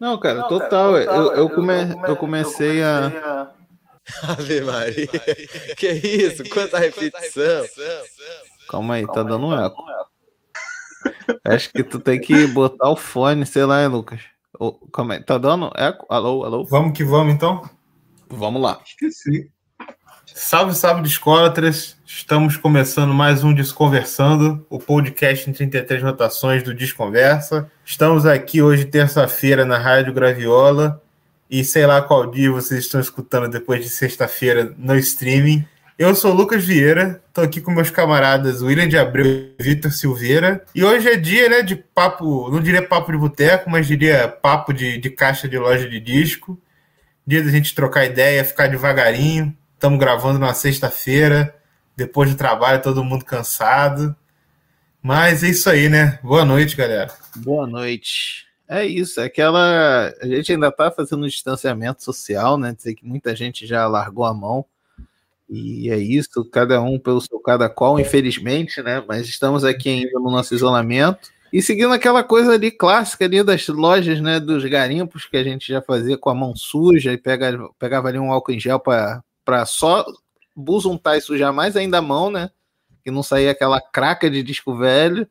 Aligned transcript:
Não, 0.00 0.18
cara, 0.18 0.40
Não, 0.40 0.48
total. 0.48 0.92
Cara, 0.92 1.04
total. 1.06 1.22
Eu, 1.22 1.32
eu, 1.32 1.50
come, 1.50 1.82
eu, 1.82 1.88
come, 1.88 2.08
eu, 2.08 2.16
comecei 2.16 2.82
a. 2.82 3.06
a... 3.06 3.56
Ave 4.32 4.60
Maria. 4.60 5.08
que 5.76 5.88
isso? 5.88 6.48
Quanta 6.48 6.78
repetição. 6.78 7.66
Calma 8.68 8.94
aí, 8.94 9.06
tá 9.06 9.22
dando 9.22 9.46
um 9.46 9.58
eco. 9.58 9.84
Acho 11.44 11.70
que 11.70 11.82
tu 11.82 11.98
tem 11.98 12.20
que 12.20 12.46
botar 12.48 12.90
o 12.90 12.96
fone, 12.96 13.46
sei 13.46 13.64
lá, 13.64 13.82
hein, 13.82 13.88
Lucas. 13.88 14.20
Calma 14.92 15.14
aí, 15.14 15.22
tá 15.22 15.38
dando 15.38 15.72
eco? 15.76 16.06
Alô, 16.08 16.44
alô? 16.44 16.64
Vamos 16.64 16.96
que 16.96 17.04
vamos 17.04 17.34
então? 17.34 17.62
Vamos 18.28 18.60
lá. 18.60 18.80
Esqueci. 18.84 19.50
Salve, 20.34 20.74
salve 20.74 21.02
de 21.02 21.08
escolatras. 21.08 21.96
Estamos 22.04 22.56
começando 22.56 23.14
mais 23.14 23.44
um 23.44 23.54
Desconversando, 23.54 24.66
o 24.68 24.78
podcast 24.78 25.48
em 25.48 25.52
33 25.52 26.02
rotações 26.02 26.62
do 26.62 26.74
Desconversa. 26.74 27.70
Estamos 27.84 28.26
aqui 28.26 28.60
hoje, 28.60 28.84
terça-feira, 28.84 29.64
na 29.64 29.78
Rádio 29.78 30.12
Graviola. 30.12 31.00
E 31.48 31.64
sei 31.64 31.86
lá 31.86 32.02
qual 32.02 32.28
dia 32.28 32.50
vocês 32.50 32.80
estão 32.84 33.00
escutando 33.00 33.48
depois 33.48 33.82
de 33.82 33.88
sexta-feira 33.88 34.74
no 34.76 34.96
streaming. 34.96 35.64
Eu 35.96 36.14
sou 36.14 36.34
Lucas 36.34 36.64
Vieira, 36.64 37.22
estou 37.28 37.44
aqui 37.44 37.60
com 37.60 37.70
meus 37.70 37.88
camaradas 37.88 38.60
William 38.60 38.88
de 38.88 38.98
Abreu 38.98 39.24
e 39.26 39.54
Vitor 39.62 39.92
Silveira. 39.92 40.62
E 40.74 40.84
hoje 40.84 41.08
é 41.08 41.16
dia 41.16 41.48
né, 41.48 41.62
de 41.62 41.76
papo, 41.76 42.50
não 42.50 42.60
diria 42.60 42.86
papo 42.86 43.12
de 43.12 43.18
boteco, 43.18 43.70
mas 43.70 43.86
diria 43.86 44.28
papo 44.28 44.74
de, 44.74 44.98
de 44.98 45.08
caixa 45.08 45.48
de 45.48 45.56
loja 45.56 45.88
de 45.88 46.00
disco. 46.00 46.60
Dia 47.26 47.42
da 47.42 47.50
gente 47.50 47.74
trocar 47.74 48.04
ideia, 48.04 48.44
ficar 48.44 48.66
devagarinho, 48.66 49.56
Estamos 49.76 49.98
gravando 49.98 50.38
na 50.38 50.54
sexta-feira, 50.54 51.54
depois 51.94 52.30
do 52.30 52.36
trabalho, 52.36 52.80
todo 52.80 53.04
mundo 53.04 53.26
cansado. 53.26 54.16
Mas 55.02 55.44
é 55.44 55.50
isso 55.50 55.68
aí, 55.68 55.90
né? 55.90 56.18
Boa 56.22 56.46
noite, 56.46 56.74
galera. 56.74 57.12
Boa 57.36 57.66
noite. 57.66 58.46
É 58.66 58.86
isso, 58.86 59.20
é 59.20 59.24
aquela. 59.24 60.14
A 60.22 60.26
gente 60.26 60.50
ainda 60.50 60.68
está 60.68 60.90
fazendo 60.90 61.24
um 61.24 61.28
distanciamento 61.28 62.02
social, 62.02 62.56
né? 62.56 62.72
Dizer 62.74 62.94
que 62.94 63.06
muita 63.06 63.36
gente 63.36 63.66
já 63.66 63.86
largou 63.86 64.24
a 64.24 64.32
mão. 64.32 64.64
E 65.48 65.90
é 65.90 65.98
isso, 65.98 66.42
cada 66.50 66.80
um 66.80 66.98
pelo 66.98 67.20
seu 67.20 67.38
cada 67.38 67.68
qual, 67.68 68.00
infelizmente, 68.00 68.82
né? 68.82 69.04
Mas 69.06 69.28
estamos 69.28 69.62
aqui 69.62 69.90
ainda 69.90 70.18
no 70.18 70.30
nosso 70.30 70.54
isolamento. 70.54 71.30
E 71.52 71.60
seguindo 71.60 71.92
aquela 71.92 72.24
coisa 72.24 72.52
ali 72.54 72.70
clássica 72.70 73.26
ali 73.26 73.42
das 73.44 73.68
lojas, 73.68 74.22
né, 74.22 74.40
dos 74.40 74.64
garimpos 74.64 75.26
que 75.26 75.36
a 75.36 75.44
gente 75.44 75.68
já 75.68 75.82
fazia 75.82 76.16
com 76.16 76.30
a 76.30 76.34
mão 76.34 76.56
suja 76.56 77.12
e 77.12 77.18
pega, 77.18 77.68
pegava 77.78 78.08
ali 78.08 78.18
um 78.18 78.32
álcool 78.32 78.52
em 78.52 78.58
gel 78.58 78.80
para 78.80 79.22
para 79.46 79.64
só 79.64 80.04
busuntar 80.54 81.16
e 81.16 81.20
sujar 81.20 81.52
mais 81.52 81.76
ainda 81.76 81.98
a 81.98 82.02
mão, 82.02 82.30
né? 82.30 82.50
Que 83.04 83.12
não 83.12 83.22
sair 83.22 83.48
aquela 83.48 83.80
craca 83.80 84.28
de 84.28 84.42
disco 84.42 84.76
velho. 84.76 85.26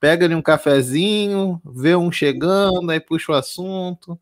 Pega 0.00 0.26
ali 0.26 0.34
um 0.34 0.42
cafezinho, 0.42 1.62
vê 1.64 1.94
um 1.94 2.10
chegando, 2.10 2.90
aí 2.90 2.98
puxa 2.98 3.30
o 3.30 3.36
assunto. 3.36 4.18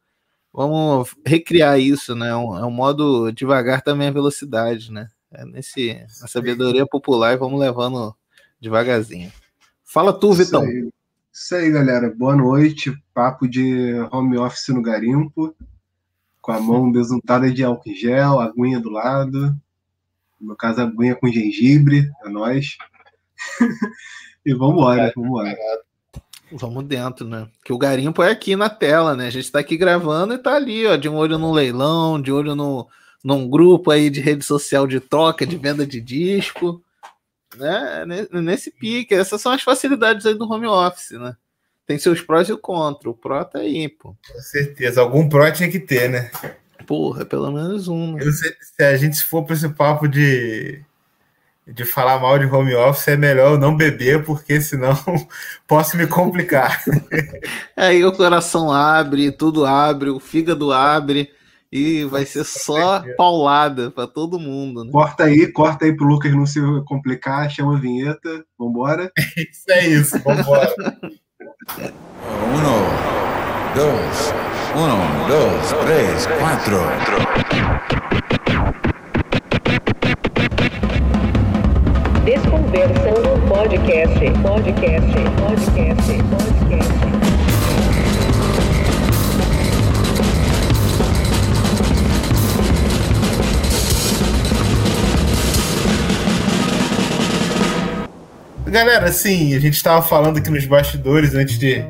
Vamos 0.53 1.17
recriar 1.25 1.81
isso, 1.81 2.15
né? 2.15 2.29
É 2.29 2.37
um, 2.37 2.59
é 2.59 2.67
um 2.67 2.71
modo 2.71 3.33
devagar 3.33 3.81
também 3.81 4.09
a 4.09 4.13
velocidade, 4.13 4.93
né? 4.93 5.09
É 5.33 5.45
nesse, 5.47 5.95
na 6.21 6.29
sabedoria 6.29 6.85
popular 6.87 7.33
e 7.33 7.39
vamos 7.39 7.59
levando 7.59 8.15
devagarzinho. 8.61 9.33
Fala 9.83 10.13
tu, 10.13 10.35
Vitão. 10.35 10.63
Isso 10.65 10.71
aí. 10.71 10.91
Isso 11.33 11.55
aí, 11.55 11.71
galera. 11.71 12.13
Boa 12.15 12.37
noite. 12.37 12.93
Papo 13.15 13.49
de 13.49 13.95
home 14.13 14.37
office 14.37 14.69
no 14.69 14.83
garimpo 14.83 15.57
com 16.41 16.53
a 16.53 16.61
mão 16.61 16.91
besuntada 16.91 17.51
de 17.51 17.63
álcool 17.63 17.91
em 17.91 17.95
gel, 17.95 18.41
aguinha 18.41 18.81
do 18.81 18.91
lado. 18.91 19.57
No 20.41 20.49
meu 20.49 20.57
caso, 20.57 20.81
aguinha 20.81 21.15
com 21.15 21.29
gengibre, 21.29 22.11
é 22.25 22.29
nóis. 22.29 22.77
e 24.45 24.55
vamos 24.55 24.77
embora, 24.77 25.13
vamos 25.15 25.31
embora. 25.31 25.57
Vamos 26.53 26.85
dentro, 26.85 27.29
né? 27.29 27.49
Que 27.65 27.73
o 27.73 27.79
garimpo 27.79 28.23
é 28.23 28.31
aqui 28.31 28.57
na 28.57 28.69
tela, 28.69 29.15
né? 29.15 29.27
A 29.27 29.31
gente 29.31 29.53
tá 29.53 29.61
aqui 29.61 29.77
gravando 29.77 30.35
e 30.35 30.39
tá 30.39 30.55
ali, 30.55 30.87
ó, 30.87 30.97
de 30.97 31.09
um 31.09 31.15
olho 31.15 31.39
no 31.39 31.53
leilão, 31.53 32.21
de 32.21 32.33
olho 32.33 32.57
no, 32.57 32.89
num 33.23 33.49
grupo 33.49 33.91
aí 33.91 34.11
de 34.11 34.21
rede 34.21 34.45
social 34.45 34.87
de 34.87 34.99
troca, 34.99 35.47
de 35.47 35.57
venda 35.57 35.87
de 35.87 36.01
disco, 36.01 36.83
né? 37.57 38.05
Nesse 38.33 38.71
pique. 38.73 39.15
Essas 39.15 39.41
são 39.41 39.53
as 39.53 39.63
facilidades 39.63 40.27
aí 40.27 40.35
do 40.35 40.51
home 40.51 40.67
office, 40.67 41.13
né? 41.13 41.37
Tem 41.87 41.99
seus 41.99 42.21
prós 42.21 42.49
e 42.49 42.53
o 42.53 42.59
contra. 42.59 43.11
O 43.11 43.15
pró 43.15 43.45
tá 43.45 43.59
aí, 43.59 43.89
pô. 43.89 44.17
Com 44.33 44.41
certeza. 44.41 45.01
Algum 45.01 45.29
pró 45.29 45.51
tinha 45.51 45.71
que 45.71 45.81
ter, 45.81 46.09
né? 46.09 46.31
Porra, 46.87 47.25
pelo 47.25 47.51
menos 47.51 47.89
um. 47.89 48.15
Né? 48.15 48.23
Se, 48.33 48.57
se 48.61 48.83
a 48.83 48.97
gente 48.97 49.23
for 49.23 49.45
para 49.45 49.55
esse 49.55 49.69
papo 49.69 50.09
de, 50.09 50.83
de 51.67 51.85
falar 51.85 52.19
mal 52.19 52.39
de 52.39 52.47
home 52.47 52.75
office, 52.75 53.09
é 53.09 53.17
melhor 53.17 53.53
eu 53.53 53.59
não 53.59 53.77
beber, 53.77 54.25
porque 54.25 54.61
senão 54.61 54.95
posso 55.67 55.97
me 55.97 56.07
complicar. 56.07 56.83
Aí 57.77 58.05
o 58.05 58.13
coração 58.13 58.73
abre, 58.73 59.31
tudo 59.31 59.65
abre, 59.65 60.11
o 60.11 60.21
fígado 60.21 60.73
abre. 60.73 61.31
E 61.73 62.03
vai 62.05 62.27
ser 62.27 62.43
só 62.43 63.01
paulada 63.17 63.93
para 63.93 64.09
todo 64.09 64.41
mundo. 64.41 64.85
Né? 64.85 64.91
Corta 64.91 65.23
aí, 65.23 65.47
corta 65.53 65.85
aí 65.85 65.97
pro 65.97 66.05
Lucas 66.05 66.33
não 66.33 66.45
se 66.45 66.61
complicar, 66.85 67.49
chama 67.49 67.77
a 67.77 67.81
vinheta, 67.81 68.45
vambora. 68.59 69.13
isso 69.39 69.71
é 69.71 69.87
isso, 69.87 70.19
vambora. 70.19 70.75
Uno, 71.79 72.83
dos, 73.77 74.35
uno, 74.75 74.99
dos, 75.29 75.73
três, 75.85 76.27
quatro. 76.27 76.81
Desconversando 82.25 83.41
podcast, 83.49 84.19
podcast, 84.43 85.13
podcast, 85.39 86.23
podcast. 86.31 87.00
Galera, 98.71 99.07
assim, 99.07 99.53
a 99.57 99.59
gente 99.59 99.75
estava 99.75 100.01
falando 100.01 100.39
aqui 100.39 100.49
nos 100.49 100.65
bastidores 100.65 101.35
antes 101.35 101.59
de, 101.59 101.85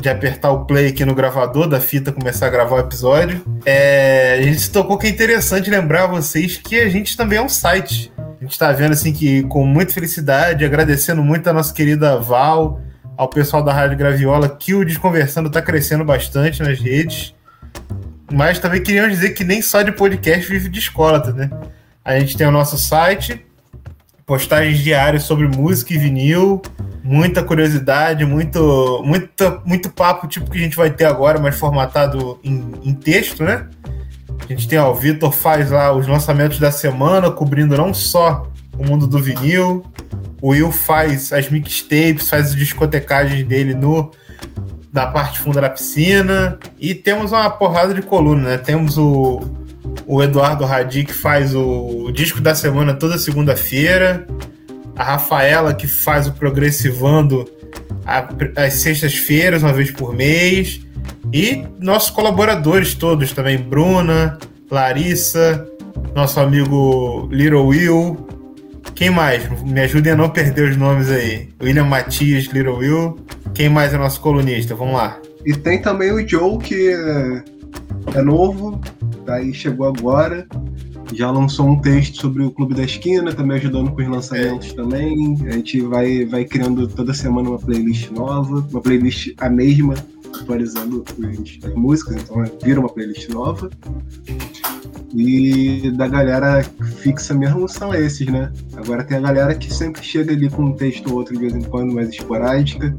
de 0.00 0.08
apertar 0.08 0.52
o 0.52 0.64
play 0.64 0.86
aqui 0.86 1.04
no 1.04 1.16
gravador 1.16 1.66
da 1.66 1.80
fita 1.80 2.12
começar 2.12 2.46
a 2.46 2.48
gravar 2.48 2.76
o 2.76 2.78
episódio. 2.78 3.44
É, 3.66 4.38
a 4.38 4.42
gente 4.42 4.60
se 4.60 4.70
tocou 4.70 4.96
que 4.96 5.08
é 5.08 5.10
interessante 5.10 5.68
lembrar 5.68 6.04
a 6.04 6.06
vocês 6.06 6.56
que 6.56 6.78
a 6.78 6.88
gente 6.88 7.16
também 7.16 7.38
é 7.38 7.42
um 7.42 7.48
site. 7.48 8.12
A 8.16 8.40
gente 8.40 8.52
está 8.52 8.70
vendo 8.70 8.92
assim 8.92 9.12
que 9.12 9.42
com 9.44 9.66
muita 9.66 9.92
felicidade, 9.92 10.64
agradecendo 10.64 11.24
muito 11.24 11.50
a 11.50 11.52
nossa 11.52 11.74
querida 11.74 12.16
Val, 12.20 12.80
ao 13.16 13.28
pessoal 13.28 13.60
da 13.60 13.72
Rádio 13.72 13.98
Graviola, 13.98 14.48
que 14.48 14.74
o 14.74 14.84
Desconversando 14.84 15.48
está 15.48 15.60
crescendo 15.60 16.04
bastante 16.04 16.62
nas 16.62 16.78
redes. 16.78 17.34
Mas 18.32 18.60
também 18.60 18.80
queríamos 18.80 19.10
dizer 19.10 19.30
que 19.30 19.42
nem 19.42 19.60
só 19.60 19.82
de 19.82 19.90
podcast 19.90 20.48
vive 20.48 20.68
de 20.68 20.78
escola, 20.78 21.18
né? 21.32 21.50
A 22.04 22.16
gente 22.20 22.36
tem 22.36 22.46
o 22.46 22.52
nosso 22.52 22.78
site, 22.78 23.44
postagens 24.26 24.78
diárias 24.78 25.24
sobre 25.24 25.46
música 25.48 25.92
e 25.92 25.98
vinil, 25.98 26.62
muita 27.02 27.42
curiosidade, 27.42 28.24
muito, 28.24 29.02
muito, 29.04 29.62
muito 29.64 29.90
papo, 29.90 30.26
tipo 30.26 30.50
que 30.50 30.58
a 30.58 30.60
gente 30.60 30.76
vai 30.76 30.90
ter 30.90 31.04
agora, 31.04 31.38
mas 31.40 31.58
formatado 31.58 32.38
em, 32.44 32.72
em 32.82 32.94
texto, 32.94 33.42
né? 33.42 33.68
A 34.44 34.46
gente 34.48 34.68
tem, 34.68 34.78
ó, 34.78 34.90
o 34.90 34.94
Vitor 34.94 35.32
faz 35.32 35.70
lá 35.70 35.92
os 35.92 36.06
lançamentos 36.06 36.58
da 36.58 36.70
semana, 36.70 37.30
cobrindo 37.30 37.76
não 37.76 37.92
só 37.92 38.46
o 38.76 38.84
mundo 38.84 39.06
do 39.06 39.18
vinil, 39.18 39.84
o 40.40 40.48
Will 40.48 40.72
faz 40.72 41.32
as 41.32 41.48
mixtapes, 41.48 42.28
faz 42.28 42.48
as 42.48 42.56
discotecagens 42.56 43.46
dele 43.46 43.74
no 43.74 44.10
na 44.92 45.06
parte 45.06 45.38
funda 45.38 45.58
da 45.58 45.70
piscina, 45.70 46.58
e 46.78 46.94
temos 46.94 47.32
uma 47.32 47.48
porrada 47.48 47.94
de 47.94 48.02
coluna, 48.02 48.50
né? 48.50 48.58
Temos 48.58 48.98
o 48.98 49.40
o 50.06 50.22
Eduardo 50.22 50.64
Radi, 50.64 51.04
que 51.04 51.12
faz 51.12 51.54
o, 51.54 52.10
disco 52.12 52.40
da 52.40 52.54
semana 52.54 52.94
toda 52.94 53.18
segunda-feira. 53.18 54.26
A 54.96 55.04
Rafaela, 55.04 55.74
que 55.74 55.86
faz 55.86 56.26
o 56.26 56.32
Progressivando 56.32 57.48
às 58.56 58.74
sextas-feiras, 58.74 59.62
uma 59.62 59.72
vez 59.72 59.90
por 59.90 60.14
mês. 60.14 60.80
E 61.32 61.64
nossos 61.80 62.10
colaboradores 62.10 62.94
todos 62.94 63.32
também, 63.32 63.56
Bruna, 63.58 64.38
Larissa, 64.70 65.66
nosso 66.14 66.40
amigo 66.40 67.28
Little 67.30 67.66
Will. 67.66 68.26
Quem 68.94 69.10
mais? 69.10 69.48
Me 69.62 69.80
ajudem 69.80 70.12
a 70.12 70.16
não 70.16 70.28
perder 70.28 70.70
os 70.70 70.76
nomes 70.76 71.10
aí. 71.10 71.48
William 71.62 71.84
Matias, 71.84 72.44
Little 72.44 72.76
Will. 72.76 73.18
Quem 73.54 73.68
mais 73.68 73.94
é 73.94 73.98
nosso 73.98 74.20
colunista? 74.20 74.74
Vamos 74.74 74.94
lá. 74.94 75.18
E 75.44 75.54
tem 75.54 75.80
também 75.80 76.12
o 76.12 76.26
Joe, 76.28 76.58
que 76.58 76.94
é 78.14 78.22
novo, 78.22 78.80
Aí 79.28 79.54
chegou 79.54 79.86
agora, 79.86 80.46
já 81.14 81.30
lançou 81.30 81.68
um 81.68 81.80
texto 81.80 82.20
sobre 82.20 82.42
o 82.42 82.50
Clube 82.50 82.74
da 82.74 82.82
Esquina, 82.82 83.32
também 83.32 83.56
ajudando 83.56 83.92
com 83.92 84.02
os 84.02 84.08
lançamentos 84.08 84.70
é. 84.70 84.74
também. 84.74 85.38
A 85.46 85.52
gente 85.52 85.80
vai, 85.82 86.24
vai 86.24 86.44
criando 86.44 86.88
toda 86.88 87.14
semana 87.14 87.50
uma 87.50 87.58
playlist 87.58 88.10
nova, 88.10 88.66
uma 88.70 88.80
playlist 88.80 89.32
a 89.38 89.48
mesma, 89.48 89.94
atualizando 90.34 91.04
as 91.64 91.74
músicas, 91.74 92.16
então 92.16 92.44
vira 92.62 92.80
uma 92.80 92.88
playlist 92.88 93.28
nova. 93.28 93.70
E 95.14 95.90
da 95.90 96.08
galera 96.08 96.64
fixa 96.96 97.34
mesmo 97.34 97.68
são 97.68 97.94
esses, 97.94 98.26
né? 98.26 98.50
Agora 98.74 99.04
tem 99.04 99.18
a 99.18 99.20
galera 99.20 99.54
que 99.54 99.72
sempre 99.72 100.02
chega 100.02 100.32
ali 100.32 100.48
com 100.48 100.64
um 100.64 100.72
texto 100.72 101.10
ou 101.10 101.16
outro 101.16 101.34
de 101.34 101.40
vez 101.40 101.54
em 101.54 101.62
quando, 101.62 101.92
mais 101.92 102.08
esporádica. 102.08 102.96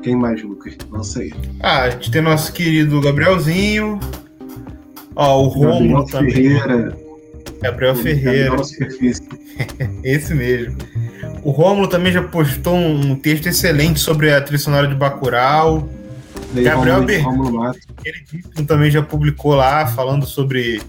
Quem 0.00 0.16
mais, 0.16 0.42
Lucas? 0.42 0.76
Não 0.90 1.02
sei. 1.02 1.34
Ah, 1.58 1.82
a 1.82 1.90
gente 1.90 2.10
tem 2.10 2.22
nosso 2.22 2.52
querido 2.52 3.00
Gabrielzinho. 3.00 3.98
Ó, 5.20 5.42
o 5.44 5.48
Romulo 5.48 6.06
também. 6.06 6.32
Ferreira. 6.32 6.96
Gabriel 7.62 7.94
Ferreira. 7.94 8.44
Gabriel 8.48 8.64
Superfície. 8.64 9.22
Esse 10.02 10.34
mesmo. 10.34 10.76
O 11.44 11.50
Rômulo 11.50 11.88
também 11.88 12.12
já 12.12 12.22
postou 12.22 12.74
um 12.74 13.14
texto 13.16 13.46
excelente 13.46 14.00
sobre 14.00 14.32
a 14.32 14.40
trilha 14.40 14.58
sonora 14.58 14.86
de 14.86 14.94
Bacurau. 14.94 15.88
Daí 16.54 16.64
Gabriel 16.64 16.96
Rômulo- 17.00 17.06
Ber- 17.06 17.22
Rômulo 17.22 17.52
Matos. 17.52 17.80
Ele 18.04 18.66
também 18.66 18.90
já 18.90 19.02
publicou 19.02 19.54
lá, 19.54 19.86
falando 19.86 20.24
sobre, 20.26 20.80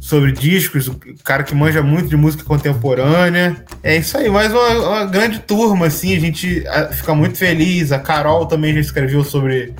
sobre 0.00 0.30
discos, 0.32 0.86
o 0.88 0.94
cara 1.24 1.42
que 1.42 1.54
manja 1.54 1.82
muito 1.82 2.08
de 2.08 2.16
música 2.16 2.44
contemporânea. 2.44 3.56
É 3.82 3.96
isso 3.96 4.16
aí, 4.16 4.28
mais 4.30 4.52
uma, 4.52 4.68
uma 4.88 5.04
grande 5.06 5.40
turma, 5.40 5.86
assim, 5.86 6.16
a 6.16 6.20
gente 6.20 6.64
ah, 6.68 6.88
fica 6.92 7.14
muito 7.14 7.36
feliz. 7.36 7.90
A 7.92 7.98
Carol 7.98 8.46
também 8.46 8.72
já 8.74 8.80
escreveu 8.80 9.24
sobre 9.24 9.74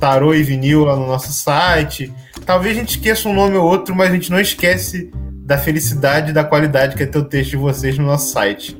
tarô 0.00 0.32
e 0.32 0.42
vinil 0.44 0.84
lá 0.84 0.94
no 0.96 1.06
nosso 1.08 1.32
site. 1.32 2.12
Talvez 2.44 2.76
a 2.76 2.80
gente 2.80 2.96
esqueça 2.96 3.28
um 3.28 3.34
nome 3.34 3.56
ou 3.56 3.64
outro, 3.64 3.94
mas 3.94 4.10
a 4.10 4.14
gente 4.14 4.30
não 4.30 4.40
esquece 4.40 5.10
da 5.44 5.56
felicidade 5.56 6.30
e 6.30 6.34
da 6.34 6.44
qualidade 6.44 6.96
que 6.96 7.02
é 7.02 7.06
ter 7.06 7.18
o 7.18 7.24
texto 7.24 7.50
de 7.50 7.56
vocês 7.56 7.96
no 7.98 8.06
nosso 8.06 8.32
site. 8.32 8.76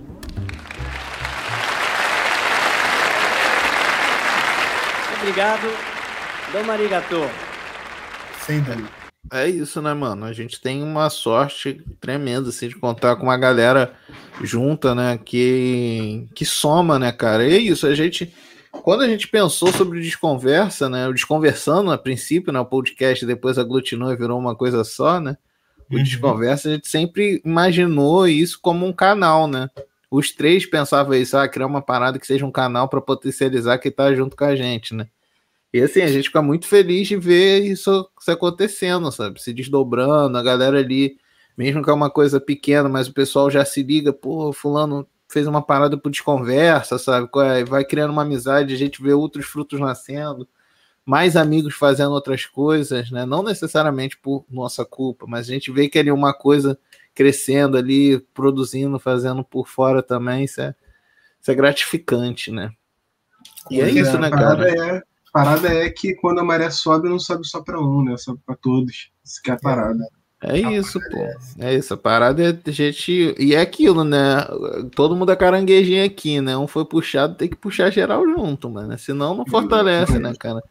Obrigado. 5.21 5.69
Dom 6.53 6.71
arigato. 6.71 7.31
Sem 8.45 8.61
dúvida. 8.61 8.89
É 9.33 9.49
isso, 9.49 9.81
né, 9.81 9.95
mano? 9.95 10.27
A 10.27 10.33
gente 10.33 10.61
tem 10.61 10.83
uma 10.83 11.09
sorte 11.09 11.83
tremenda, 12.01 12.51
assim, 12.51 12.69
de 12.69 12.75
contar 12.75 13.17
com 13.17 13.23
uma 13.23 13.39
galera 13.39 13.95
junta, 14.43 14.95
né, 14.95 15.19
que, 15.25 16.27
que 16.35 16.45
soma, 16.45 16.99
né, 16.99 17.13
cara? 17.13 17.47
E 17.47 17.55
é 17.55 17.59
isso, 17.59 17.87
a 17.87 17.95
gente... 17.95 18.35
Quando 18.83 19.03
a 19.03 19.09
gente 19.09 19.29
pensou 19.29 19.73
sobre 19.73 19.99
o 19.99 20.03
Desconversa, 20.03 20.89
né, 20.89 21.07
o 21.07 21.13
Desconversando, 21.13 21.91
a 21.93 21.99
princípio, 21.99 22.53
né, 22.53 22.59
o 22.59 22.65
podcast 22.65 23.25
depois 23.25 23.59
aglutinou 23.59 24.11
e 24.11 24.17
virou 24.17 24.39
uma 24.39 24.57
coisa 24.57 24.83
só, 24.83 25.21
né? 25.21 25.37
O 25.91 25.97
Uhum. 25.97 26.03
Desconversa, 26.03 26.69
a 26.69 26.73
gente 26.73 26.89
sempre 26.89 27.41
imaginou 27.45 28.27
isso 28.27 28.59
como 28.61 28.87
um 28.87 28.93
canal, 28.93 29.47
né? 29.47 29.69
Os 30.11 30.33
três 30.33 30.67
pensavam 30.67 31.15
isso, 31.15 31.37
ah, 31.37 31.49
criar 31.49 31.67
uma 31.67 31.83
parada 31.83 32.19
que 32.19 32.27
seja 32.27 32.45
um 32.45 32.51
canal 32.51 32.89
para 32.89 33.01
potencializar 33.01 33.79
quem 33.79 33.93
tá 33.93 34.13
junto 34.15 34.37
com 34.37 34.45
a 34.45 34.57
gente, 34.57 34.95
né? 34.95 35.07
E 35.73 35.81
assim, 35.81 36.03
a 36.03 36.07
gente 36.07 36.27
fica 36.29 36.43
muito 36.43 36.67
feliz 36.67 37.09
de 37.09 37.17
ver 37.17 37.61
isso, 37.61 38.09
isso 38.21 38.31
acontecendo, 38.31 39.11
sabe? 39.11 39.41
Se 39.41 39.53
desdobrando, 39.55 40.37
a 40.37 40.43
galera 40.43 40.79
ali, 40.79 41.17
mesmo 41.57 41.83
que 41.83 41.89
é 41.89 41.93
uma 41.93 42.11
coisa 42.11 42.41
pequena, 42.41 42.89
mas 42.89 43.09
o 43.09 43.15
pessoal 43.15 43.51
já 43.51 43.65
se 43.65 43.83
liga, 43.83 44.13
pô, 44.13 44.53
fulano 44.53 45.07
fez 45.33 45.47
uma 45.47 45.63
parada 45.63 45.97
por 45.97 46.11
desconversa, 46.11 46.99
sabe? 46.99 47.29
É? 47.59 47.65
Vai 47.65 47.85
criando 47.85 48.11
uma 48.11 48.23
amizade, 48.23 48.75
a 48.75 48.77
gente 48.77 49.03
vê 49.03 49.13
outros 49.13 49.47
frutos 49.47 49.81
nascendo, 49.81 50.47
mais 51.05 51.37
amigos 51.37 51.75
fazendo 51.75 52.13
outras 52.13 52.45
coisas, 52.45 53.11
né? 53.11 53.25
Não 53.25 53.43
necessariamente 53.43 54.19
por 54.19 54.45
nossa 54.51 54.85
culpa, 54.85 55.27
mas 55.27 55.49
a 55.49 55.53
gente 55.53 55.73
vê 55.73 55.89
que 55.89 55.99
ali 55.99 56.13
uma 56.13 56.35
coisa 56.35 56.79
crescendo 57.15 57.77
ali, 57.77 58.21
produzindo, 58.35 58.99
fazendo 58.99 59.43
por 59.43 59.67
fora 59.67 60.03
também, 60.03 60.45
isso 60.45 60.61
é, 60.61 60.75
isso 61.41 61.51
é 61.51 61.55
gratificante, 61.55 62.51
né? 62.51 62.71
E 63.71 63.81
é 63.81 63.85
Pois 63.85 63.97
isso, 63.97 64.19
né, 64.19 64.29
parada 64.29 64.75
cara? 64.75 64.97
É, 64.97 64.99
a 64.99 65.33
parada 65.33 65.69
é 65.69 65.91
que 65.91 66.15
quando 66.17 66.41
a 66.41 66.45
maré 66.45 66.71
sobe, 66.71 67.09
não 67.09 67.19
sobe 67.19 67.47
só 67.47 67.63
pra 67.63 67.81
um, 67.81 68.05
né? 68.05 68.17
Sobe 68.19 68.41
pra 68.45 68.55
todos. 68.55 69.11
Isso 69.25 69.41
que 69.43 69.51
é 69.51 69.55
a 69.55 69.59
parada. 69.59 70.05
É 70.05 70.22
isso, 70.51 70.99
pô. 71.11 71.27
É 71.59 71.75
isso. 71.75 71.95
A 71.95 71.97
parada 71.97 72.43
é 72.43 72.59
a 72.67 72.71
gente. 72.71 73.35
E 73.39 73.55
é 73.55 73.61
aquilo, 73.61 74.03
né? 74.03 74.47
Todo 74.95 75.15
mundo 75.15 75.31
é 75.31 75.37
caranguejinho 75.37 76.05
aqui, 76.05 76.41
né? 76.41 76.57
Um 76.57 76.67
foi 76.67 76.85
puxado, 76.85 77.35
tem 77.35 77.49
que 77.49 77.57
puxar 77.57 77.91
geral 77.91 78.25
junto, 78.27 78.69
mano. 78.69 78.99
Senão 78.99 79.35
não 79.35 79.47
fortalece, 79.47 80.19
né, 80.19 80.33
cara? 80.39 80.63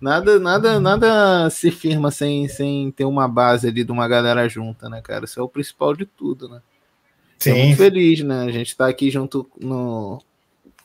Nada, 0.00 0.38
nada, 0.38 0.78
nada 0.78 1.50
se 1.50 1.70
firma 1.70 2.10
sem, 2.10 2.46
sem 2.48 2.90
ter 2.90 3.04
uma 3.04 3.26
base 3.26 3.68
ali 3.68 3.82
de 3.82 3.92
uma 3.92 4.06
galera 4.06 4.48
junta, 4.48 4.88
né, 4.88 5.00
cara? 5.02 5.24
Isso 5.24 5.40
é 5.40 5.42
o 5.42 5.48
principal 5.48 5.94
de 5.94 6.06
tudo, 6.06 6.48
né? 6.48 6.60
Tô 7.38 7.44
Sim, 7.44 7.64
muito 7.64 7.76
feliz, 7.76 8.20
né? 8.20 8.44
A 8.44 8.50
gente 8.50 8.76
tá 8.76 8.86
aqui 8.86 9.10
junto 9.10 9.50
no 9.58 10.22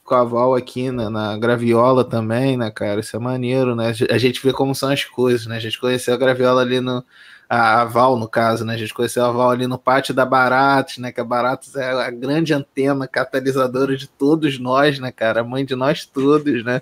com 0.05 0.13
a 0.13 0.23
Val 0.23 0.53
aqui 0.53 0.91
na, 0.91 1.09
na 1.09 1.35
Graviola 1.35 2.03
também, 2.05 2.55
né, 2.55 2.69
cara? 2.69 2.99
Isso 2.99 3.15
é 3.15 3.19
maneiro, 3.19 3.75
né? 3.75 3.91
A 4.09 4.17
gente 4.19 4.41
vê 4.41 4.53
como 4.53 4.75
são 4.75 4.89
as 4.89 5.03
coisas, 5.03 5.47
né? 5.47 5.57
A 5.57 5.59
gente 5.59 5.79
conheceu 5.79 6.13
a 6.13 6.17
Graviola 6.17 6.61
ali 6.61 6.79
no. 6.79 7.03
A, 7.49 7.81
a 7.81 7.85
Val, 7.85 8.17
no 8.17 8.27
caso, 8.27 8.65
né? 8.65 8.73
A 8.73 8.77
gente 8.77 8.93
conheceu 8.93 9.23
a 9.23 9.31
Val 9.31 9.51
ali 9.51 9.67
no 9.67 9.77
pátio 9.77 10.13
da 10.13 10.25
Baratos, 10.25 10.97
né? 10.97 11.11
Que 11.11 11.21
a 11.21 11.23
Baratos 11.23 11.75
é 11.75 11.91
a 11.91 12.09
grande 12.09 12.53
antena 12.53 13.07
catalisadora 13.07 13.95
de 13.95 14.07
todos 14.07 14.59
nós, 14.59 14.99
né, 14.99 15.11
cara? 15.11 15.41
A 15.41 15.43
mãe 15.43 15.65
de 15.65 15.75
nós 15.75 16.05
todos, 16.05 16.63
né? 16.63 16.81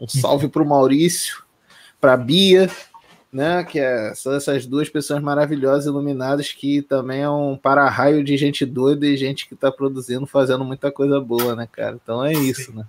Um 0.00 0.08
salve 0.08 0.48
pro 0.48 0.64
Maurício, 0.64 1.42
pra 2.00 2.16
Bia, 2.16 2.70
né? 3.32 3.64
Que 3.64 3.80
é, 3.80 4.14
são 4.14 4.34
essas 4.34 4.66
duas 4.66 4.88
pessoas 4.88 5.22
maravilhosas, 5.22 5.86
iluminadas, 5.86 6.52
que 6.52 6.82
também 6.82 7.22
é 7.22 7.30
um 7.30 7.56
para-raio 7.56 8.24
de 8.24 8.36
gente 8.36 8.64
doida 8.64 9.06
e 9.06 9.16
gente 9.16 9.48
que 9.48 9.54
tá 9.54 9.70
produzindo, 9.70 10.26
fazendo 10.26 10.64
muita 10.64 10.90
coisa 10.90 11.20
boa, 11.20 11.54
né, 11.54 11.68
cara? 11.70 11.98
Então 12.02 12.24
é 12.24 12.32
isso, 12.32 12.74
né? 12.74 12.84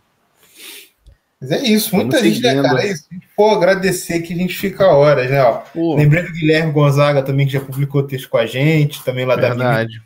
Mas 1.42 1.52
é 1.52 1.64
isso, 1.64 1.96
muita 1.96 2.18
Vamos 2.18 2.34
gente, 2.34 2.44
né, 2.44 2.50
seguindo. 2.50 2.64
cara? 2.64 2.84
É 2.84 2.92
isso. 2.92 3.04
Se 3.04 3.08
a 3.12 3.14
gente 3.14 3.28
for 3.36 3.56
agradecer 3.56 4.20
que 4.22 4.34
a 4.34 4.38
gente 4.38 4.58
fica 4.58 4.88
horas, 4.88 5.30
né? 5.30 5.42
Ó. 5.42 5.54
Pô, 5.74 5.96
Lembrei 5.96 6.24
do 6.24 6.34
Guilherme 6.34 6.74
Gonzaga 6.74 7.22
também, 7.24 7.48
que 7.48 7.54
já 7.54 7.62
publicou 7.62 8.04
texto 8.04 8.28
com 8.30 8.38
a 8.38 8.46
gente, 8.46 9.04
também 9.04 9.26
lá 9.26 9.36
da 9.36 9.50
verdade. 9.50 10.02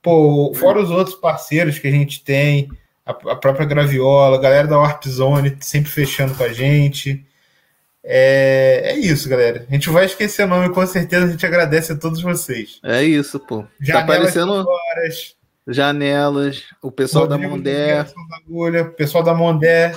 Pô, 0.00 0.52
fora 0.54 0.80
os 0.80 0.90
outros 0.90 1.16
parceiros 1.16 1.78
que 1.78 1.88
a 1.88 1.90
gente 1.90 2.22
tem, 2.22 2.68
a, 3.04 3.10
a 3.10 3.36
própria 3.36 3.66
Graviola, 3.66 4.36
a 4.36 4.40
galera 4.40 4.68
da 4.68 4.78
Warp 4.78 5.04
Zone 5.06 5.56
sempre 5.60 5.90
fechando 5.90 6.34
com 6.34 6.44
a 6.44 6.52
gente. 6.52 7.24
É, 8.04 8.92
é 8.92 8.98
isso, 8.98 9.28
galera. 9.28 9.64
A 9.68 9.72
gente 9.72 9.90
vai 9.90 10.04
esquecer 10.06 10.46
nome, 10.46 10.72
com 10.72 10.86
certeza 10.86 11.26
a 11.26 11.28
gente 11.28 11.46
agradece 11.46 11.92
a 11.92 11.96
todos 11.96 12.20
vocês. 12.22 12.80
É 12.84 13.02
isso, 13.02 13.38
pô. 13.40 13.62
Tá 13.62 13.68
Janelas 13.80 14.04
aparecendo 14.04 14.52
Horas, 14.68 15.34
janelas, 15.68 16.64
o 16.82 16.90
pessoal 16.90 17.26
da 17.26 17.36
Rodrigo 17.36 17.56
Mondé. 17.56 18.02
Da 18.02 18.36
Agulha, 18.36 18.84
pessoal 18.84 19.22
da 19.22 19.34
Mondé. 19.34 19.92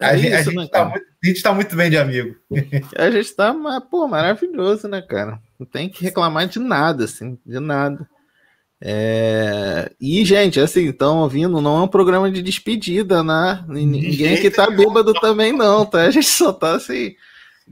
A, 0.00 0.14
É 0.14 0.18
gente, 0.18 0.32
a 0.34 0.40
isso, 0.40 0.50
gente 0.50 0.60
né, 0.62 0.68
tá 0.70 0.84
muito, 0.84 1.04
a 1.24 1.26
gente 1.26 1.42
tá 1.42 1.52
muito 1.52 1.76
bem 1.76 1.90
de 1.90 1.98
amigo. 1.98 2.36
A 2.96 3.10
gente 3.10 3.34
tá, 3.34 3.54
pô, 3.90 4.06
maravilhoso, 4.06 4.86
né, 4.88 5.02
cara? 5.02 5.40
Não 5.58 5.66
tem 5.66 5.88
que 5.88 6.04
reclamar 6.04 6.46
de 6.46 6.58
nada, 6.60 7.04
assim, 7.04 7.36
de 7.44 7.58
nada. 7.58 8.08
É... 8.80 9.90
E, 10.00 10.24
gente, 10.24 10.60
assim, 10.60 10.88
estão 10.88 11.18
ouvindo, 11.18 11.60
não 11.60 11.78
é 11.78 11.82
um 11.82 11.88
programa 11.88 12.30
de 12.30 12.40
despedida, 12.42 13.24
né? 13.24 13.64
Ninguém 13.66 14.34
aqui 14.36 14.50
tá 14.50 14.70
bêbado 14.70 15.12
também, 15.14 15.52
não, 15.52 15.84
tá? 15.84 16.02
A 16.02 16.10
gente 16.10 16.28
só 16.28 16.52
tá 16.52 16.76
assim. 16.76 17.14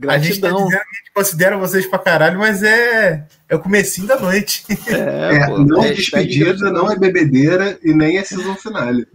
A 0.05 0.17
gente 0.19 0.39
tá 0.41 0.49
Gratidão. 0.49 0.65
dizendo 0.65 0.69
que 0.69 0.75
a 0.75 0.97
gente 0.99 1.11
considera 1.15 1.57
vocês 1.57 1.87
pra 1.87 1.97
caralho, 1.97 2.37
mas 2.37 2.61
é, 2.61 3.25
é 3.49 3.55
o 3.55 3.59
comecinho 3.59 4.05
da 4.07 4.19
noite. 4.19 4.63
É, 4.87 5.37
É, 5.37 5.45
pô, 5.47 5.57
não 5.59 5.81
é 5.83 5.93
despedida, 5.93 6.45
gratidão. 6.53 6.73
não 6.73 6.91
é 6.91 6.99
bebedeira 6.99 7.79
e 7.83 7.93
nem 7.93 8.17
é 8.17 8.23
season 8.23 8.55
finale. 8.55 9.07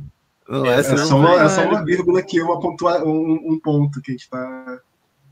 Não 0.53 0.67
é, 0.67 0.81
É 0.81 0.83
season 0.83 1.07
só, 1.07 1.17
uma, 1.17 1.43
é 1.43 1.49
só 1.49 1.65
uma 1.65 1.83
vírgula 1.83 2.21
aqui, 2.21 2.39
uma 2.43 2.61
pontua, 2.61 3.03
um, 3.03 3.53
um 3.53 3.59
ponto 3.59 4.03
que 4.03 4.11
a 4.11 4.15
gente 4.15 4.29
tá 4.29 4.81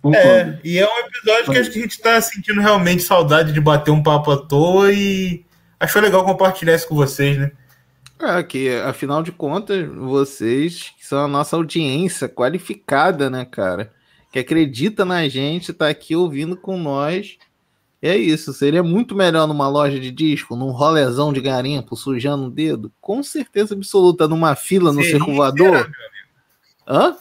pontuando. 0.01 0.53
É, 0.53 0.61
e 0.65 0.79
é 0.79 0.87
um 0.87 0.99
episódio 1.01 1.53
que 1.53 1.59
acho 1.59 1.71
que 1.71 1.79
a 1.79 1.83
gente 1.83 2.01
tá 2.01 2.19
sentindo 2.23 2.59
realmente 2.59 3.03
saudade 3.03 3.53
de 3.53 3.61
bater 3.61 3.91
um 3.91 4.03
papo 4.03 4.31
à 4.31 4.39
toa 4.39 4.91
e 4.91 5.45
achou 5.79 6.01
legal 6.01 6.25
compartilhar 6.25 6.75
isso 6.75 6.89
com 6.89 6.95
vocês, 6.95 7.37
né? 7.37 7.53
É, 8.19 8.43
que 8.43 8.71
afinal 8.81 9.23
de 9.23 9.31
contas, 9.31 9.87
vocês 9.89 10.95
que 10.99 11.07
são 11.07 11.23
a 11.23 11.29
nossa 11.29 11.55
audiência 11.55 12.27
qualificada, 12.27 13.29
né, 13.29 13.45
cara? 13.45 13.93
Que 14.33 14.39
acredita 14.39 15.05
na 15.05 15.29
gente, 15.29 15.73
tá 15.75 15.89
aqui 15.89 16.17
ouvindo 16.17 16.57
com 16.57 16.79
nós. 16.79 17.37
É 18.03 18.17
isso. 18.17 18.53
Seria 18.55 18.83
muito 18.83 19.15
melhor 19.15 19.47
numa 19.47 19.69
loja 19.69 20.01
de 20.01 20.11
disco, 20.11 20.57
num 20.57 20.71
rolezão 20.71 21.33
de 21.33 21.41
garimpo, 21.41 21.95
sujando 21.97 22.47
o 22.47 22.51
dedo? 22.51 22.91
Com 23.01 23.23
certeza 23.23 23.75
absoluta, 23.75 24.27
numa 24.27 24.55
fila 24.55 24.91
no 24.93 25.03
amigo. 25.25 25.27
Hã? 26.89 27.17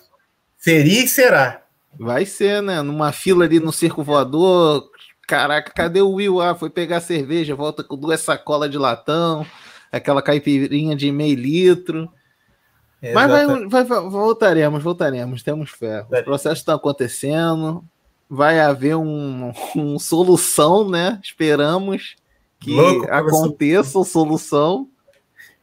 Seria 0.57 1.03
e 1.03 1.07
será. 1.07 1.63
Vai 1.99 2.25
ser, 2.25 2.61
né? 2.61 2.81
Numa 2.81 3.11
fila 3.11 3.43
ali 3.45 3.59
no 3.59 3.71
circo 3.73 4.03
voador. 4.03 4.89
Caraca, 5.27 5.71
cadê 5.71 6.01
o 6.01 6.11
Will? 6.13 6.41
Ah, 6.41 6.55
foi 6.55 6.69
pegar 6.69 7.01
cerveja, 7.01 7.55
volta 7.55 7.83
com 7.83 7.97
duas 7.97 8.21
sacolas 8.21 8.71
de 8.71 8.77
latão, 8.77 9.45
aquela 9.91 10.21
caipirinha 10.21 10.95
de 10.95 11.11
meio 11.11 11.35
litro. 11.35 12.09
Mas 13.13 13.29
vai, 13.67 13.83
vai- 13.85 14.09
voltaremos, 14.09 14.81
voltaremos, 14.81 15.43
temos 15.43 15.69
fé. 15.71 16.05
Os 16.09 16.21
processos 16.21 16.59
estão 16.59 16.75
acontecendo, 16.75 17.83
vai 18.29 18.59
haver 18.59 18.95
um, 18.95 19.51
um 19.75 19.97
solução, 19.97 20.87
né? 20.87 21.19
Esperamos 21.23 22.15
que 22.59 22.71
Louco 22.75 23.07
aconteça 23.09 23.99
a 24.01 24.05
solução. 24.05 24.87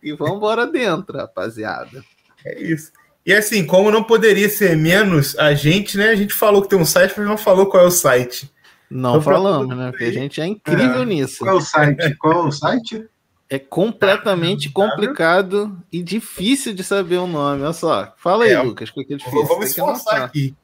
E 0.02 0.12
vamos 0.12 0.36
embora 0.36 0.66
dentro, 0.66 1.16
rapaziada. 1.18 2.04
É 2.44 2.60
isso. 2.60 2.92
E 3.24 3.32
assim, 3.32 3.66
como 3.66 3.90
não 3.90 4.04
poderia 4.04 4.48
ser 4.48 4.76
menos 4.76 5.36
a 5.38 5.52
gente, 5.54 5.96
né? 5.98 6.10
A 6.10 6.14
gente 6.14 6.32
falou 6.32 6.62
que 6.62 6.68
tem 6.68 6.78
um 6.78 6.84
site, 6.84 7.14
mas 7.16 7.26
não 7.26 7.36
falou 7.36 7.66
qual 7.66 7.82
é 7.82 7.86
o 7.86 7.90
site. 7.90 8.50
Não 8.88 9.10
Então, 9.18 9.22
falamos, 9.22 9.76
né? 9.76 9.90
Porque 9.90 10.04
a 10.04 10.12
gente 10.12 10.40
é 10.40 10.46
incrível 10.46 11.02
É. 11.02 11.04
nisso. 11.04 11.38
Qual 11.38 11.56
é 11.56 11.58
o 11.58 11.60
site? 11.60 12.14
Qual 12.16 12.32
é 12.44 12.48
o 12.48 12.52
site? 12.52 13.04
É 13.48 13.58
completamente 13.58 14.70
complicado 14.70 15.76
e 15.92 16.02
difícil 16.02 16.72
de 16.72 16.82
saber 16.84 17.16
o 17.16 17.26
nome. 17.26 17.62
Olha 17.62 17.72
só. 17.72 18.12
Fala 18.16 18.44
aí, 18.44 18.52
É, 18.52 18.60
Lucas, 18.62 18.90
porque 18.90 19.14
é 19.14 19.16
difícil. 19.16 19.44
Vamos 19.44 19.66
esforçar 19.70 20.22
aqui. 20.22 20.54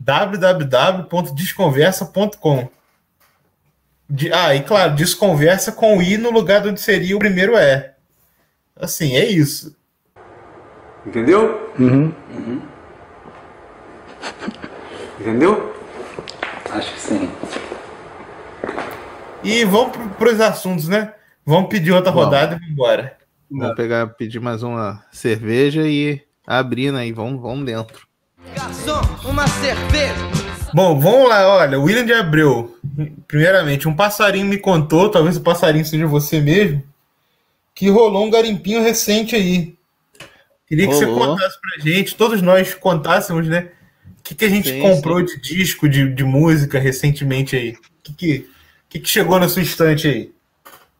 www.desconversa.com 0.00 2.68
De- 4.08 4.32
Ah, 4.32 4.54
e 4.54 4.62
claro, 4.62 4.94
desconversa 4.94 5.72
com 5.72 6.00
I 6.02 6.16
no 6.16 6.30
lugar 6.30 6.62
de 6.62 6.68
onde 6.68 6.80
seria 6.80 7.16
o 7.16 7.18
primeiro 7.18 7.56
E. 7.58 7.90
Assim, 8.76 9.16
é 9.16 9.26
isso. 9.26 9.76
Entendeu? 11.04 11.72
Uhum. 11.78 12.12
Entendeu? 15.20 15.74
Acho 16.70 16.92
que 16.94 17.00
sim. 17.00 17.30
E 19.44 19.62
vamos 19.64 19.94
para 20.16 20.32
os 20.32 20.40
assuntos, 20.40 20.88
né? 20.88 21.12
Vamos 21.44 21.68
pedir 21.70 21.92
outra 21.92 22.10
Vamos. 22.10 22.24
rodada 22.26 22.54
e 22.54 22.58
vamos 22.58 22.72
embora. 22.72 23.16
Vamos 23.50 23.74
pegar, 23.76 24.06
pedir 24.08 24.40
mais 24.40 24.62
uma 24.62 25.04
cerveja 25.10 25.82
e 25.86 26.22
abrir, 26.46 26.92
né? 26.92 27.06
E 27.06 27.12
vamos, 27.12 27.40
vamos 27.42 27.64
dentro. 27.66 28.06
Bom, 30.74 30.98
vamos 30.98 31.28
lá, 31.28 31.48
olha, 31.48 31.80
William 31.80 32.04
de 32.04 32.12
Abreu. 32.12 32.78
Primeiramente, 33.26 33.88
um 33.88 33.94
passarinho 33.94 34.46
me 34.46 34.58
contou, 34.58 35.08
talvez 35.08 35.36
o 35.36 35.40
passarinho 35.40 35.84
seja 35.84 36.06
você 36.06 36.40
mesmo, 36.40 36.82
que 37.74 37.88
rolou 37.88 38.26
um 38.26 38.30
garimpinho 38.30 38.82
recente 38.82 39.34
aí. 39.34 39.74
Queria 40.66 40.86
que 40.86 40.94
você 40.94 41.06
contasse 41.06 41.58
pra 41.60 41.82
gente, 41.82 42.14
todos 42.14 42.42
nós 42.42 42.74
contássemos, 42.74 43.48
né? 43.48 43.70
O 44.18 44.22
que, 44.22 44.34
que 44.34 44.44
a 44.44 44.50
gente 44.50 44.68
Sim, 44.68 44.82
comprou 44.82 45.22
de 45.22 45.40
disco, 45.40 45.88
de, 45.88 46.12
de 46.12 46.24
música 46.24 46.78
recentemente 46.78 47.56
aí? 47.56 47.70
O 47.70 47.78
que, 48.02 48.12
que, 48.12 48.36
o 48.38 48.44
que, 48.90 49.00
que 49.00 49.08
chegou 49.08 49.40
na 49.40 49.48
sua 49.48 49.62
estante 49.62 50.06
aí? 50.06 50.30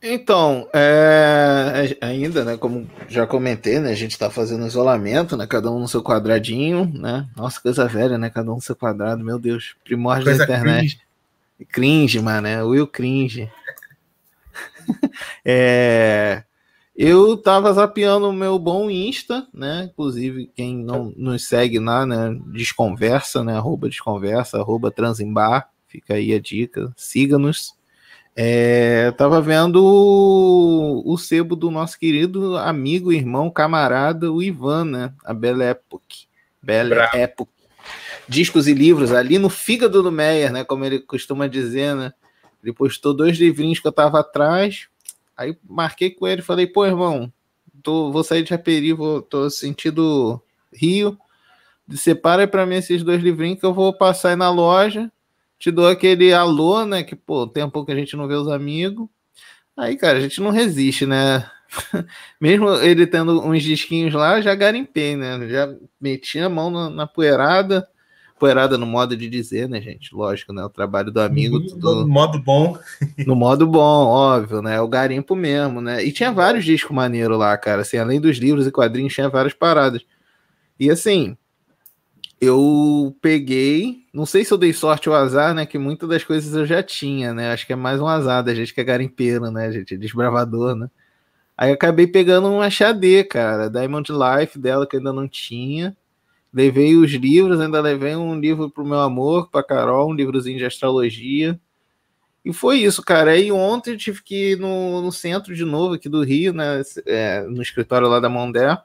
Então, 0.01 0.69
é, 0.73 1.97
é- 2.01 2.07
ainda, 2.07 2.45
né, 2.45 2.57
como 2.57 2.89
já 3.09 3.27
comentei, 3.27 3.81
né, 3.81 3.91
a 3.91 3.97
gente 3.97 4.17
tá 4.17 4.31
fazendo 4.31 4.67
isolamento, 4.67 5.37
né, 5.37 5.45
cada 5.45 5.71
um 5.73 5.81
no 5.81 5.89
seu 5.89 6.03
quadradinho, 6.03 6.87
né, 6.95 7.29
nossa, 7.37 7.61
coisa 7.61 7.87
velha, 7.87 8.17
né, 8.17 8.31
cada 8.31 8.53
um 8.53 8.57
no 8.57 8.61
seu 8.61 8.77
quadrado, 8.77 9.25
meu 9.25 9.41
Deus, 9.41 9.75
primórdio 9.85 10.27
Coisa 10.27 10.39
da 10.39 10.45
internet. 10.45 11.01
Cringe, 11.71 12.21
mano, 12.21 12.47
é 12.47 12.63
Will 12.63 12.87
Cringe. 12.87 13.51
é, 15.45 16.45
eu 16.97 17.37
tava 17.37 17.73
zapeando 17.73 18.29
o 18.29 18.33
meu 18.33 18.57
bom 18.57 18.89
Insta, 18.89 19.49
né, 19.53 19.89
inclusive 19.91 20.49
quem 20.55 20.77
não 20.77 21.13
nos 21.17 21.49
segue 21.49 21.81
lá, 21.81 22.07
né, 22.07 22.39
desconversa, 22.47 23.43
né, 23.43 23.57
arroba 23.57 23.89
desconversa, 23.89 24.59
arroba 24.59 24.93
transembar, 24.93 25.69
fica 25.89 26.15
aí 26.15 26.33
a 26.33 26.41
dica, 26.41 26.93
siga-nos. 26.97 27.78
É, 28.41 29.11
tava 29.17 29.41
vendo 29.41 29.85
o, 29.85 31.03
o 31.05 31.19
sebo 31.19 31.57
do 31.57 31.73
nosso 31.73 31.99
querido 31.99 32.57
amigo, 32.57 33.13
irmão, 33.13 33.51
camarada, 33.51 34.31
o 34.31 34.41
Ivan, 34.41 34.85
né? 34.85 35.13
A 35.25 35.35
Belle 35.35 35.65
Époque. 35.65 36.29
Belle 36.63 36.91
Bravo. 36.91 37.17
Époque. 37.17 37.51
Discos 38.29 38.69
e 38.69 38.75
livros 38.75 39.11
ali 39.11 39.41
no 39.41 39.51
fígado 39.51 40.05
do 40.05 40.13
Meyer, 40.13 40.53
né? 40.53 40.63
Como 40.63 40.85
ele 40.85 41.01
costuma 41.01 41.49
dizer, 41.49 41.97
né? 41.97 42.13
Ele 42.63 42.73
postou 42.73 43.13
dois 43.13 43.37
livrinhos 43.37 43.81
que 43.81 43.89
eu 43.89 43.93
tava 43.93 44.21
atrás. 44.21 44.87
Aí 45.37 45.59
marquei 45.69 46.09
com 46.09 46.25
ele 46.25 46.41
e 46.41 46.45
falei, 46.45 46.69
pô, 46.69 46.87
irmão, 46.87 47.33
tô, 47.83 48.13
vou 48.13 48.23
sair 48.23 48.45
de 48.45 48.51
Japeri, 48.51 48.93
vou, 48.93 49.21
tô 49.21 49.51
sentindo 49.51 50.41
Rio. 50.73 51.19
Separa 51.93 52.43
aí 52.43 52.47
pra 52.47 52.65
mim 52.65 52.77
esses 52.77 53.03
dois 53.03 53.21
livrinhos 53.21 53.59
que 53.59 53.67
eu 53.67 53.75
vou 53.75 53.93
passar 53.93 54.29
aí 54.29 54.37
na 54.37 54.49
loja 54.49 55.11
te 55.59 55.71
dou 55.71 55.89
aquele 55.89 56.33
alô, 56.33 56.85
né? 56.85 57.03
Que, 57.03 57.17
pô, 57.17 57.47
tem 57.47 57.65
um 57.65 57.71
pouco 57.71 57.87
que 57.87 57.93
a 57.93 57.97
gente 57.97 58.17
não 58.17 58.29
vê 58.29 58.35
os 58.35 58.49
amigos. 58.49 59.09
Aí, 59.77 59.97
cara, 59.97 60.19
a 60.19 60.21
gente 60.21 60.41
não 60.41 60.51
resiste, 60.51 61.07
né? 61.07 61.49
Mesmo 62.41 62.71
ele 62.77 63.07
tendo 63.07 63.45
uns 63.45 63.63
disquinhos 63.63 64.15
lá, 64.15 64.41
já 64.41 64.55
garimpei, 64.55 65.17
né? 65.17 65.49
Já 65.49 65.75
meti 66.01 66.39
a 66.39 66.49
mão 66.49 66.71
na, 66.71 66.91
na 66.91 67.07
poeirada. 67.07 67.89
Poeirada 68.39 68.79
no 68.79 68.87
modo 68.87 69.17
de 69.17 69.29
dizer, 69.29 69.69
né, 69.69 69.81
gente? 69.81 70.15
Lógico, 70.15 70.53
né? 70.53 70.65
O 70.65 70.69
trabalho 70.69 71.11
do 71.11 71.21
amigo, 71.21 71.61
tudo 71.61 72.03
No 72.03 72.09
modo 72.09 72.39
bom. 72.39 72.79
no 73.27 73.35
modo 73.35 73.67
bom, 73.67 74.07
óbvio, 74.07 74.63
né? 74.63 74.81
O 74.81 74.87
garimpo 74.87 75.35
mesmo, 75.35 75.81
né? 75.81 76.05
E 76.05 76.13
tinha 76.13 76.31
vários 76.31 76.65
discos 76.65 76.95
maneiros 76.95 77.37
lá, 77.37 77.57
cara. 77.59 77.83
Assim, 77.83 77.97
além 77.97 78.21
dos 78.21 78.39
livros 78.39 78.65
e 78.65 78.71
quadrinhos, 78.71 79.13
tinha 79.13 79.29
várias 79.29 79.55
paradas. 79.55 80.03
E 80.79 80.89
assim, 80.89 81.37
eu 82.41 83.17
peguei, 83.21 84.07
não 84.13 84.25
sei 84.25 84.45
se 84.45 84.53
eu 84.53 84.59
dei 84.59 84.73
sorte 84.73 85.09
ou 85.09 85.15
azar, 85.15 85.55
né? 85.55 85.67
Que 85.67 85.79
muitas 85.79 86.09
das 86.09 86.25
coisas 86.25 86.55
eu 86.55 86.67
já 86.67 86.83
tinha, 86.83 87.35
né? 87.35 87.53
Acho 87.53 87.67
que 87.67 87.73
é 87.73 87.77
mais 87.77 88.01
um 88.01 88.07
azar 88.07 88.45
da 88.45 88.55
gente 88.55 88.73
que 88.73 88.81
é 88.81 88.85
garimpeiro, 88.85 89.51
né? 89.51 89.73
Gente 89.73 89.95
é 89.95 89.97
desbravador, 89.97 90.77
né? 90.77 90.89
Aí 91.57 91.73
acabei 91.73 92.07
pegando 92.07 92.49
um 92.49 92.63
HD, 92.63 93.25
cara, 93.25 93.69
Diamond 93.69 94.13
Life 94.13 94.59
dela 94.59 94.87
que 94.87 94.95
eu 94.97 95.01
ainda 95.01 95.13
não 95.13 95.27
tinha. 95.29 95.97
Levei 96.53 96.97
os 96.97 97.11
livros, 97.13 97.61
ainda 97.61 97.81
levei 97.81 98.15
um 98.17 98.39
livro 98.39 98.71
pro 98.71 98.85
meu 98.87 99.01
amor, 99.01 99.51
pra 99.51 99.63
Carol, 99.63 100.11
um 100.11 100.15
livrozinho 100.15 100.59
de 100.59 100.65
astrologia. 100.65 101.61
E 102.45 102.53
foi 102.53 102.79
isso, 102.79 103.03
cara. 103.03 103.33
Aí 103.33 103.53
ontem 103.53 103.93
eu 103.93 103.99
tive 103.99 104.23
que 104.23 104.53
ir 104.53 104.59
no, 104.59 105.03
no 105.03 105.13
centro 105.13 105.55
de 105.55 105.65
novo, 105.65 105.95
aqui 105.95 106.09
do 106.09 106.23
Rio, 106.23 106.53
né? 106.53 106.83
é, 107.07 107.43
no 107.43 107.61
escritório 107.61 108.09
lá 108.09 108.21
da 108.21 108.29
Mondé. 108.29 108.79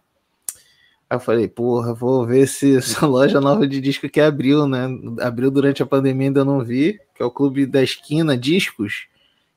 Aí 1.13 1.17
eu 1.17 1.20
falei, 1.20 1.48
porra, 1.48 1.93
vou 1.93 2.25
ver 2.25 2.48
se 2.48 2.77
essa 2.77 3.05
loja 3.05 3.39
nova 3.39 3.67
de 3.67 3.79
disco 3.79 4.10
que 4.10 4.20
abriu, 4.20 4.67
né? 4.67 4.88
Abriu 5.22 5.51
durante 5.51 5.84
a 5.84 5.86
pandemia, 5.86 6.29
ainda 6.29 6.43
não 6.43 6.63
vi, 6.63 7.00
que 7.13 7.22
é 7.22 7.25
o 7.25 7.29
Clube 7.29 7.67
da 7.67 7.84
Esquina 7.84 8.36
Discos, 8.36 9.05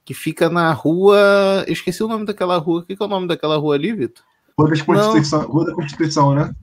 que 0.04 0.12
fica 0.12 0.50
na 0.50 0.70
rua. 0.72 1.64
Eu 1.66 1.72
esqueci 1.72 2.04
o 2.04 2.08
nome 2.08 2.26
daquela 2.26 2.58
rua. 2.58 2.80
O 2.80 2.82
que 2.84 2.94
que 2.94 3.02
é 3.02 3.06
o 3.06 3.08
nome 3.08 3.26
daquela 3.26 3.56
rua 3.56 3.74
ali, 3.74 3.90
Vitor? 3.94 4.22
Rua 4.58 4.68
da 4.68 4.84
Constituição, 4.84 5.42
Rua 5.46 5.64
da 5.64 5.74
Constituição, 5.74 6.34
né? 6.34 6.54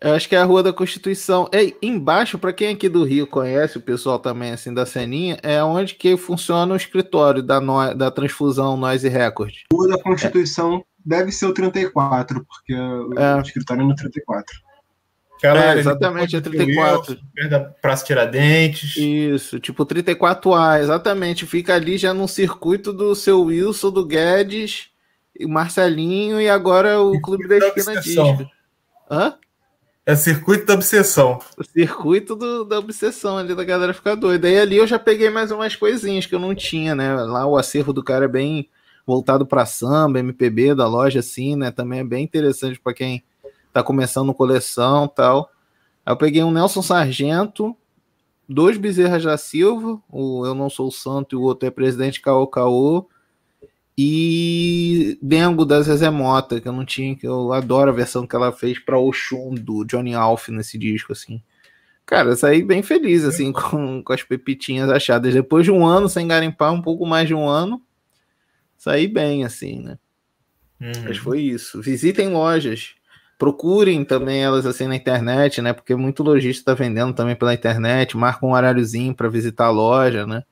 Eu 0.00 0.14
acho 0.14 0.28
que 0.28 0.34
é 0.34 0.38
a 0.38 0.44
Rua 0.44 0.64
da 0.64 0.72
Constituição. 0.72 1.48
Ei, 1.52 1.76
embaixo, 1.80 2.36
para 2.36 2.52
quem 2.52 2.74
aqui 2.74 2.88
do 2.88 3.04
Rio 3.04 3.24
conhece, 3.24 3.78
o 3.78 3.80
pessoal 3.80 4.18
também 4.18 4.50
assim 4.50 4.74
da 4.74 4.84
Seninha, 4.84 5.38
é 5.40 5.62
onde 5.62 5.94
que 5.94 6.16
funciona 6.16 6.74
o 6.74 6.76
escritório 6.76 7.44
da, 7.44 7.60
no... 7.60 7.94
da 7.94 8.10
Transfusão 8.10 8.76
Noise 8.76 9.08
Record. 9.08 9.54
Rua 9.72 9.86
da 9.86 10.02
Constituição 10.02 10.84
deve 11.04 11.32
ser 11.32 11.46
o 11.46 11.54
34, 11.54 12.44
porque 12.44 12.74
o 12.74 13.18
É. 13.18 13.40
escritório 13.40 13.82
é 13.82 13.86
no 13.86 13.94
34. 13.94 14.54
Aquela 15.36 15.72
É, 15.74 15.78
exatamente, 15.78 16.36
é 16.36 16.40
depois 16.40 16.58
do 16.60 16.64
34. 16.66 17.12
Wilson, 17.12 17.26
perto 17.34 17.50
da 17.50 17.60
Praça 17.60 18.04
Tiradentes. 18.04 18.96
Isso, 18.96 19.58
tipo 19.58 19.84
34A, 19.84 20.80
exatamente. 20.80 21.46
Fica 21.46 21.74
ali 21.74 21.98
já 21.98 22.14
no 22.14 22.28
circuito 22.28 22.92
do 22.92 23.14
seu 23.16 23.42
Wilson, 23.42 23.90
do 23.90 24.06
Guedes, 24.06 24.90
e 25.38 25.44
o 25.44 25.48
Marcelinho 25.48 26.40
e 26.40 26.48
agora 26.48 27.00
o 27.00 27.20
Clube 27.20 27.48
da 27.48 27.58
da 27.58 27.66
Esquina 27.68 27.92
Obsessão. 27.98 28.36
Disco. 28.36 28.52
Hã? 29.10 29.34
É 30.04 30.14
circuito 30.16 30.66
da 30.66 30.74
obsessão. 30.74 31.38
O 31.56 31.62
circuito 31.64 32.34
do- 32.34 32.64
da 32.64 32.78
obsessão 32.78 33.38
ali 33.38 33.54
da 33.54 33.62
galera 33.64 33.94
ficar 33.94 34.14
doida. 34.16 34.48
Aí 34.48 34.58
ali 34.58 34.76
eu 34.76 34.86
já 34.86 34.98
peguei 34.98 35.30
mais 35.30 35.50
umas 35.52 35.76
coisinhas 35.76 36.26
que 36.26 36.34
eu 36.34 36.40
não 36.40 36.54
tinha, 36.56 36.94
né? 36.94 37.14
Lá 37.14 37.46
o 37.46 37.56
acervo 37.56 37.92
do 37.92 38.02
cara 38.02 38.24
é 38.24 38.28
bem 38.28 38.68
voltado 39.06 39.46
para 39.46 39.66
samba, 39.66 40.20
MPB 40.20 40.74
da 40.74 40.86
loja, 40.86 41.20
assim, 41.20 41.56
né? 41.56 41.70
Também 41.70 42.00
é 42.00 42.04
bem 42.04 42.24
interessante 42.24 42.78
para 42.80 42.94
quem 42.94 43.22
tá 43.72 43.82
começando 43.82 44.34
coleção 44.34 45.08
tal. 45.08 45.50
Aí 46.04 46.12
eu 46.12 46.16
peguei 46.16 46.42
um 46.42 46.50
Nelson 46.50 46.82
Sargento, 46.82 47.76
dois 48.48 48.76
Bezerras 48.76 49.24
da 49.24 49.36
Silva, 49.36 50.00
o 50.10 50.44
Eu 50.46 50.54
Não 50.54 50.68
Sou 50.68 50.90
Santo 50.90 51.34
e 51.34 51.38
o 51.38 51.42
outro 51.42 51.66
é 51.68 51.70
Presidente 51.70 52.20
Caô 52.20 52.46
Caô, 52.46 53.08
e 53.96 55.18
Dengo 55.20 55.64
da 55.64 55.82
Zezé 55.82 56.10
Mota, 56.10 56.60
que 56.60 56.68
eu 56.68 56.72
não 56.72 56.84
tinha, 56.84 57.14
que 57.14 57.26
eu 57.26 57.52
adoro 57.52 57.90
a 57.90 57.94
versão 57.94 58.26
que 58.26 58.34
ela 58.34 58.50
fez 58.50 58.78
para 58.78 58.98
Oxum 58.98 59.54
do 59.54 59.84
Johnny 59.84 60.14
Alf 60.14 60.48
nesse 60.48 60.78
disco, 60.78 61.12
assim. 61.12 61.42
Cara, 62.06 62.30
eu 62.30 62.36
saí 62.36 62.62
bem 62.62 62.82
feliz, 62.82 63.24
assim, 63.24 63.52
com, 63.54 64.02
com 64.02 64.12
as 64.12 64.22
pepitinhas 64.22 64.90
achadas. 64.90 65.34
Depois 65.34 65.64
de 65.64 65.70
um 65.70 65.86
ano 65.86 66.08
sem 66.08 66.26
garimpar, 66.26 66.72
um 66.72 66.82
pouco 66.82 67.06
mais 67.06 67.28
de 67.28 67.34
um 67.34 67.48
ano, 67.48 67.80
saí 68.82 69.06
bem, 69.06 69.44
assim, 69.44 69.80
né? 69.80 69.96
Uhum. 70.80 71.04
Mas 71.04 71.16
foi 71.16 71.40
isso. 71.40 71.80
Visitem 71.80 72.30
lojas. 72.30 72.96
Procurem 73.38 74.04
também 74.04 74.42
elas 74.42 74.66
assim 74.66 74.88
na 74.88 74.96
internet, 74.96 75.62
né? 75.62 75.72
Porque 75.72 75.94
muito 75.94 76.24
lojista 76.24 76.64
tá 76.64 76.74
vendendo 76.74 77.14
também 77.14 77.36
pela 77.36 77.54
internet. 77.54 78.16
Marca 78.16 78.44
um 78.44 78.50
horáriozinho 78.50 79.14
para 79.14 79.28
visitar 79.28 79.66
a 79.66 79.70
loja, 79.70 80.26
né? 80.26 80.42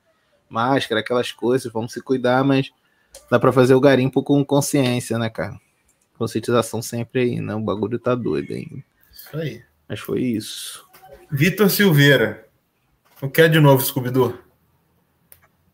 Máscara, 0.49 1.01
aquelas 1.01 1.33
coisas. 1.33 1.69
Vamos 1.73 1.91
se 1.91 2.01
cuidar, 2.01 2.41
mas 2.45 2.71
dá 3.29 3.37
para 3.37 3.51
fazer 3.51 3.75
o 3.75 3.81
garimpo 3.81 4.23
com 4.23 4.45
consciência, 4.45 5.19
né, 5.19 5.29
cara? 5.29 5.59
Conscientização 6.17 6.81
sempre 6.81 7.23
aí, 7.23 7.41
né? 7.41 7.53
O 7.53 7.59
bagulho 7.59 7.99
tá 7.99 8.15
doido 8.15 8.53
ainda. 8.53 8.81
Isso 9.11 9.37
aí. 9.37 9.61
Mas 9.89 9.99
foi 9.99 10.21
isso. 10.21 10.85
Vitor 11.29 11.69
Silveira. 11.69 12.47
O 13.21 13.29
que 13.29 13.41
é 13.41 13.49
de 13.49 13.59
novo, 13.59 13.83
Scooby-Doo? 13.83 14.50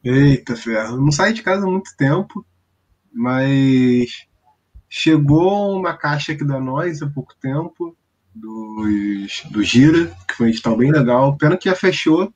Eita, 0.04 0.56
ferro. 0.56 0.98
Não 0.98 1.12
saí 1.12 1.34
de 1.34 1.42
casa 1.42 1.66
há 1.66 1.70
muito 1.70 1.96
tempo, 1.98 2.46
mas 3.12 4.27
chegou 4.89 5.77
uma 5.77 5.98
caixa 5.98 6.34
aqui 6.34 6.44
da 6.44 6.60
nós 6.60 7.01
há 7.01 7.10
pouco 7.10 7.36
tempo, 7.39 7.96
dos, 8.34 9.44
do 9.51 9.63
Gira, 9.63 10.16
que 10.27 10.36
foi 10.36 10.48
um 10.48 10.50
edital 10.50 10.77
bem 10.77 10.92
legal. 10.92 11.36
Pena 11.38 11.58
que 11.58 11.70
já 11.70 11.75
fechou, 11.75 12.32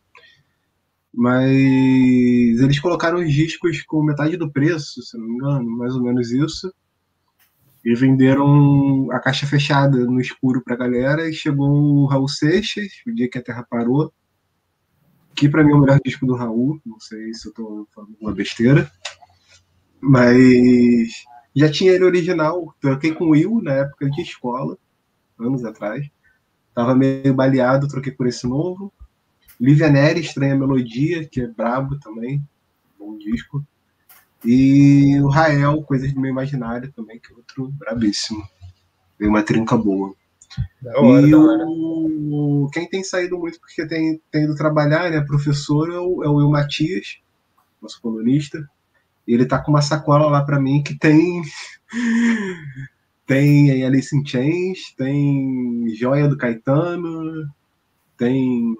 mas 1.13 1.49
eles 1.51 2.79
colocaram 2.79 3.19
os 3.19 3.31
discos 3.31 3.81
com 3.83 4.03
metade 4.03 4.37
do 4.37 4.51
preço, 4.51 5.01
se 5.01 5.17
não 5.17 5.27
me 5.27 5.35
engano, 5.35 5.69
mais 5.69 5.95
ou 5.95 6.03
menos 6.03 6.31
isso. 6.31 6.73
E 7.83 7.95
venderam 7.95 9.09
a 9.11 9.19
caixa 9.19 9.47
fechada 9.47 9.97
no 10.05 10.19
escuro 10.19 10.61
pra 10.63 10.75
galera 10.75 11.27
e 11.27 11.33
chegou 11.33 11.69
o 11.69 12.05
Raul 12.05 12.27
Seixas, 12.27 12.91
o 13.07 13.13
dia 13.13 13.29
que 13.29 13.39
a 13.39 13.43
Terra 13.43 13.65
parou, 13.67 14.13
que 15.35 15.49
pra 15.49 15.63
mim 15.63 15.71
é 15.71 15.75
o 15.75 15.79
melhor 15.79 15.99
disco 16.03 16.25
do 16.25 16.35
Raul, 16.35 16.79
não 16.85 16.99
sei 16.99 17.33
se 17.33 17.47
eu 17.47 17.53
tô 17.53 17.87
falando 17.93 18.15
uma 18.19 18.33
besteira, 18.33 18.91
mas 19.99 21.23
já 21.55 21.69
tinha 21.71 21.91
ele 21.91 22.05
original, 22.05 22.75
troquei 22.79 23.13
com 23.13 23.25
o 23.25 23.29
Will 23.29 23.61
na 23.61 23.73
época 23.73 24.09
de 24.09 24.21
escola, 24.21 24.77
anos 25.39 25.65
atrás, 25.65 26.07
tava 26.73 26.95
meio 26.95 27.33
baleado, 27.33 27.87
troquei 27.87 28.11
por 28.11 28.27
esse 28.27 28.47
novo, 28.47 28.93
Lívia 29.59 29.89
Neri, 29.89 30.21
Estranha 30.21 30.55
Melodia, 30.55 31.27
que 31.27 31.41
é 31.41 31.47
brabo 31.47 31.99
também, 31.99 32.43
bom 32.97 33.17
disco, 33.17 33.65
e 34.43 35.19
o 35.21 35.27
Rael, 35.27 35.83
Coisas 35.83 36.11
do 36.13 36.19
Meu 36.19 36.31
Imaginário 36.31 36.91
também, 36.91 37.19
que 37.19 37.31
é 37.31 37.35
outro 37.35 37.67
brabíssimo. 37.77 38.43
Veio 39.19 39.29
uma 39.29 39.43
trinca 39.43 39.77
boa. 39.77 40.15
Hora, 40.95 41.27
e 41.27 41.33
o... 41.35 42.69
quem 42.73 42.89
tem 42.89 43.03
saído 43.03 43.37
muito 43.37 43.59
porque 43.59 43.85
tem, 43.87 44.21
tem 44.31 44.43
ido 44.43 44.55
trabalhar, 44.55 45.09
né? 45.09 45.21
Professor 45.21 45.91
é 45.91 45.99
o, 45.99 46.23
é 46.23 46.27
o 46.27 46.35
Will 46.35 46.49
Matias, 46.49 47.19
nosso 47.81 48.01
colunista. 48.01 48.67
Ele 49.27 49.45
tá 49.45 49.59
com 49.59 49.71
uma 49.71 49.81
sacola 49.81 50.27
lá 50.27 50.43
para 50.43 50.59
mim 50.59 50.83
que 50.83 50.97
tem. 50.97 51.41
tem 53.25 53.85
Alice 53.85 54.15
in 54.15 54.25
Chains, 54.25 54.93
tem 54.97 55.85
Joia 55.95 56.27
do 56.27 56.37
Caetano, 56.37 57.47
tem. 58.17 58.75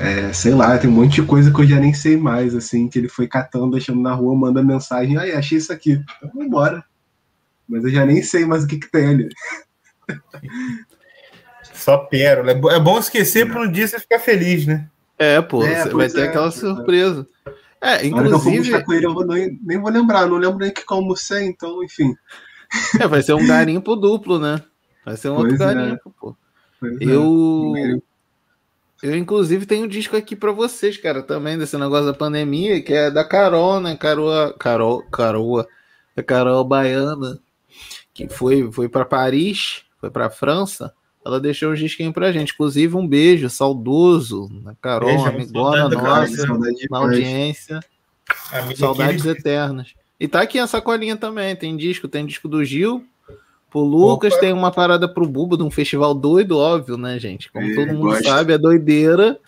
é, 0.00 0.32
sei 0.32 0.54
lá, 0.54 0.78
tem 0.78 0.88
um 0.88 0.94
monte 0.94 1.20
de 1.20 1.26
coisa 1.26 1.52
que 1.52 1.60
eu 1.60 1.66
já 1.66 1.78
nem 1.78 1.92
sei 1.92 2.16
mais, 2.16 2.54
assim, 2.54 2.88
que 2.88 2.98
ele 2.98 3.08
foi 3.08 3.28
catando, 3.28 3.72
deixando 3.72 4.00
na 4.00 4.14
rua, 4.14 4.34
manda 4.34 4.62
mensagem, 4.62 5.18
aí 5.18 5.32
achei 5.32 5.58
isso 5.58 5.72
aqui, 5.72 5.92
então 5.92 6.30
vamos 6.32 6.46
embora. 6.46 6.84
Mas 7.68 7.84
eu 7.84 7.90
já 7.90 8.04
nem 8.04 8.22
sei 8.22 8.44
mais 8.44 8.64
o 8.64 8.66
que, 8.66 8.78
que 8.78 8.90
tem 8.90 9.06
ali. 9.06 9.28
Só 11.74 11.98
pérola. 11.98 12.52
É 12.52 12.76
É 12.76 12.80
bom 12.80 12.98
esquecer 12.98 13.50
para 13.50 13.62
um 13.62 13.70
dia 13.70 13.86
você 13.86 13.98
ficar 13.98 14.18
feliz, 14.18 14.66
né? 14.66 14.88
É, 15.18 15.40
pô, 15.40 15.64
É, 15.64 15.82
você 15.84 15.90
vai 15.90 16.08
ter 16.08 16.20
é, 16.20 16.28
aquela 16.28 16.48
é. 16.48 16.50
surpresa. 16.50 17.26
É, 17.80 18.02
eu 18.02 18.06
inclusive, 18.06 18.84
com 18.84 18.92
ele, 18.92 19.06
eu 19.06 19.14
vou, 19.14 19.26
nem, 19.26 19.58
nem 19.62 19.80
vou 19.80 19.90
lembrar, 19.90 20.26
não 20.26 20.36
lembro 20.36 20.58
nem 20.58 20.72
que 20.72 20.82
eu 20.82 20.96
almocei, 20.96 21.44
então, 21.44 21.82
enfim. 21.82 22.14
é, 23.00 23.06
vai 23.08 23.22
ser 23.22 23.34
um 23.34 23.46
garimpo 23.46 23.96
duplo, 23.96 24.38
né? 24.38 24.62
Vai 25.04 25.16
ser 25.16 25.30
um 25.30 25.34
outro 25.34 25.56
Pois 25.56 25.60
é. 25.60 25.74
garimpo, 25.74 26.14
pô. 26.20 26.36
Pois 26.78 27.00
é. 27.00 27.04
Eu, 27.04 28.02
eu, 29.02 29.16
inclusive, 29.16 29.66
tenho 29.66 29.84
um 29.84 29.88
disco 29.88 30.16
aqui 30.16 30.36
pra 30.36 30.52
vocês, 30.52 30.96
cara, 30.96 31.22
também, 31.22 31.58
desse 31.58 31.76
negócio 31.76 32.06
da 32.06 32.14
pandemia, 32.14 32.80
que 32.80 32.92
é 32.92 33.10
da 33.10 33.24
Carol, 33.24 33.80
né? 33.80 33.96
Carol, 33.96 34.52
Carol, 34.54 35.02
Carol, 35.10 35.66
a 36.16 36.22
Carol 36.22 36.64
Baiana, 36.64 37.40
que 38.14 38.28
foi, 38.28 38.70
foi 38.70 38.88
para 38.88 39.04
Paris, 39.04 39.82
foi 40.02 40.10
pra 40.10 40.28
França. 40.28 40.92
Ela 41.24 41.38
deixou 41.38 41.70
um 41.70 41.74
disquinho 41.74 42.12
pra 42.12 42.32
gente. 42.32 42.52
Inclusive, 42.52 42.96
um 42.96 43.06
beijo 43.06 43.48
saudoso 43.48 44.50
na 44.64 44.74
Carol, 44.74 45.08
Beijo, 45.10 45.26
amigona 45.26 45.88
nossa, 45.88 46.46
na 46.90 46.98
audiência. 46.98 47.78
Amiga 48.52 48.76
Saudades 48.76 49.22
querida. 49.22 49.38
eternas. 49.38 49.94
E 50.18 50.26
tá 50.26 50.40
aqui 50.42 50.58
a 50.58 50.66
sacolinha 50.66 51.16
também. 51.16 51.54
Tem 51.54 51.76
disco, 51.76 52.08
tem 52.08 52.26
disco 52.26 52.48
do 52.48 52.64
Gil. 52.64 53.04
Pro 53.70 53.80
Lucas, 53.80 54.32
Opa. 54.32 54.40
tem 54.40 54.52
uma 54.52 54.72
parada 54.72 55.08
pro 55.08 55.26
Buba 55.28 55.56
de 55.56 55.62
um 55.62 55.70
festival 55.70 56.12
doido, 56.12 56.58
óbvio, 56.58 56.96
né, 56.98 57.18
gente? 57.20 57.50
Como 57.52 57.70
É, 57.70 57.74
todo 57.74 57.86
mundo 57.94 58.00
gosto. 58.10 58.24
sabe, 58.24 58.52
é 58.52 58.58
doideira. 58.58 59.38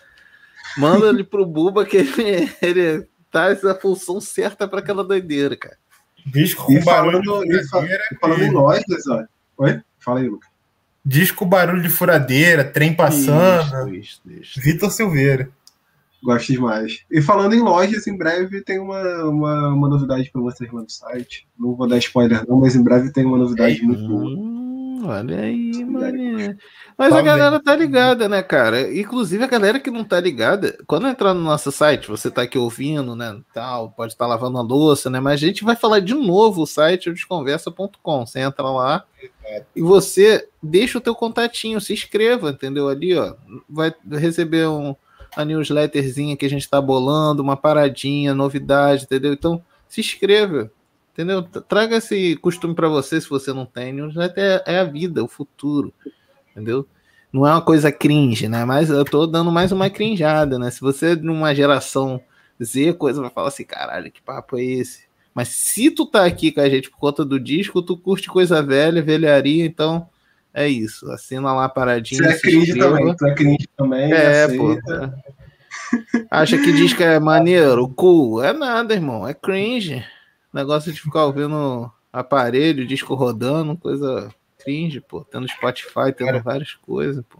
Manda 0.77 1.07
ele 1.09 1.23
pro 1.25 1.45
Buba 1.45 1.85
que 1.85 1.97
ele, 1.97 2.49
ele 2.61 3.05
tá 3.29 3.49
essa 3.49 3.75
função 3.75 4.21
certa 4.21 4.65
pra 4.67 4.79
aquela 4.79 5.03
doideira, 5.03 5.55
cara. 5.57 5.77
Disco 6.25 6.71
E 6.71 6.79
com 6.79 6.85
barulho 6.85 7.21
de 7.21 7.27
falando, 7.69 7.89
e 7.91 8.15
falando 8.19 8.41
em 8.43 8.47
e- 8.47 8.51
lojas, 8.51 9.07
ó. 9.09 9.23
Oi? 9.57 9.81
Fala 10.05 10.19
aí, 10.19 10.29
Lucas. 10.29 10.47
Disco 11.03 11.45
barulho 11.45 11.81
de 11.81 11.89
furadeira, 11.89 12.63
trem 12.63 12.93
passando. 12.93 13.93
Isso, 13.95 14.21
isso, 14.27 14.41
isso. 14.41 14.61
Vitor 14.61 14.91
Silveira. 14.91 15.49
Gosto 16.23 16.51
demais. 16.51 17.03
E 17.11 17.21
falando 17.21 17.53
em 17.53 17.61
lojas, 17.61 18.07
em 18.07 18.17
breve 18.17 18.61
tem 18.61 18.79
uma, 18.79 19.23
uma, 19.25 19.69
uma 19.69 19.89
novidade 19.89 20.29
para 20.31 20.41
vocês 20.41 20.71
lá 20.71 20.81
no 20.81 20.89
site. 20.89 21.47
Não 21.57 21.75
vou 21.75 21.87
dar 21.87 21.97
spoiler, 21.97 22.43
não, 22.47 22.59
mas 22.59 22.75
em 22.75 22.83
breve 22.83 23.11
tem 23.11 23.25
uma 23.25 23.37
novidade 23.37 23.81
muito 23.81 24.07
boa. 24.07 24.64
Olha 25.03 25.39
aí, 25.39 25.83
mané. 25.83 26.55
Mas 26.97 27.09
Tá 27.09 27.19
a 27.19 27.21
galera 27.21 27.59
tá 27.59 27.75
ligada, 27.75 28.29
né, 28.29 28.41
cara? 28.41 28.95
Inclusive 28.95 29.43
a 29.43 29.47
galera 29.47 29.79
que 29.79 29.91
não 29.91 30.03
tá 30.03 30.19
ligada, 30.19 30.77
quando 30.87 31.07
entrar 31.07 31.33
no 31.33 31.41
nosso 31.41 31.71
site, 31.71 32.07
você 32.07 32.31
tá 32.31 32.43
aqui 32.43 32.57
ouvindo, 32.57 33.15
né, 33.15 33.39
tal, 33.53 33.91
pode 33.91 34.13
estar 34.13 34.27
lavando 34.27 34.57
a 34.57 34.61
louça, 34.61 35.09
né, 35.09 35.19
mas 35.19 35.33
a 35.33 35.45
gente 35.45 35.63
vai 35.63 35.75
falar 35.75 35.99
de 35.99 36.13
novo 36.13 36.61
o 36.61 36.67
site 36.67 37.11
desconversa.com. 37.11 38.25
Você 38.25 38.39
entra 38.39 38.63
lá 38.63 39.03
e 39.75 39.81
você 39.81 40.47
deixa 40.61 40.97
o 40.97 41.01
teu 41.01 41.15
contatinho, 41.15 41.81
se 41.81 41.93
inscreva, 41.93 42.51
entendeu? 42.51 42.87
Ali, 42.87 43.17
ó, 43.17 43.35
vai 43.69 43.93
receber 44.11 44.67
um, 44.67 44.95
a 45.35 45.43
newsletterzinha 45.43 46.37
que 46.37 46.45
a 46.45 46.49
gente 46.49 46.69
tá 46.69 46.79
bolando, 46.79 47.43
uma 47.43 47.57
paradinha, 47.57 48.33
novidade, 48.33 49.03
entendeu? 49.03 49.33
Então, 49.33 49.63
se 49.87 49.99
inscreva, 50.01 50.71
entendeu? 51.15 51.41
Traga 51.41 51.95
esse 51.95 52.35
costume 52.35 52.75
para 52.75 52.89
você 52.89 53.21
se 53.21 53.29
você 53.29 53.53
não 53.53 53.65
tem. 53.65 53.93
Newsletter 53.93 54.61
é, 54.67 54.75
é 54.75 54.79
a 54.79 54.83
vida, 54.83 55.23
o 55.23 55.27
futuro, 55.29 55.93
entendeu? 56.51 56.85
Não 57.31 57.47
é 57.47 57.51
uma 57.51 57.61
coisa 57.61 57.91
cringe, 57.91 58.49
né? 58.49 58.65
Mas 58.65 58.89
eu 58.89 59.05
tô 59.05 59.25
dando 59.25 59.51
mais 59.51 59.71
uma 59.71 59.89
crinjada, 59.89 60.59
né? 60.59 60.69
Se 60.69 60.81
você 60.81 61.13
é 61.13 61.15
numa 61.15 61.55
geração 61.55 62.21
Z, 62.61 62.93
coisa 62.93 63.21
vai 63.21 63.29
falar 63.29 63.47
assim, 63.47 63.63
caralho, 63.63 64.11
que 64.11 64.21
papo 64.21 64.57
é 64.57 64.63
esse? 64.63 65.05
Mas 65.33 65.49
se 65.49 65.89
tu 65.89 66.05
tá 66.05 66.25
aqui 66.25 66.51
com 66.51 66.61
a 66.61 66.69
gente 66.69 66.89
por 66.89 66.97
conta 66.97 67.25
do 67.25 67.39
disco, 67.39 67.81
tu 67.81 67.97
curte 67.97 68.29
coisa 68.29 68.61
velha, 68.61 69.01
velharia, 69.01 69.65
então 69.65 70.07
é 70.53 70.67
isso. 70.67 71.09
Assina 71.11 71.53
lá 71.53 71.67
paradinha. 71.67 72.23
Você 72.23 72.29
é 72.29 72.39
cringe 72.39 72.77
também, 72.77 73.15
tu 73.15 73.25
é 73.25 73.33
cringe 73.33 73.69
também. 73.77 74.13
É, 74.13 74.47
pô. 74.49 74.77
Acha 76.31 76.57
que 76.57 76.95
que 76.95 77.03
é 77.03 77.19
maneiro, 77.19 77.87
cool. 77.89 78.43
É 78.43 78.51
nada, 78.53 78.93
irmão. 78.93 79.27
É 79.27 79.33
cringe. 79.33 80.03
Negócio 80.55 80.93
de 80.93 81.01
ficar 81.01 81.25
ouvindo 81.25 81.91
aparelho, 82.13 82.87
disco 82.87 83.13
rodando, 83.13 83.75
coisa 83.75 84.33
cringe, 84.63 85.01
pô. 85.01 85.19
Tendo 85.25 85.45
Spotify, 85.49 86.13
tendo 86.15 86.27
Cara. 86.27 86.39
várias 86.39 86.71
coisas, 86.75 87.21
pô. 87.29 87.39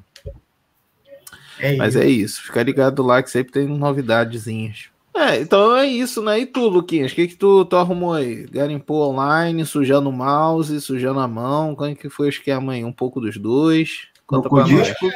É 1.57 1.77
Mas 1.77 1.95
isso. 1.95 2.03
é 2.03 2.07
isso. 2.09 2.43
Fica 2.43 2.61
ligado 2.61 3.01
lá 3.01 3.23
que 3.23 3.31
sempre 3.31 3.53
tem 3.53 3.67
novidadezinhas. 3.67 4.89
É, 5.15 5.39
então 5.39 5.73
é 5.77 5.85
isso, 5.85 6.21
né? 6.21 6.39
E 6.39 6.45
tu, 6.45 6.67
Luquinhas, 6.67 7.13
o 7.13 7.15
que 7.15 7.29
que 7.29 7.35
tu, 7.37 7.63
tu 7.63 7.77
arrumou 7.77 8.13
aí? 8.13 8.45
Garimpou 8.47 9.09
online, 9.09 9.65
sujando 9.65 10.09
o 10.09 10.13
mouse, 10.13 10.81
sujando 10.81 11.21
a 11.21 11.27
mão. 11.27 11.73
Como 11.73 11.89
é 11.89 11.95
que 11.95 12.09
foi 12.09 12.27
o 12.27 12.29
esquema 12.29 12.73
aí? 12.73 12.83
Um 12.83 12.91
pouco 12.91 13.21
dos 13.21 13.37
dois? 13.37 14.09
Conta 14.27 14.49
nós. 14.49 14.67
disco? 14.67 15.09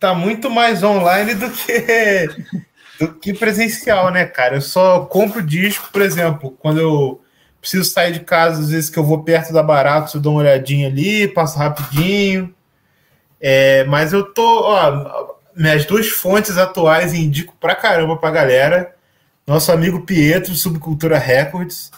Tá 0.00 0.12
muito 0.12 0.50
mais 0.50 0.82
online 0.82 1.36
do 1.36 1.48
que, 1.48 2.28
do 3.00 3.08
que 3.14 3.32
presencial, 3.34 4.10
né, 4.10 4.24
cara? 4.26 4.56
Eu 4.56 4.60
só 4.60 5.00
compro 5.06 5.42
disco, 5.42 5.88
por 5.92 6.02
exemplo, 6.02 6.50
quando 6.60 6.80
eu 6.80 7.20
preciso 7.60 7.84
sair 7.90 8.12
de 8.12 8.20
casa, 8.20 8.60
às 8.60 8.70
vezes 8.70 8.90
que 8.90 8.98
eu 8.98 9.04
vou 9.04 9.22
perto 9.22 9.52
da 9.52 9.62
Barato, 9.62 10.16
eu 10.16 10.20
dou 10.20 10.34
uma 10.34 10.40
olhadinha 10.40 10.88
ali, 10.88 11.28
passo 11.28 11.58
rapidinho. 11.58 12.52
É, 13.40 13.84
mas 13.84 14.12
eu 14.12 14.24
tô, 14.24 14.62
ó, 14.64 15.34
minhas 15.56 15.84
duas 15.84 16.08
fontes 16.08 16.56
atuais 16.58 17.12
indico 17.14 17.54
pra 17.60 17.74
caramba 17.74 18.16
pra 18.16 18.30
galera. 18.30 18.94
Nosso 19.46 19.72
amigo 19.72 20.02
Pietro, 20.06 20.54
Subcultura 20.54 21.18
Records. 21.18 21.90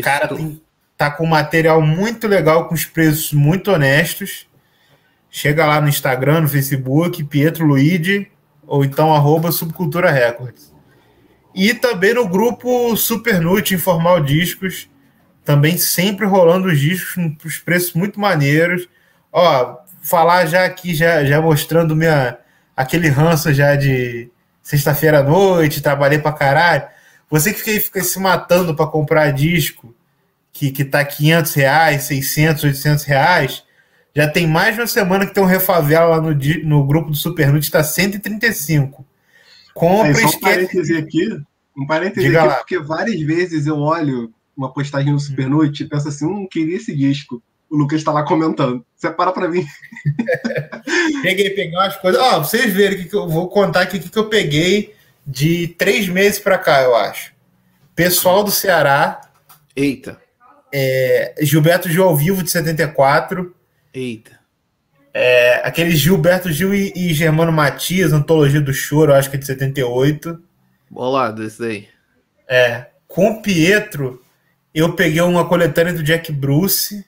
O 0.00 0.02
cara 0.02 0.28
tem- 0.28 0.60
tá 0.96 1.10
com 1.10 1.26
material 1.26 1.80
muito 1.80 2.26
legal, 2.26 2.66
com 2.68 2.74
os 2.74 2.84
preços 2.84 3.32
muito 3.32 3.70
honestos. 3.70 4.46
Chega 5.30 5.66
lá 5.66 5.80
no 5.80 5.88
Instagram, 5.88 6.42
no 6.42 6.48
Facebook, 6.48 7.22
Pietro 7.24 7.64
Luigi, 7.66 8.28
ou 8.66 8.84
então 8.84 9.14
arroba 9.14 9.52
Subcultura 9.52 10.10
Records. 10.10 10.72
E 11.54 11.72
também 11.72 12.14
no 12.14 12.28
grupo 12.28 12.96
Supernute 12.96 13.74
Informal 13.74 14.20
Discos, 14.20 14.88
também 15.44 15.76
sempre 15.76 16.26
rolando 16.26 16.68
os 16.68 16.80
discos 16.80 17.22
os 17.44 17.58
preços 17.58 17.92
muito 17.92 18.18
maneiros. 18.18 18.88
Ó, 19.32 19.76
falar 20.02 20.46
já 20.46 20.64
aqui, 20.64 20.94
já, 20.94 21.24
já 21.24 21.40
mostrando 21.40 21.94
minha, 21.94 22.38
aquele 22.76 23.08
ranço 23.08 23.52
já 23.52 23.76
de 23.76 24.30
sexta-feira 24.62 25.20
à 25.20 25.22
noite, 25.22 25.82
trabalhei 25.82 26.18
pra 26.18 26.32
caralho. 26.32 26.84
Você 27.30 27.52
que 27.52 27.60
fica, 27.60 27.80
fica 27.80 28.02
se 28.02 28.18
matando 28.18 28.74
para 28.74 28.86
comprar 28.86 29.32
disco, 29.32 29.94
que, 30.52 30.70
que 30.70 30.84
tá 30.84 31.04
500 31.04 31.54
reais, 31.54 32.02
600, 32.04 32.64
800 32.64 33.04
reais, 33.04 33.64
já 34.14 34.28
tem 34.28 34.46
mais 34.46 34.74
de 34.74 34.80
uma 34.80 34.86
semana 34.86 35.26
que 35.26 35.34
tem 35.34 35.42
um 35.42 35.46
refavela 35.46 36.16
lá 36.16 36.20
no, 36.20 36.32
no 36.64 36.86
grupo 36.86 37.10
do 37.10 37.16
Supernute, 37.16 37.70
tá 37.70 37.82
135. 37.82 39.04
Compra 39.74 40.08
É, 40.08 40.12
e 40.12 40.14
só 40.14 40.26
um 40.26 40.28
esquece. 40.28 40.40
parêntese 40.40 40.96
aqui. 40.96 41.28
Um 41.76 41.86
parêntese 41.86 42.26
Diga 42.26 42.40
aqui, 42.40 42.48
lá. 42.48 42.54
porque 42.56 42.78
várias 42.78 43.20
vezes 43.20 43.66
eu 43.66 43.76
olho 43.78 44.32
uma 44.56 44.72
postagem 44.72 45.12
no 45.12 45.18
Supernoite 45.18 45.82
e 45.82 45.88
penso 45.88 46.06
assim, 46.08 46.24
hum, 46.26 46.46
queria 46.48 46.76
esse 46.76 46.94
disco. 46.96 47.42
O 47.68 47.76
Lucas 47.76 48.04
tá 48.04 48.12
lá 48.12 48.22
comentando. 48.24 48.84
Separa 48.94 49.32
pra 49.32 49.48
mim. 49.48 49.66
Peguei, 51.22 51.50
peguei 51.50 51.72
umas 51.74 51.96
coisas. 51.96 52.20
Ó, 52.20 52.28
pra 52.30 52.38
vocês 52.40 52.72
verem 52.72 52.98
que, 52.98 53.08
que 53.08 53.16
eu 53.16 53.28
vou 53.28 53.48
contar 53.48 53.82
aqui 53.82 53.96
o 53.96 54.00
que, 54.00 54.08
que 54.10 54.18
eu 54.18 54.28
peguei 54.28 54.94
de 55.26 55.68
três 55.78 56.06
meses 56.08 56.38
pra 56.38 56.58
cá, 56.58 56.82
eu 56.82 56.94
acho. 56.94 57.32
Pessoal 57.96 58.44
do 58.44 58.50
Ceará, 58.50 59.20
Eita. 59.74 60.20
É, 60.72 61.34
Gilberto 61.40 61.88
Gil 61.88 62.04
ao 62.04 62.16
vivo 62.16 62.42
de 62.42 62.50
74. 62.50 63.53
Eita. 63.94 64.40
É, 65.14 65.62
aquele 65.64 65.94
Gilberto 65.94 66.50
Gil 66.50 66.74
e, 66.74 66.92
e 66.96 67.14
Germano 67.14 67.52
Matias, 67.52 68.12
Antologia 68.12 68.60
do 68.60 68.74
Choro, 68.74 69.14
acho 69.14 69.30
que 69.30 69.36
é 69.36 69.38
de 69.38 69.46
78. 69.46 70.42
Bolado 70.90 71.44
esse 71.44 71.60
daí. 71.60 71.88
É. 72.48 72.86
Com 73.06 73.40
Pietro, 73.40 74.20
eu 74.74 74.94
peguei 74.94 75.20
uma 75.20 75.46
coletânea 75.46 75.92
do 75.92 76.02
Jack 76.02 76.32
Bruce. 76.32 77.06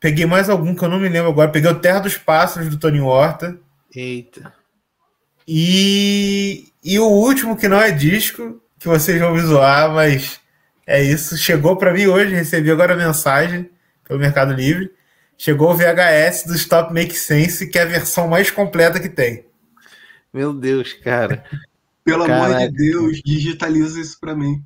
Peguei 0.00 0.24
mais 0.24 0.48
algum 0.48 0.74
que 0.74 0.82
eu 0.82 0.88
não 0.88 0.98
me 0.98 1.10
lembro 1.10 1.30
agora. 1.30 1.50
Peguei 1.50 1.70
o 1.70 1.78
Terra 1.78 2.00
dos 2.00 2.16
Pássaros 2.16 2.70
do 2.70 2.78
Tony 2.78 3.00
Horta. 3.00 3.58
Eita. 3.94 4.52
E, 5.46 6.68
e 6.82 6.98
o 6.98 7.06
último, 7.06 7.56
que 7.56 7.68
não 7.68 7.78
é 7.78 7.90
disco, 7.90 8.62
que 8.78 8.88
vocês 8.88 9.20
vão 9.20 9.34
me 9.34 9.40
zoar, 9.40 9.92
mas 9.92 10.40
é 10.86 11.02
isso. 11.02 11.36
Chegou 11.36 11.76
para 11.76 11.92
mim 11.92 12.06
hoje, 12.06 12.34
recebi 12.34 12.70
agora 12.70 12.94
a 12.94 12.96
mensagem 12.96 13.68
pelo 14.08 14.18
Mercado 14.18 14.54
Livre. 14.54 14.90
Chegou 15.42 15.72
o 15.72 15.76
VHS 15.76 16.44
do 16.46 16.54
Stop 16.54 16.94
Make 16.94 17.16
Sense, 17.18 17.66
que 17.66 17.76
é 17.76 17.82
a 17.82 17.86
versão 17.86 18.28
mais 18.28 18.48
completa 18.48 19.00
que 19.00 19.08
tem. 19.08 19.44
Meu 20.32 20.52
Deus, 20.54 20.92
cara. 20.92 21.42
Pelo 22.04 22.22
amor 22.22 22.50
Caraca. 22.52 22.68
de 22.70 22.76
Deus, 22.76 23.20
digitaliza 23.24 23.98
isso 24.00 24.20
pra 24.20 24.36
mim. 24.36 24.62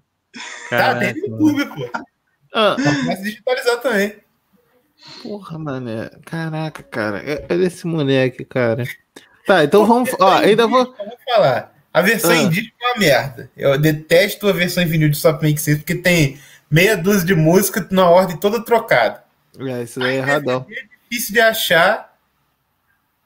Tá, 0.69 0.77
Caraca, 0.77 1.15
tem 1.15 1.31
no 1.31 1.49
YouTube, 1.51 1.65
pô. 1.75 1.91
Ah, 2.53 2.77
começa 2.77 3.21
a 3.23 3.25
digitalizar 3.25 3.81
também. 3.81 4.17
porra, 5.23 5.59
mano. 5.59 6.11
Caraca, 6.27 6.83
cara. 6.83 7.19
É- 7.21 7.47
Olha 7.51 7.65
esse 7.69 7.87
moleque, 7.87 8.45
cara. 8.45 8.85
Tá, 9.47 9.65
então 9.65 9.87
vamos. 9.87 10.11
Ó, 10.21 10.31
ainda 10.37 10.67
vou. 10.67 10.85
Vou 10.85 11.17
falar. 11.35 11.75
A 11.91 12.03
versão 12.03 12.33
Ah. 12.33 12.37
em 12.37 12.51
disco 12.51 12.75
é 12.83 12.87
uma 12.89 12.99
merda. 12.99 13.51
Eu 13.57 13.79
detesto 13.79 14.47
a 14.47 14.53
versão 14.53 14.83
em 14.83 14.87
vinil 14.87 15.09
de 15.09 15.17
Stop 15.17 15.43
Make 15.43 15.59
Sense, 15.59 15.79
porque 15.79 15.95
tem 15.95 16.39
meia 16.71 16.99
dúzia 16.99 17.25
de 17.25 17.35
música 17.35 17.89
na 17.91 18.11
ordem 18.11 18.37
toda 18.37 18.63
trocada. 18.63 19.25
É, 19.61 19.83
isso 19.83 20.01
daí 20.01 20.17
é 20.17 20.19
erradão. 20.19 20.67
difícil 21.09 21.35
de 21.35 21.41
achar. 21.41 22.15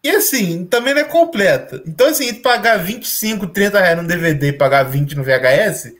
E 0.02 0.10
assim, 0.10 0.64
também 0.64 0.94
não 0.94 1.02
é 1.02 1.04
completa. 1.04 1.82
Então, 1.86 2.08
assim, 2.08 2.32
pagar 2.34 2.78
25, 2.78 3.46
30 3.48 3.80
reais 3.80 3.96
no 4.00 4.08
DVD 4.08 4.48
e 4.48 4.52
pagar 4.52 4.84
20 4.84 5.14
no 5.14 5.22
VHS, 5.22 5.92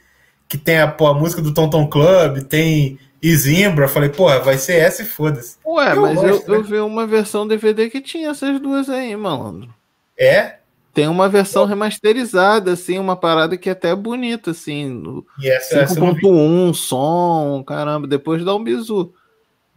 que 0.49 0.57
tem 0.57 0.79
a, 0.81 0.89
pô, 0.89 1.07
a 1.07 1.15
música 1.15 1.43
do 1.43 1.53
Tom 1.53 1.69
Tom 1.69 1.87
Club, 1.87 2.43
tem 2.45 2.99
Isimbra, 3.23 3.85
eu 3.85 3.89
falei, 3.89 4.09
porra, 4.09 4.41
vai 4.41 4.57
ser 4.57 4.77
essa 4.77 5.03
e 5.03 5.07
foda-se. 5.07 5.57
Ué, 5.67 5.93
Eu 5.93 6.03
mas 6.03 6.15
gosto, 6.15 6.49
eu, 6.51 6.53
né? 6.53 6.57
eu 6.59 6.65
vi 6.65 6.79
uma 6.79 7.07
versão 7.07 7.47
DVD 7.47 7.91
que 7.91 8.01
tinha 8.01 8.31
essas 8.31 8.59
duas 8.61 8.89
aí, 8.89 9.15
malandro. 9.15 9.73
É? 10.19 10.57
Tem 10.95 11.07
uma 11.07 11.29
versão 11.29 11.67
remasterizada, 11.67 12.73
assim, 12.73 12.99
uma 12.99 13.15
parada 13.17 13.57
que 13.57 13.69
é 13.69 13.73
até 13.73 13.95
bonita, 13.95 14.51
assim. 14.53 14.89
no 14.89 15.27
E 15.39 15.49
essa, 15.51 15.79
essa 15.79 15.99
eu 15.99 16.05
não 16.05 16.15
vi. 16.15 16.23
5.1, 16.23 16.75
som, 16.75 17.63
caramba, 17.67 18.07
depois 18.07 18.45
dá 18.45 18.55
um 18.55 18.65
bisu. 18.65 19.13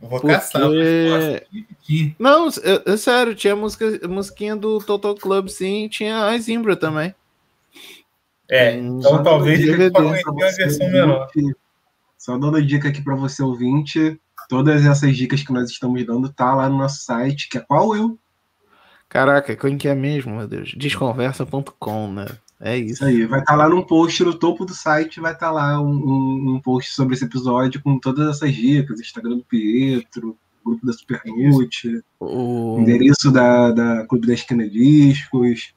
Eu 0.03 0.09
vou 0.09 0.19
Porque- 0.19 0.35
caçar. 0.35 0.61
mas, 0.63 1.41
Não, 2.19 2.47
é, 2.49 2.91
é 2.93 2.97
sério, 2.97 3.33
tinha 3.33 3.55
música, 3.55 3.85
musiquinha 4.07 4.53
do 4.53 4.79
Total 4.79 5.15
Club, 5.15 5.47
sim, 5.47 5.85
e 5.85 5.89
tinha 5.89 6.25
a 6.25 6.37
Zimbra 6.37 6.75
também. 6.75 7.15
É, 8.51 8.73
Hum, 8.75 8.99
então 8.99 9.11
só 9.11 9.23
talvez 9.23 9.59
ele 9.61 9.77
DVD. 9.77 10.21
só 10.21 10.33
conhecia 10.33 10.65
a 10.65 10.67
versão 10.67 10.91
menor. 10.91 11.27
Só 12.17 12.37
dando 12.37 12.61
dica 12.61 12.89
aqui 12.89 13.01
pra 13.01 13.15
você 13.15 13.41
ouvinte, 13.41 14.19
todas 14.49 14.85
essas 14.85 15.15
dicas 15.15 15.41
que 15.41 15.53
nós 15.53 15.69
estamos 15.69 16.05
dando 16.05 16.31
tá 16.31 16.53
lá 16.53 16.67
no 16.67 16.77
nosso 16.77 17.01
site, 17.03 17.47
que 17.49 17.57
é 17.57 17.61
qual 17.61 17.95
eu? 17.95 18.19
Caraca, 19.07 19.55
quem 19.55 19.77
que 19.77 19.87
é 19.87 19.95
mesmo, 19.95 20.35
meu 20.35 20.47
Deus? 20.47 20.73
Desconversa.com, 20.75 22.11
né? 22.11 22.25
É 22.65 22.77
isso. 22.77 23.03
Aí, 23.03 23.25
vai 23.25 23.41
estar 23.41 23.55
lá 23.55 23.67
num 23.67 23.81
post 23.81 24.23
no 24.23 24.33
topo 24.33 24.63
do 24.63 24.73
site, 24.73 25.19
vai 25.19 25.33
estar 25.33 25.51
lá 25.51 25.81
um, 25.81 25.91
um- 25.91 26.53
um 26.55 26.59
post 26.61 26.91
sobre 26.93 27.13
esse 27.13 27.25
episódio 27.25 27.81
com 27.81 27.99
todas 27.99 28.29
essas 28.29 28.55
dicas, 28.55 29.01
Instagram 29.01 29.35
do 29.37 29.43
Pietro, 29.43 30.37
grupo 30.65 30.85
da 30.85 30.93
Supernute, 30.93 32.01
O... 32.19 32.77
endereço 32.79 33.29
da, 33.31 33.71
da 33.71 34.05
Clube 34.07 34.27
da 34.27 34.33
Esquina 34.33 34.65
Discos. 34.67 35.73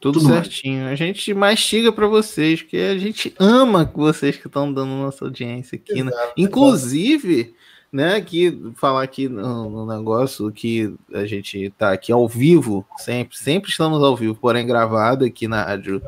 Tudo, 0.00 0.20
tudo 0.20 0.28
mais. 0.28 0.42
certinho. 0.46 0.86
A 0.88 0.94
gente 0.96 1.32
mastiga 1.34 1.92
pra 1.92 2.06
vocês, 2.08 2.62
porque 2.62 2.76
a 2.78 2.98
gente 2.98 3.32
ama 3.38 3.84
vocês 3.94 4.36
que 4.36 4.46
estão 4.48 4.72
dando 4.72 4.90
nossa 4.90 5.24
audiência 5.24 5.76
aqui, 5.76 6.02
né? 6.02 6.10
Exato, 6.10 6.32
Inclusive, 6.36 7.54
né, 7.92 8.16
aqui, 8.16 8.72
falar 8.76 9.02
aqui 9.02 9.28
no, 9.28 9.70
no 9.70 9.86
negócio 9.86 10.50
que 10.52 10.94
a 11.12 11.24
gente 11.24 11.72
tá 11.78 11.92
aqui 11.92 12.12
ao 12.12 12.28
vivo, 12.28 12.86
sempre, 12.98 13.36
sempre 13.36 13.70
estamos 13.70 14.02
ao 14.02 14.16
vivo, 14.16 14.34
porém 14.34 14.66
gravado 14.66 15.24
aqui 15.24 15.48
na 15.48 15.64
rádio, 15.64 16.02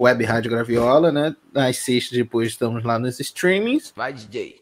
Web 0.00 0.24
Rádio 0.24 0.50
Graviola, 0.50 1.10
né? 1.10 1.34
Às 1.54 1.78
sextas 1.78 2.16
depois 2.16 2.48
estamos 2.48 2.84
lá 2.84 2.98
nos 2.98 3.18
streamings. 3.20 3.92
Vai, 3.96 4.12
DJ. 4.12 4.60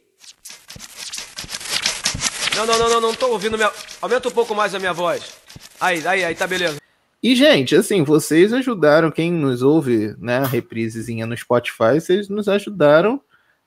Não, 2.56 2.66
não, 2.66 2.78
não, 2.78 2.88
não, 2.90 3.00
não 3.00 3.14
tô 3.14 3.28
ouvindo 3.28 3.56
minha. 3.56 3.70
Aumenta 4.00 4.28
um 4.28 4.32
pouco 4.32 4.54
mais 4.54 4.74
a 4.74 4.78
minha 4.78 4.92
voz. 4.92 5.32
Aí, 5.80 6.06
aí, 6.06 6.24
aí, 6.24 6.34
tá 6.34 6.46
beleza. 6.46 6.78
E, 7.22 7.34
gente, 7.34 7.74
assim, 7.74 8.02
vocês 8.02 8.52
ajudaram, 8.52 9.10
quem 9.10 9.32
nos 9.32 9.62
ouve, 9.62 10.14
né, 10.18 10.38
a 10.38 10.46
reprisezinha 10.46 11.24
no 11.24 11.36
Spotify, 11.36 12.00
vocês 12.00 12.28
nos 12.28 12.48
ajudaram 12.48 13.20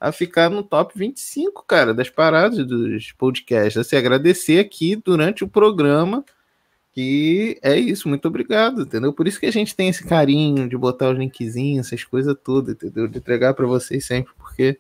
a 0.06 0.12
ficar 0.12 0.52
no 0.52 0.62
top 0.62 0.94
25, 0.96 1.65
cara, 1.65 1.91
das 1.91 2.12
paradas 2.12 2.63
dos 2.65 3.12
podcasts. 3.13 3.76
Assim, 3.76 3.96
agradecer 3.96 4.60
aqui 4.60 4.96
durante 4.96 5.44
o 5.44 5.48
programa. 5.48 6.24
E 6.96 7.58
é 7.63 7.76
isso, 7.76 8.08
muito 8.08 8.28
obrigado, 8.28 8.84
entendeu? 8.84 9.12
Por 9.12 9.28
isso 9.28 9.39
que 9.39 9.48
a 9.48 9.52
gente 9.52 9.76
tem 9.76 9.89
esse 9.89 10.06
carinho 10.06 10.70
de 10.70 10.78
botar 10.78 11.10
os 11.10 11.18
linkzinhos, 11.18 11.88
essas 11.88 12.04
coisas 12.04 12.36
todas, 12.44 12.76
entendeu? 12.76 13.08
De 13.08 13.18
entregar 13.18 13.56
para 13.56 13.65
vocês 13.65 14.06
sempre, 14.06 14.32
porque 14.38 14.78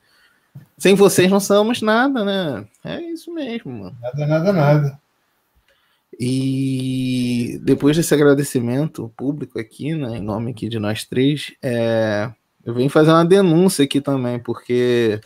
sem 0.77 0.93
vocês 0.93 1.29
não 1.29 1.39
somos 1.39 1.81
nada, 1.81 2.23
né? 2.23 2.67
É 2.83 3.01
isso 3.01 3.33
mesmo, 3.33 3.71
mano. 3.73 3.97
Nada, 3.99 4.27
nada, 4.27 4.53
nada. 4.53 5.01
E 6.19 7.59
depois 7.63 7.97
desse 7.97 8.13
agradecimento 8.13 9.11
público 9.17 9.59
aqui, 9.59 9.95
né, 9.95 10.17
em 10.17 10.21
nome 10.21 10.51
aqui 10.51 10.69
de 10.69 10.77
nós 10.77 11.03
três, 11.03 11.51
é, 11.63 12.31
eu 12.65 12.73
venho 12.73 12.89
fazer 12.89 13.11
uma 13.11 13.23
denúncia 13.23 13.85
aqui 13.85 14.01
também, 14.01 14.39
porque 14.39 15.19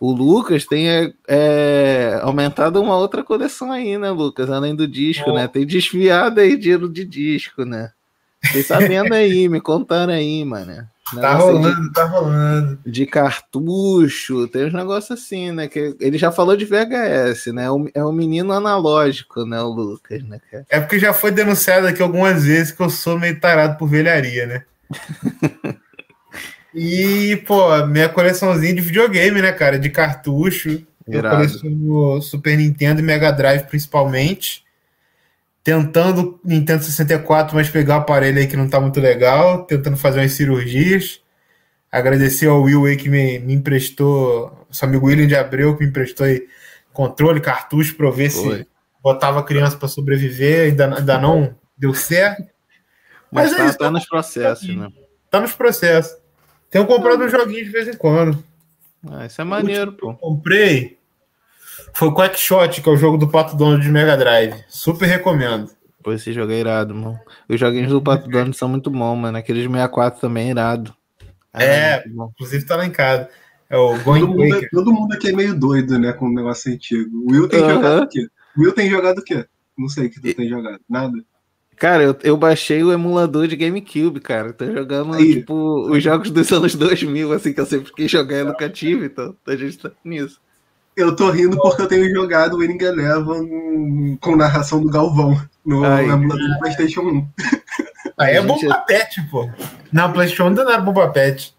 o 0.00 0.10
Lucas 0.12 0.66
tem 0.66 0.88
é, 0.90 1.12
é, 1.28 2.18
aumentado 2.22 2.82
uma 2.82 2.96
outra 2.96 3.22
coleção 3.22 3.70
aí, 3.70 3.96
né, 3.96 4.10
Lucas? 4.10 4.50
Além 4.50 4.74
do 4.74 4.88
disco, 4.88 5.32
né? 5.32 5.46
Tem 5.46 5.64
desviado 5.64 6.40
aí 6.40 6.56
dinheiro 6.56 6.88
de 6.88 7.04
disco, 7.04 7.64
né? 7.64 7.90
Vocês 8.44 8.66
sabendo 8.66 9.12
aí, 9.14 9.48
me 9.48 9.60
contaram 9.60 10.12
aí, 10.12 10.44
mano. 10.44 10.86
Tá 11.20 11.34
rolando, 11.34 11.92
tá 11.92 12.04
rolando. 12.04 12.78
de, 12.86 12.90
de 12.92 13.06
cartucho, 13.06 14.46
tem 14.46 14.66
uns 14.66 14.72
negócios 14.72 15.10
assim, 15.18 15.50
né? 15.50 15.66
Que 15.66 15.96
ele 16.00 16.16
já 16.16 16.30
falou 16.30 16.56
de 16.56 16.64
VHS, 16.64 17.46
né? 17.52 17.64
É 17.64 17.70
o- 17.70 17.90
É 17.94 18.04
o 18.04 18.12
menino 18.12 18.52
analógico, 18.52 19.44
né? 19.44 19.60
O 19.60 19.68
Lucas, 19.70 20.22
né, 20.22 20.40
cara? 20.50 20.64
É 20.70 20.78
porque 20.80 20.98
já 21.00 21.12
foi 21.12 21.32
denunciado 21.32 21.86
aqui 21.88 22.00
algumas 22.00 22.44
vezes 22.44 22.72
que 22.72 22.80
eu 22.80 22.88
sou 22.88 23.18
meio 23.18 23.38
tarado 23.40 23.76
por 23.76 23.88
velharia, 23.88 24.46
né? 24.46 24.62
e, 26.74 27.36
pô, 27.46 27.86
minha 27.86 28.08
coleçãozinha 28.08 28.74
de 28.74 28.80
videogame, 28.80 29.42
né, 29.42 29.52
cara? 29.52 29.78
De 29.78 29.90
cartucho. 29.90 30.86
Eu 31.06 31.18
Irado. 31.18 31.36
coleciono 31.36 32.22
Super 32.22 32.56
Nintendo 32.56 33.00
e 33.00 33.02
Mega 33.02 33.30
Drive 33.32 33.64
principalmente. 33.64 34.64
Tentando 35.62 36.40
Nintendo 36.44 36.82
64, 36.82 37.54
mas 37.54 37.68
pegar 37.68 37.98
o 37.98 38.00
aparelho 38.00 38.38
aí 38.38 38.46
que 38.46 38.56
não 38.56 38.68
tá 38.68 38.80
muito 38.80 39.00
legal. 39.00 39.64
Tentando 39.64 39.96
fazer 39.96 40.20
umas 40.20 40.32
cirurgias. 40.32 41.20
Agradecer 41.90 42.46
ao 42.46 42.62
Will 42.62 42.86
aí 42.86 42.96
que 42.96 43.08
me, 43.08 43.40
me 43.40 43.54
emprestou, 43.54 44.66
seu 44.70 44.88
amigo 44.88 45.06
William 45.06 45.26
de 45.26 45.34
Abreu, 45.34 45.76
que 45.76 45.82
me 45.82 45.90
emprestou 45.90 46.24
aí 46.24 46.46
controle, 46.92 47.40
cartucho, 47.40 47.96
pra 47.96 48.06
eu 48.06 48.12
ver 48.12 48.30
Foi. 48.30 48.58
se 48.58 48.66
botava 49.02 49.42
criança 49.42 49.76
para 49.76 49.88
sobreviver. 49.88 50.68
Ainda, 50.68 50.96
ainda 50.96 51.18
não 51.18 51.54
deu 51.76 51.92
certo. 51.92 52.44
Mas, 53.30 53.50
Mas 53.50 53.52
é 53.52 53.56
tá, 53.56 53.66
isso, 53.66 53.78
tá 53.78 53.90
nos 53.90 54.06
processos, 54.06 54.76
né? 54.76 54.88
Tá 55.30 55.40
nos 55.40 55.52
processos. 55.52 56.19
Tenho 56.70 56.86
comprado 56.86 57.22
uns 57.24 57.30
joguinhos 57.32 57.66
de 57.66 57.72
vez 57.72 57.88
em 57.88 57.96
quando. 57.96 58.42
Ah, 59.10 59.26
isso 59.26 59.40
é 59.40 59.44
maneiro, 59.44 59.92
pô. 59.92 60.14
Comprei. 60.14 60.98
Foi 61.92 62.08
o 62.08 62.14
Quackshot, 62.14 62.80
que 62.80 62.88
é 62.88 62.92
o 62.92 62.96
jogo 62.96 63.16
do 63.18 63.28
Pato 63.28 63.56
Donald 63.56 63.82
de 63.82 63.90
Mega 63.90 64.16
Drive. 64.16 64.54
Super 64.68 65.06
recomendo. 65.06 65.70
Pô, 66.02 66.12
esse 66.12 66.32
jogo 66.32 66.52
é 66.52 66.56
irado, 66.60 66.94
mano. 66.94 67.18
Os 67.48 67.58
joguinhos 67.58 67.90
do 67.90 68.00
Pato 68.00 68.28
Donald 68.30 68.56
são 68.56 68.68
muito 68.68 68.90
bons, 68.90 69.16
mano. 69.16 69.36
Aquele 69.36 69.60
de 69.62 69.66
64 69.68 70.20
também 70.20 70.48
é 70.48 70.50
irado. 70.50 70.94
Ah, 71.52 71.62
É, 71.62 72.08
bom. 72.08 72.30
inclusive 72.34 72.64
tá 72.64 72.76
lá 72.76 72.86
em 72.86 72.90
casa. 72.92 73.28
É 73.68 73.76
o 73.76 73.90
Todo 73.94 74.04
Going 74.04 74.22
mundo, 74.26 74.48
Quaker. 74.48 74.70
todo 74.70 74.92
mundo 74.92 75.12
aqui 75.14 75.28
é 75.28 75.32
meio 75.32 75.58
doido, 75.58 75.98
né, 75.98 76.12
com 76.12 76.26
um 76.26 76.34
negócio 76.34 76.72
antigo. 76.72 77.10
O 77.24 77.32
Will 77.32 77.48
tem 77.48 77.60
Aham. 77.60 77.74
jogado 77.74 78.02
o 78.04 78.08
quê? 78.08 78.26
O 78.56 78.60
Will 78.62 78.72
tem 78.72 78.90
jogado 78.90 79.18
o 79.18 79.22
quê? 79.24 79.46
Não 79.78 79.88
sei 79.88 80.06
o 80.06 80.10
que 80.10 80.20
tu 80.20 80.34
tem 80.34 80.48
jogado. 80.48 80.80
Nada. 80.88 81.12
Cara, 81.80 82.02
eu, 82.02 82.14
eu 82.22 82.36
baixei 82.36 82.82
o 82.84 82.92
emulador 82.92 83.48
de 83.48 83.56
GameCube, 83.56 84.20
cara. 84.20 84.52
Tô 84.52 84.66
jogando, 84.70 85.14
Aí. 85.14 85.36
tipo, 85.36 85.90
os 85.90 86.02
jogos 86.02 86.30
dos 86.30 86.52
anos 86.52 86.74
2000, 86.74 87.32
assim, 87.32 87.54
que 87.54 87.60
eu 87.60 87.64
sempre 87.66 87.90
quis 87.94 88.10
jogar 88.10 88.40
e 88.40 88.44
nunca 88.44 88.68
tive, 88.68 89.06
então 89.06 89.34
a 89.48 89.56
gente 89.56 89.78
tá 89.78 89.90
nisso. 90.04 90.38
Eu 90.94 91.16
tô 91.16 91.30
rindo 91.30 91.56
porque 91.56 91.80
eu 91.80 91.88
tenho 91.88 92.10
jogado 92.14 92.54
o 92.54 92.58
Winning 92.58 92.82
Eleven 92.82 94.18
com 94.20 94.36
narração 94.36 94.82
do 94.82 94.90
Galvão 94.90 95.40
no 95.64 95.82
Aí. 95.84 96.06
emulador 96.06 96.48
do 96.48 96.58
PlayStation 96.58 97.00
1. 97.00 97.28
Aí 98.18 98.36
é 98.36 98.42
gente- 98.42 98.62
Bomba 98.66 98.76
Pet, 98.86 99.22
pô. 99.30 99.48
Na 99.90 100.08
PlayStation 100.10 100.48
ainda 100.48 100.64
não 100.64 100.72
era 100.72 100.82
Bomba 100.82 101.08
Pet. 101.08 101.54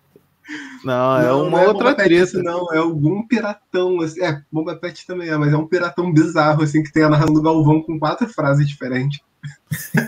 Não, 0.86 1.18
é 1.18 1.24
Não, 1.26 1.42
uma 1.48 1.50
não 1.52 1.60
é 1.60 1.68
outra 1.68 1.92
Boba 1.92 2.04
Fett 2.04 2.32
treta. 2.32 2.44
não, 2.44 2.72
é 2.74 2.78
algum 2.78 3.26
piratão, 3.26 4.02
assim, 4.02 4.22
é, 4.24 4.40
Boba 4.52 4.78
Fett 4.80 5.08
também 5.08 5.30
é, 5.30 5.38
mas 5.38 5.52
é 5.52 5.58
um 5.58 5.66
piratão 5.66 6.14
bizarro, 6.14 6.62
assim, 6.62 6.84
que 6.84 6.92
tem 6.94 7.02
a 7.04 7.10
narração 7.10 7.34
do 7.34 7.42
Galvão 7.42 7.82
com 7.82 7.98
quatro 7.98 8.28
frases 8.28 8.68
diferentes. 8.68 9.20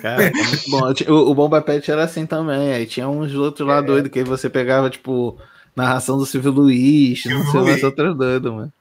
Cara, 0.01 0.23
é 0.25 0.31
muito 0.31 0.69
bom. 0.69 0.93
O, 1.13 1.31
o 1.31 1.35
Bomba 1.35 1.61
Pet 1.61 1.89
era 1.89 2.03
assim 2.03 2.25
também. 2.25 2.73
Aí 2.73 2.85
tinha 2.85 3.07
uns 3.07 3.33
outros 3.33 3.67
lá 3.67 3.81
doidos 3.81 4.11
que 4.11 4.19
aí 4.19 4.25
você 4.25 4.49
pegava, 4.49 4.89
tipo, 4.89 5.37
narração 5.75 6.17
do 6.17 6.25
Silvio 6.25 6.51
Luiz, 6.51 7.23
não 7.25 7.43
sei 7.45 7.59
Luiz. 7.59 7.71
mais 7.71 7.83
outra 7.83 8.13
doido, 8.13 8.53
mano. 8.53 8.73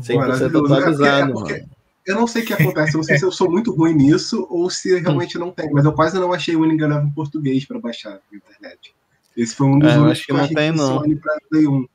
100% 0.00 0.16
Maravilhoso. 0.16 0.74
atualizado, 0.74 1.04
É 1.04 1.20
é 1.30 1.34
mano. 1.34 1.68
Eu 2.06 2.14
não 2.16 2.26
sei 2.26 2.42
o 2.42 2.46
que 2.46 2.52
acontece, 2.54 2.94
eu 2.94 2.98
não 2.98 3.04
sei 3.04 3.18
se 3.18 3.24
eu 3.24 3.30
sou 3.30 3.48
muito 3.50 3.72
ruim 3.72 3.92
nisso 3.94 4.46
ou 4.50 4.68
se 4.70 4.98
realmente 4.98 5.38
não 5.38 5.50
tem, 5.52 5.70
mas 5.70 5.84
eu 5.84 5.92
quase 5.92 6.18
não 6.18 6.32
achei 6.32 6.56
o 6.56 6.62
Winning 6.62 6.82
Eleven 6.82 7.06
em 7.06 7.10
português 7.12 7.64
pra 7.66 7.78
baixar 7.78 8.18
na 8.32 8.38
internet. 8.38 8.92
Esse 9.36 9.54
foi 9.54 9.66
um 9.68 9.78
dos 9.78 9.88
É, 9.90 9.92
eu 9.94 10.00
únicos 10.00 10.12
acho 10.18 10.26
que 10.26 10.32
não 10.32 10.40
achei 10.40 10.56
tem, 10.56 10.72
não. 10.72 11.02
pra 11.20 11.36
Play 11.50 11.66
1. 11.68 11.86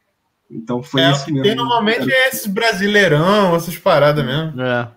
Então 0.51 0.82
foi 0.84 1.01
É, 1.01 1.12
o 1.12 1.25
que 1.25 1.32
mesmo. 1.32 1.43
tem 1.43 1.56
normalmente 1.56 2.10
é 2.10 2.30
esses 2.30 2.45
brasileirão, 2.45 3.56
essas 3.56 3.78
paradas 3.78 4.23
mesmo. 4.23 4.62
É. 4.62 4.88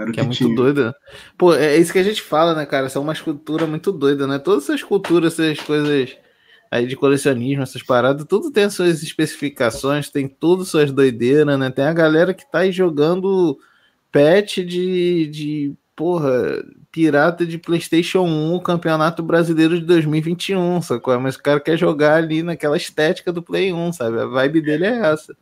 Era 0.00 0.12
Que 0.12 0.20
é 0.20 0.22
muito 0.22 0.54
doida. 0.54 0.94
Pô, 1.36 1.54
é 1.54 1.76
isso 1.76 1.92
que 1.92 1.98
a 1.98 2.02
gente 2.02 2.22
fala, 2.22 2.54
né, 2.54 2.64
cara? 2.64 2.88
São 2.88 3.02
umas 3.02 3.20
culturas 3.20 3.68
muito 3.68 3.92
doidas, 3.92 4.26
né? 4.28 4.38
Todas 4.38 4.64
essas 4.64 4.82
culturas, 4.82 5.38
essas 5.38 5.60
coisas 5.60 6.16
aí 6.70 6.86
de 6.86 6.96
colecionismo, 6.96 7.62
essas 7.62 7.82
paradas, 7.82 8.24
tudo 8.26 8.50
tem 8.50 8.64
as 8.64 8.74
suas 8.74 9.02
especificações, 9.02 10.08
tem 10.08 10.28
tudo 10.28 10.64
suas 10.64 10.92
doideiras, 10.92 11.58
né? 11.58 11.70
Tem 11.70 11.84
a 11.84 11.92
galera 11.92 12.32
que 12.32 12.50
tá 12.50 12.60
aí 12.60 12.72
jogando 12.72 13.58
patch 14.12 14.58
de, 14.58 15.26
de 15.26 15.74
porra, 15.94 16.64
pirata 16.90 17.44
de 17.44 17.58
PlayStation 17.58 18.22
1, 18.22 18.60
Campeonato 18.60 19.22
Brasileiro 19.22 19.78
de 19.78 19.84
2021, 19.84 20.80
sacou? 20.80 21.18
Mas 21.20 21.34
o 21.34 21.42
cara 21.42 21.60
quer 21.60 21.76
jogar 21.76 22.14
ali 22.14 22.42
naquela 22.42 22.76
estética 22.76 23.32
do 23.32 23.42
Play 23.42 23.72
1, 23.72 23.92
sabe? 23.92 24.20
A 24.20 24.26
vibe 24.26 24.62
dele 24.62 24.86
é 24.86 25.12
essa. 25.12 25.36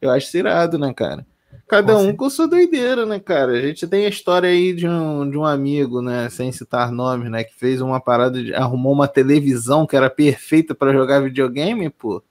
Eu 0.00 0.10
acho 0.10 0.34
irado, 0.36 0.78
né, 0.78 0.92
cara? 0.94 1.26
Cada 1.66 1.96
um 1.98 2.14
com 2.14 2.28
sua 2.30 2.46
doideira, 2.46 3.04
né, 3.06 3.18
cara? 3.18 3.52
A 3.52 3.60
gente 3.60 3.86
tem 3.86 4.04
a 4.06 4.08
história 4.08 4.48
aí 4.48 4.72
de 4.72 4.86
um, 4.86 5.28
de 5.28 5.36
um 5.36 5.44
amigo, 5.44 6.00
né, 6.02 6.28
sem 6.30 6.52
citar 6.52 6.92
nomes, 6.92 7.30
né, 7.30 7.42
que 7.44 7.54
fez 7.54 7.80
uma 7.80 8.00
parada, 8.00 8.42
de, 8.42 8.54
arrumou 8.54 8.92
uma 8.92 9.08
televisão 9.08 9.86
que 9.86 9.96
era 9.96 10.10
perfeita 10.10 10.74
para 10.74 10.92
jogar 10.92 11.20
videogame, 11.20 11.88
pô. 11.90 12.22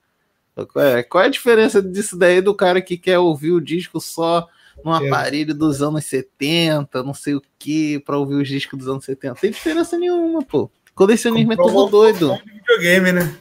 Qual 0.72 0.86
é? 0.86 1.02
Qual 1.04 1.24
é 1.24 1.28
a 1.28 1.32
diferença 1.32 1.82
disso 1.82 2.16
daí 2.16 2.40
do 2.40 2.54
cara 2.54 2.80
que 2.82 2.96
quer 2.96 3.18
ouvir 3.18 3.52
o 3.52 3.60
disco 3.62 4.00
só 4.00 4.48
num 4.86 4.94
É. 4.94 5.08
aparelho 5.08 5.54
dos 5.54 5.82
anos 5.82 6.06
70, 6.06 7.02
não 7.04 7.14
sei 7.14 7.34
o 7.36 7.42
que, 7.58 8.00
para 8.00 8.18
ouvir 8.18 8.36
os 8.36 8.48
discos 8.48 8.78
dos 8.78 8.88
anos 8.88 9.04
70? 9.04 9.36
Tem 9.42 9.52
diferença 9.52 9.98
nenhuma, 9.98 10.44
pô. 10.44 10.70
Colecionismo 10.94 11.54
é 11.54 11.56
Comprou 11.56 11.86
tudo 11.86 11.92
doido. 11.92 12.40
de 12.46 12.52
videogame, 12.54 13.12
né? 13.14 13.36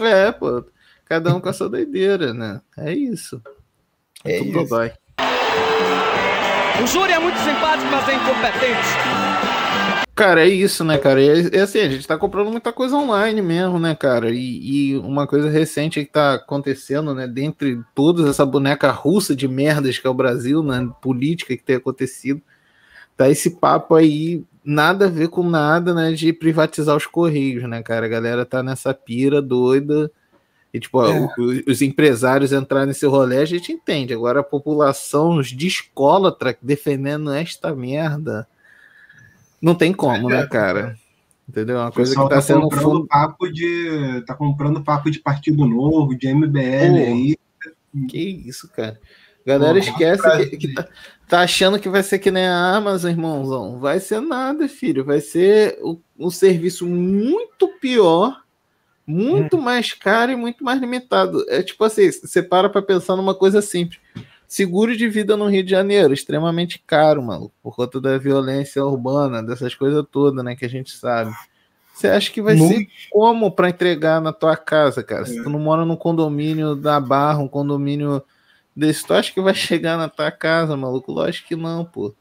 É, 0.00 0.30
pô. 0.30 0.64
Cada 1.06 1.34
um 1.34 1.40
com 1.40 1.48
a 1.48 1.52
sua 1.52 1.68
doideira, 1.68 2.34
né? 2.34 2.60
É 2.76 2.92
isso. 2.92 3.40
É 4.22 4.38
tudo 4.38 4.60
isso. 4.60 4.68
dói. 4.68 4.92
O 6.82 6.86
júri 6.86 7.12
é 7.12 7.18
muito 7.18 7.38
simpático, 7.38 7.90
mas 7.90 8.08
é 8.08 8.14
incompetente. 8.14 10.00
Cara, 10.14 10.42
é 10.42 10.48
isso, 10.48 10.82
né, 10.82 10.96
cara? 10.96 11.22
É, 11.22 11.58
é 11.58 11.60
assim, 11.60 11.78
a 11.78 11.88
gente 11.88 12.06
tá 12.06 12.16
comprando 12.16 12.50
muita 12.50 12.72
coisa 12.72 12.96
online 12.96 13.42
mesmo, 13.42 13.78
né, 13.78 13.94
cara? 13.94 14.30
E, 14.30 14.92
e 14.92 14.98
uma 14.98 15.26
coisa 15.26 15.50
recente 15.50 16.04
que 16.04 16.10
tá 16.10 16.34
acontecendo, 16.34 17.14
né, 17.14 17.26
dentre 17.26 17.80
todas 17.94 18.26
essa 18.26 18.46
boneca 18.46 18.90
russa 18.90 19.36
de 19.36 19.46
merdas 19.46 19.98
que 19.98 20.06
é 20.06 20.10
o 20.10 20.14
Brasil, 20.14 20.62
né, 20.62 20.90
política 21.02 21.56
que 21.56 21.62
tem 21.62 21.76
acontecido, 21.76 22.40
tá 23.16 23.28
esse 23.28 23.50
papo 23.50 23.94
aí, 23.94 24.42
nada 24.64 25.06
a 25.06 25.10
ver 25.10 25.28
com 25.28 25.42
nada, 25.42 25.92
né, 25.92 26.12
de 26.12 26.32
privatizar 26.32 26.96
os 26.96 27.06
Correios, 27.06 27.68
né, 27.68 27.82
cara? 27.82 28.06
A 28.06 28.08
galera 28.08 28.46
tá 28.46 28.62
nessa 28.62 28.94
pira 28.94 29.42
doida. 29.42 30.10
E, 30.72 30.78
tipo, 30.78 31.02
É. 31.04 31.08
o- 31.20 31.24
o- 31.38 31.70
os 31.70 31.82
empresários 31.82 32.52
entrar 32.52 32.86
nesse 32.86 33.04
rolê, 33.06 33.38
a 33.38 33.44
gente 33.44 33.72
entende. 33.72 34.14
Agora, 34.14 34.40
a 34.40 34.44
população, 34.44 35.36
os 35.36 35.50
descolatra 35.52 36.56
defendendo 36.62 37.32
esta 37.32 37.74
merda, 37.74 38.46
não 39.60 39.74
tem 39.74 39.92
como, 39.92 40.28
né, 40.28 40.46
cara? 40.46 40.96
Entendeu? 41.48 41.78
É 41.78 41.80
Uma 41.82 41.90
coisa 41.92 42.14
que 42.14 42.28
tá 42.28 42.40
sendo 42.40 42.60
comprando 42.62 42.82
fundo. 42.84 43.06
papo 43.08 43.48
de. 43.52 44.22
tá 44.24 44.34
comprando 44.34 44.82
papo 44.82 45.10
de 45.10 45.18
partido 45.18 45.66
novo, 45.66 46.16
de 46.16 46.28
MBL 46.28 46.88
Pô. 46.90 46.96
aí. 46.96 47.36
Que 48.08 48.18
isso, 48.46 48.68
cara? 48.70 49.00
A 49.44 49.48
galera 49.48 49.72
Pô, 49.74 49.78
esquece 49.80 50.22
pra- 50.22 50.46
que, 50.46 50.56
que 50.56 50.68
tá, 50.74 50.88
tá 51.28 51.40
achando 51.40 51.80
que 51.80 51.88
vai 51.88 52.04
ser 52.04 52.20
que 52.20 52.30
nem 52.30 52.46
a 52.46 52.76
Amazon, 52.76 53.10
irmãozão. 53.10 53.80
Vai 53.80 53.98
ser 53.98 54.20
nada, 54.20 54.68
filho. 54.68 55.04
Vai 55.04 55.20
ser 55.20 55.76
o- 55.82 55.98
um 56.16 56.30
serviço 56.30 56.86
muito 56.86 57.66
pior, 57.80 58.42
muito 59.06 59.58
mais 59.58 59.92
caro 59.92 60.32
e 60.32 60.36
muito 60.36 60.62
mais 60.64 60.80
limitado. 60.80 61.44
É 61.48 61.62
tipo 61.62 61.82
assim, 61.84 62.10
você 62.10 62.42
para 62.42 62.68
pra 62.68 62.82
pensar 62.82 63.16
numa 63.16 63.34
coisa 63.34 63.60
simples. 63.62 64.00
Seguro 64.46 64.96
de 64.96 65.08
vida 65.08 65.36
no 65.36 65.46
Rio 65.46 65.62
de 65.62 65.70
Janeiro, 65.70 66.12
extremamente 66.12 66.82
caro, 66.84 67.22
mano, 67.22 67.52
por 67.62 67.76
conta 67.76 68.00
da 68.00 68.18
violência 68.18 68.84
urbana, 68.84 69.42
dessas 69.42 69.74
coisas 69.76 70.04
todas, 70.10 70.44
né, 70.44 70.56
que 70.56 70.64
a 70.64 70.68
gente 70.68 70.90
sabe. 70.90 71.32
Você 71.94 72.08
acha 72.08 72.32
que 72.32 72.42
vai 72.42 72.56
Luz. 72.56 72.68
ser 72.68 72.88
como 73.10 73.52
para 73.52 73.68
entregar 73.68 74.20
na 74.20 74.32
tua 74.32 74.56
casa, 74.56 75.02
cara? 75.04 75.24
Se 75.26 75.40
tu 75.42 75.48
não 75.50 75.58
mora 75.60 75.84
num 75.84 75.94
condomínio 75.96 76.74
da 76.74 76.98
Barra, 76.98 77.38
um 77.38 77.46
condomínio 77.48 78.22
desse, 78.74 79.06
tu 79.06 79.12
acha 79.14 79.32
que 79.32 79.40
vai 79.40 79.54
chegar 79.54 79.96
na 79.96 80.08
tua 80.08 80.30
casa, 80.32 80.76
maluco? 80.76 81.12
Lógico 81.12 81.46
que 81.48 81.56
não, 81.56 81.84
pô. 81.84 82.12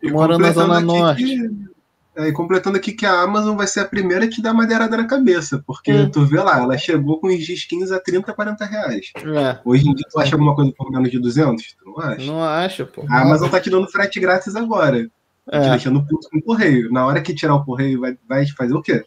Tu 0.00 0.10
mora 0.10 0.38
na 0.38 0.50
Zona 0.52 0.80
Norte. 0.80 1.22
que- 1.24 1.75
e 2.18 2.32
completando 2.32 2.76
aqui 2.78 2.92
que 2.92 3.04
a 3.04 3.20
Amazon 3.22 3.56
vai 3.56 3.66
ser 3.66 3.80
a 3.80 3.84
primeira 3.84 4.24
a 4.24 4.28
te 4.30 4.40
dar 4.40 4.54
madeirada 4.54 4.96
na 4.96 5.06
cabeça, 5.06 5.62
porque 5.66 5.92
Hum. 5.92 6.10
tu 6.10 6.24
vê 6.24 6.38
lá, 6.40 6.60
ela 6.60 6.78
chegou 6.78 7.20
com 7.20 7.26
os 7.26 7.44
disquinhos 7.44 7.92
a 7.92 8.00
30, 8.00 8.32
40 8.32 8.64
reais. 8.64 9.12
É, 9.16 9.58
Hoje 9.64 9.88
em 9.88 9.94
dia 9.94 10.06
tu 10.10 10.18
acha 10.20 10.34
alguma 10.34 10.54
coisa 10.54 10.72
por 10.76 10.90
menos 10.90 11.10
de 11.10 11.18
200? 11.18 11.62
Tu 11.74 11.84
não 11.84 11.98
acha? 11.98 12.24
não 12.24 12.42
acha, 12.42 12.86
pô. 12.86 13.04
A 13.10 13.20
Amazon 13.22 13.48
tá 13.50 13.60
te 13.60 13.68
dando 13.70 13.86
frete 13.88 14.18
grátis 14.20 14.56
agora, 14.56 15.02
te 15.04 15.10
É, 15.52 15.70
deixando 15.70 16.04
puto 16.06 16.28
com 16.30 16.38
o 16.38 16.42
correio. 16.42 16.90
Na 16.90 17.04
hora 17.06 17.20
que 17.20 17.34
tirar 17.34 17.54
o 17.54 17.64
correio, 17.64 18.00
vai, 18.00 18.16
vai 18.28 18.46
fazer 18.46 18.74
o 18.74 18.82
quê? 18.82 19.04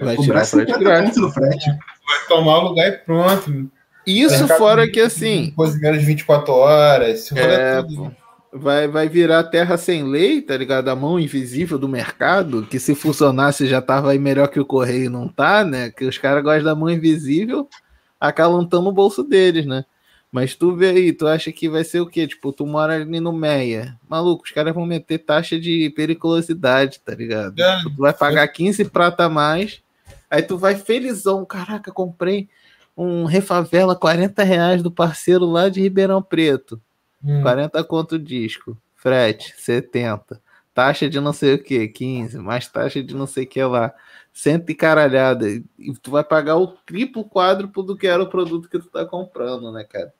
Vai 0.00 0.16
tirar 0.16 0.42
o 0.42 0.46
frete 0.46 0.70
50 0.72 0.78
grátis. 0.78 1.08
conto 1.14 1.20
no 1.20 1.30
frete. 1.32 1.66
Vai 1.70 2.26
tomar 2.28 2.58
o 2.58 2.68
lugar 2.68 2.88
e 2.88 2.92
pronto. 2.98 3.70
isso 4.06 4.48
fora 4.48 4.88
que 4.90 5.00
assim, 5.00 5.52
Coisa 5.54 5.78
menos 5.78 6.00
de 6.00 6.06
24 6.06 6.52
horas. 6.52 7.20
Se 7.20 7.38
É, 7.38 7.82
tudo. 7.82 7.96
pô. 7.96 8.10
Vai, 8.52 8.88
vai 8.88 9.08
virar 9.08 9.44
terra 9.44 9.76
sem 9.76 10.04
lei, 10.04 10.42
tá 10.42 10.56
ligado? 10.56 10.88
A 10.88 10.96
mão 10.96 11.18
invisível 11.18 11.78
do 11.78 11.88
mercado, 11.88 12.66
que 12.66 12.78
se 12.78 12.94
funcionasse 12.94 13.66
já 13.66 13.80
tava 13.80 14.10
aí 14.10 14.18
melhor 14.18 14.48
que 14.48 14.60
o 14.60 14.64
correio 14.64 15.10
não 15.10 15.28
tá, 15.28 15.64
né? 15.64 15.90
Que 15.90 16.04
os 16.04 16.18
caras 16.18 16.42
gostam 16.42 16.64
da 16.64 16.74
mão 16.74 16.90
invisível, 16.90 17.68
acalantando 18.18 18.88
o 18.88 18.92
bolso 18.92 19.22
deles, 19.22 19.66
né? 19.66 19.84
Mas 20.32 20.54
tu 20.54 20.76
vê 20.76 20.90
aí, 20.90 21.12
tu 21.12 21.26
acha 21.26 21.50
que 21.50 21.68
vai 21.68 21.82
ser 21.82 22.00
o 22.00 22.06
quê? 22.06 22.26
Tipo, 22.26 22.52
tu 22.52 22.64
mora 22.64 22.94
ali 22.94 23.18
no 23.18 23.32
Meia. 23.32 23.98
Maluco, 24.08 24.44
os 24.44 24.52
caras 24.52 24.72
vão 24.72 24.86
meter 24.86 25.18
taxa 25.18 25.58
de 25.58 25.90
periculosidade, 25.90 27.00
tá 27.00 27.14
ligado? 27.14 27.58
É. 27.60 27.76
Tipo, 27.78 27.90
tu 27.90 28.02
vai 28.02 28.12
pagar 28.12 28.46
15 28.46 28.84
prata 28.86 29.24
a 29.24 29.28
mais, 29.28 29.82
aí 30.30 30.42
tu 30.42 30.56
vai 30.56 30.76
felizão. 30.76 31.44
Caraca, 31.44 31.90
comprei 31.90 32.48
um 32.96 33.24
refavela 33.24 33.96
40 33.96 34.44
reais 34.44 34.82
do 34.82 34.90
parceiro 34.90 35.46
lá 35.46 35.68
de 35.68 35.80
Ribeirão 35.80 36.22
Preto. 36.22 36.80
Hum. 37.24 37.42
40 37.42 37.82
conto 37.84 38.16
o 38.16 38.18
disco. 38.18 38.76
Frete, 38.96 39.54
70. 39.56 40.40
Taxa 40.74 41.08
de 41.08 41.20
não 41.20 41.32
sei 41.32 41.54
o 41.54 41.62
que, 41.62 41.88
15. 41.88 42.38
Mais 42.38 42.68
taxa 42.68 43.02
de 43.02 43.14
não 43.14 43.26
sei 43.26 43.44
o 43.44 43.46
que 43.46 43.62
lá. 43.62 43.92
Cento 44.32 44.70
e 44.70 44.74
caralhada. 44.74 45.48
E 45.48 45.64
tu 46.00 46.10
vai 46.10 46.22
pagar 46.22 46.56
o 46.56 46.68
triplo 46.68 47.24
quádruplo 47.24 47.82
do 47.82 47.96
que 47.96 48.06
era 48.06 48.22
o 48.22 48.28
produto 48.28 48.68
que 48.68 48.78
tu 48.78 48.88
tá 48.88 49.04
comprando, 49.04 49.72
né, 49.72 49.84
cara? 49.84 50.12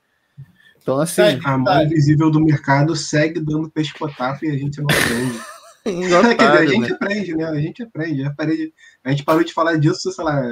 Então, 0.82 0.98
assim, 0.98 1.38
A 1.44 1.58
mão 1.58 1.82
invisível 1.82 2.30
do 2.30 2.40
mercado 2.40 2.96
segue 2.96 3.38
dando 3.38 3.70
pescotapo 3.70 4.44
e 4.44 4.50
a 4.50 4.56
gente 4.56 4.80
não 4.80 4.86
aprende. 4.86 5.38
Quer 5.84 6.34
dizer, 6.36 6.58
a 6.58 6.66
gente 6.66 6.80
né? 6.80 6.94
aprende, 6.94 7.36
né? 7.36 7.44
A 7.44 7.60
gente 7.60 7.82
aprende. 7.82 8.34
Parei- 8.36 8.72
A 9.04 9.10
gente 9.10 9.24
parou 9.24 9.42
de 9.42 9.52
falar 9.52 9.78
disso, 9.78 10.12
sei 10.12 10.24
lá, 10.24 10.42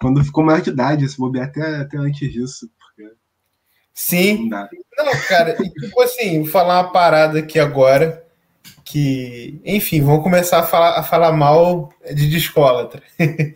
quando 0.00 0.24
ficou 0.24 0.44
maior 0.44 0.60
de 0.60 0.70
idade, 0.70 1.08
se 1.08 1.18
bobear 1.18 1.48
até, 1.48 1.76
até 1.76 1.98
antes 1.98 2.32
disso. 2.32 2.70
Sim. 3.94 4.48
não. 4.48 4.68
Não, 4.96 5.12
cara, 5.28 5.56
e, 5.60 5.70
tipo 5.70 6.00
assim, 6.00 6.42
vou 6.42 6.50
falar 6.50 6.82
uma 6.82 6.92
parada 6.92 7.38
aqui 7.38 7.58
agora 7.58 8.24
que, 8.84 9.60
enfim, 9.64 10.02
vão 10.02 10.20
começar 10.20 10.60
a 10.60 10.62
falar, 10.62 10.98
a 10.98 11.02
falar 11.02 11.32
mal 11.32 11.92
de 12.12 12.28
descolatra. 12.28 13.02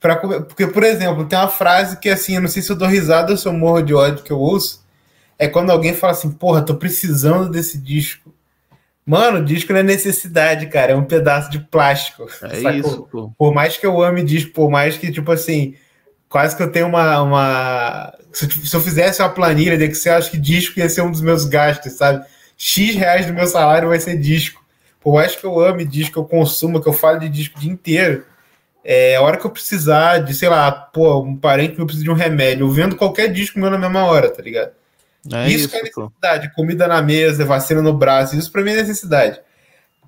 Pra 0.00 0.14
Porque, 0.16 0.66
por 0.68 0.84
exemplo, 0.84 1.26
tem 1.26 1.36
uma 1.36 1.48
frase 1.48 1.98
que, 1.98 2.08
assim, 2.08 2.36
eu 2.36 2.40
não 2.40 2.48
sei 2.48 2.62
se 2.62 2.70
eu 2.70 2.76
dou 2.76 2.86
risada 2.86 3.32
ou 3.32 3.38
se 3.38 3.46
eu 3.46 3.52
morro 3.52 3.82
de 3.82 3.92
ódio 3.92 4.22
que 4.22 4.30
eu 4.30 4.38
ouço, 4.38 4.86
é 5.36 5.48
quando 5.48 5.70
alguém 5.70 5.94
fala 5.94 6.12
assim, 6.12 6.30
porra, 6.30 6.62
tô 6.62 6.76
precisando 6.76 7.50
desse 7.50 7.78
disco. 7.78 8.32
Mano, 9.04 9.44
disco 9.44 9.72
não 9.72 9.80
é 9.80 9.82
necessidade, 9.82 10.66
cara, 10.66 10.92
é 10.92 10.94
um 10.94 11.04
pedaço 11.04 11.50
de 11.50 11.58
plástico. 11.58 12.24
É 12.42 12.60
sacou? 12.60 12.70
isso, 12.70 13.08
pô. 13.10 13.32
Por 13.36 13.52
mais 13.52 13.76
que 13.76 13.86
eu 13.86 14.02
ame 14.02 14.22
disco, 14.22 14.52
por 14.52 14.70
mais 14.70 14.96
que, 14.96 15.10
tipo 15.10 15.32
assim, 15.32 15.74
quase 16.28 16.56
que 16.56 16.62
eu 16.62 16.70
tenho 16.72 16.86
uma. 16.88 17.22
uma... 17.22 18.14
Se, 18.32 18.44
eu- 18.46 18.50
se 18.50 18.76
eu 18.76 18.80
fizesse 18.80 19.22
uma 19.22 19.28
planilha 19.30 19.76
de 19.78 19.84
Excel, 19.84 20.16
acho 20.18 20.30
que 20.30 20.38
disco 20.38 20.78
ia 20.78 20.88
ser 20.88 21.02
um 21.02 21.10
dos 21.10 21.20
meus 21.22 21.44
gastos, 21.44 21.92
sabe? 21.94 22.24
X 22.56 22.94
reais 22.96 23.26
do 23.26 23.32
meu 23.34 23.46
salário 23.46 23.88
vai 23.88 24.00
ser 24.00 24.16
disco. 24.18 24.64
Por 25.00 25.14
mais 25.14 25.34
que 25.36 25.44
eu 25.44 25.60
ame 25.60 25.84
disco, 25.84 26.18
eu 26.20 26.24
consuma, 26.24 26.82
que 26.82 26.88
eu 26.88 26.92
falo 26.92 27.18
de 27.20 27.28
disco 27.28 27.56
o 27.58 27.60
dia 27.60 27.70
inteiro, 27.72 28.24
É, 28.84 29.16
a 29.16 29.22
hora 29.22 29.36
que 29.36 29.44
eu 29.46 29.50
precisar 29.50 30.18
de, 30.18 30.34
sei 30.34 30.48
lá, 30.48 30.70
pô, 30.72 31.20
um 31.22 31.36
parente 31.36 31.76
meu 31.76 31.84
precisa 31.86 32.04
de 32.04 32.10
um 32.10 32.14
remédio, 32.14 32.64
eu 32.66 32.70
vendo 32.70 32.96
qualquer 32.96 33.28
disco 33.32 33.58
meu 33.58 33.70
na 33.70 33.78
mesma 33.78 34.04
hora, 34.04 34.30
tá 34.30 34.42
ligado? 34.42 34.72
É 35.32 35.48
isso, 35.48 35.66
isso, 35.66 35.68
que 35.68 35.76
é 35.76 35.80
pô. 35.92 36.12
necessidade, 36.20 36.54
comida 36.54 36.86
na 36.88 37.02
mesa, 37.02 37.44
vacina 37.44 37.82
no 37.82 37.92
braço, 37.92 38.36
isso 38.36 38.50
pra 38.52 38.62
mim 38.62 38.72
é 38.72 38.76
necessidade. 38.76 39.40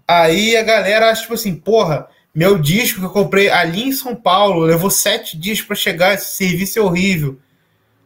Aí 0.08 0.56
a 0.56 0.62
galera 0.62 1.10
acha, 1.10 1.22
tipo 1.22 1.34
assim, 1.34 1.54
porra, 1.56 2.08
meu 2.34 2.58
disco 2.58 3.00
que 3.00 3.06
eu 3.06 3.10
comprei 3.10 3.50
ali 3.50 3.82
em 3.82 3.92
São 3.92 4.14
Paulo 4.14 4.60
levou 4.60 4.90
sete 4.90 5.36
dias 5.36 5.60
pra 5.60 5.74
chegar, 5.74 6.14
esse 6.14 6.36
serviço 6.36 6.78
é 6.78 6.82
horrível. 6.82 7.38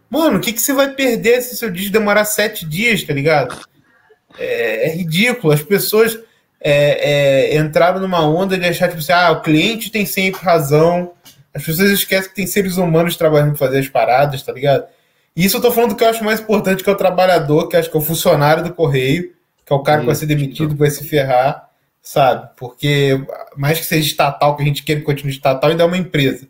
Mano, 0.09 0.39
o 0.39 0.41
que, 0.41 0.53
que 0.53 0.61
você 0.61 0.73
vai 0.73 0.93
perder 0.93 1.43
se 1.43 1.57
seu 1.57 1.71
disco 1.71 1.93
demorar 1.93 2.25
sete 2.25 2.65
dias, 2.65 3.03
tá 3.03 3.13
ligado? 3.13 3.61
É, 4.39 4.89
é 4.89 4.95
ridículo. 4.95 5.53
As 5.53 5.63
pessoas 5.63 6.19
é, 6.61 7.53
é, 7.53 7.59
entraram 7.59 8.01
numa 8.01 8.27
onda 8.27 8.57
de 8.57 8.65
achar, 8.65 8.89
tipo 8.89 9.01
assim, 9.01 9.13
ah, 9.13 9.33
o 9.33 9.43
cliente 9.43 9.91
tem 9.91 10.07
sempre 10.07 10.41
razão. 10.41 11.13
As 11.53 11.65
pessoas 11.65 11.91
esquecem 11.91 12.31
que 12.31 12.37
tem 12.37 12.47
seres 12.47 12.77
humanos 12.77 13.17
trabalhando 13.17 13.51
pra 13.51 13.67
fazer 13.67 13.79
as 13.81 13.89
paradas, 13.89 14.43
tá 14.43 14.53
ligado? 14.53 14.87
E 15.37 15.45
isso 15.45 15.57
eu 15.57 15.61
tô 15.61 15.71
falando 15.71 15.91
do 15.91 15.97
que 15.97 16.05
eu 16.05 16.09
acho 16.09 16.25
mais 16.25 16.41
importante, 16.41 16.83
que 16.83 16.89
é 16.89 16.93
o 16.93 16.97
trabalhador, 16.97 17.69
que 17.69 17.77
acho 17.77 17.91
que 17.91 17.97
é 17.97 18.01
o 18.01 18.03
funcionário 18.03 18.63
do 18.63 18.73
correio, 18.73 19.33
que 19.65 19.73
é 19.73 19.77
o 19.77 19.83
cara 19.83 20.01
que 20.01 20.07
vai 20.07 20.15
ser 20.15 20.27
demitido, 20.27 20.71
que 20.71 20.79
vai 20.79 20.91
se 20.91 21.03
ferrar, 21.07 21.69
sabe? 22.05 22.51
Porque 22.57 23.19
mais 23.57 23.81
que 23.81 23.87
seja 23.87 24.07
estatal, 24.07 24.55
que 24.55 24.63
a 24.63 24.67
gente 24.67 24.83
quer 24.83 24.97
que 24.97 25.03
continue 25.03 25.33
estatal, 25.33 25.71
ainda 25.71 25.83
é 25.83 25.87
uma 25.87 25.97
empresa. 25.97 26.47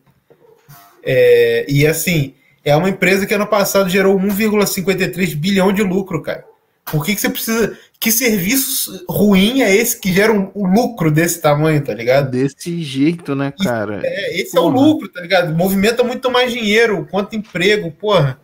É, 1.02 1.64
e 1.68 1.86
assim, 1.86 2.34
é 2.64 2.74
uma 2.76 2.90
empresa 2.90 3.24
que 3.24 3.32
ano 3.32 3.46
passado 3.46 3.88
gerou 3.88 4.18
1,53 4.18 5.36
bilhão 5.36 5.72
de 5.72 5.82
lucro, 5.82 6.20
cara. 6.20 6.44
Por 6.90 7.04
que, 7.04 7.14
que 7.14 7.20
você 7.20 7.30
precisa. 7.30 7.78
Que 7.98 8.12
serviço 8.12 9.02
ruim 9.08 9.62
é 9.62 9.74
esse 9.74 9.98
que 9.98 10.12
gera 10.12 10.30
um, 10.30 10.50
um 10.54 10.66
lucro 10.66 11.10
desse 11.10 11.40
tamanho, 11.40 11.82
tá 11.82 11.94
ligado? 11.94 12.30
Desse 12.30 12.82
jeito, 12.82 13.34
né, 13.34 13.50
cara? 13.62 14.02
É, 14.04 14.38
esse 14.38 14.54
é 14.58 14.60
o 14.60 14.64
Porra. 14.64 14.86
lucro, 14.86 15.08
tá 15.08 15.22
ligado? 15.22 15.54
Movimenta 15.54 16.04
muito 16.04 16.30
mais 16.30 16.52
dinheiro, 16.52 17.08
quanto 17.10 17.34
emprego, 17.34 17.90
porra. 17.90 18.38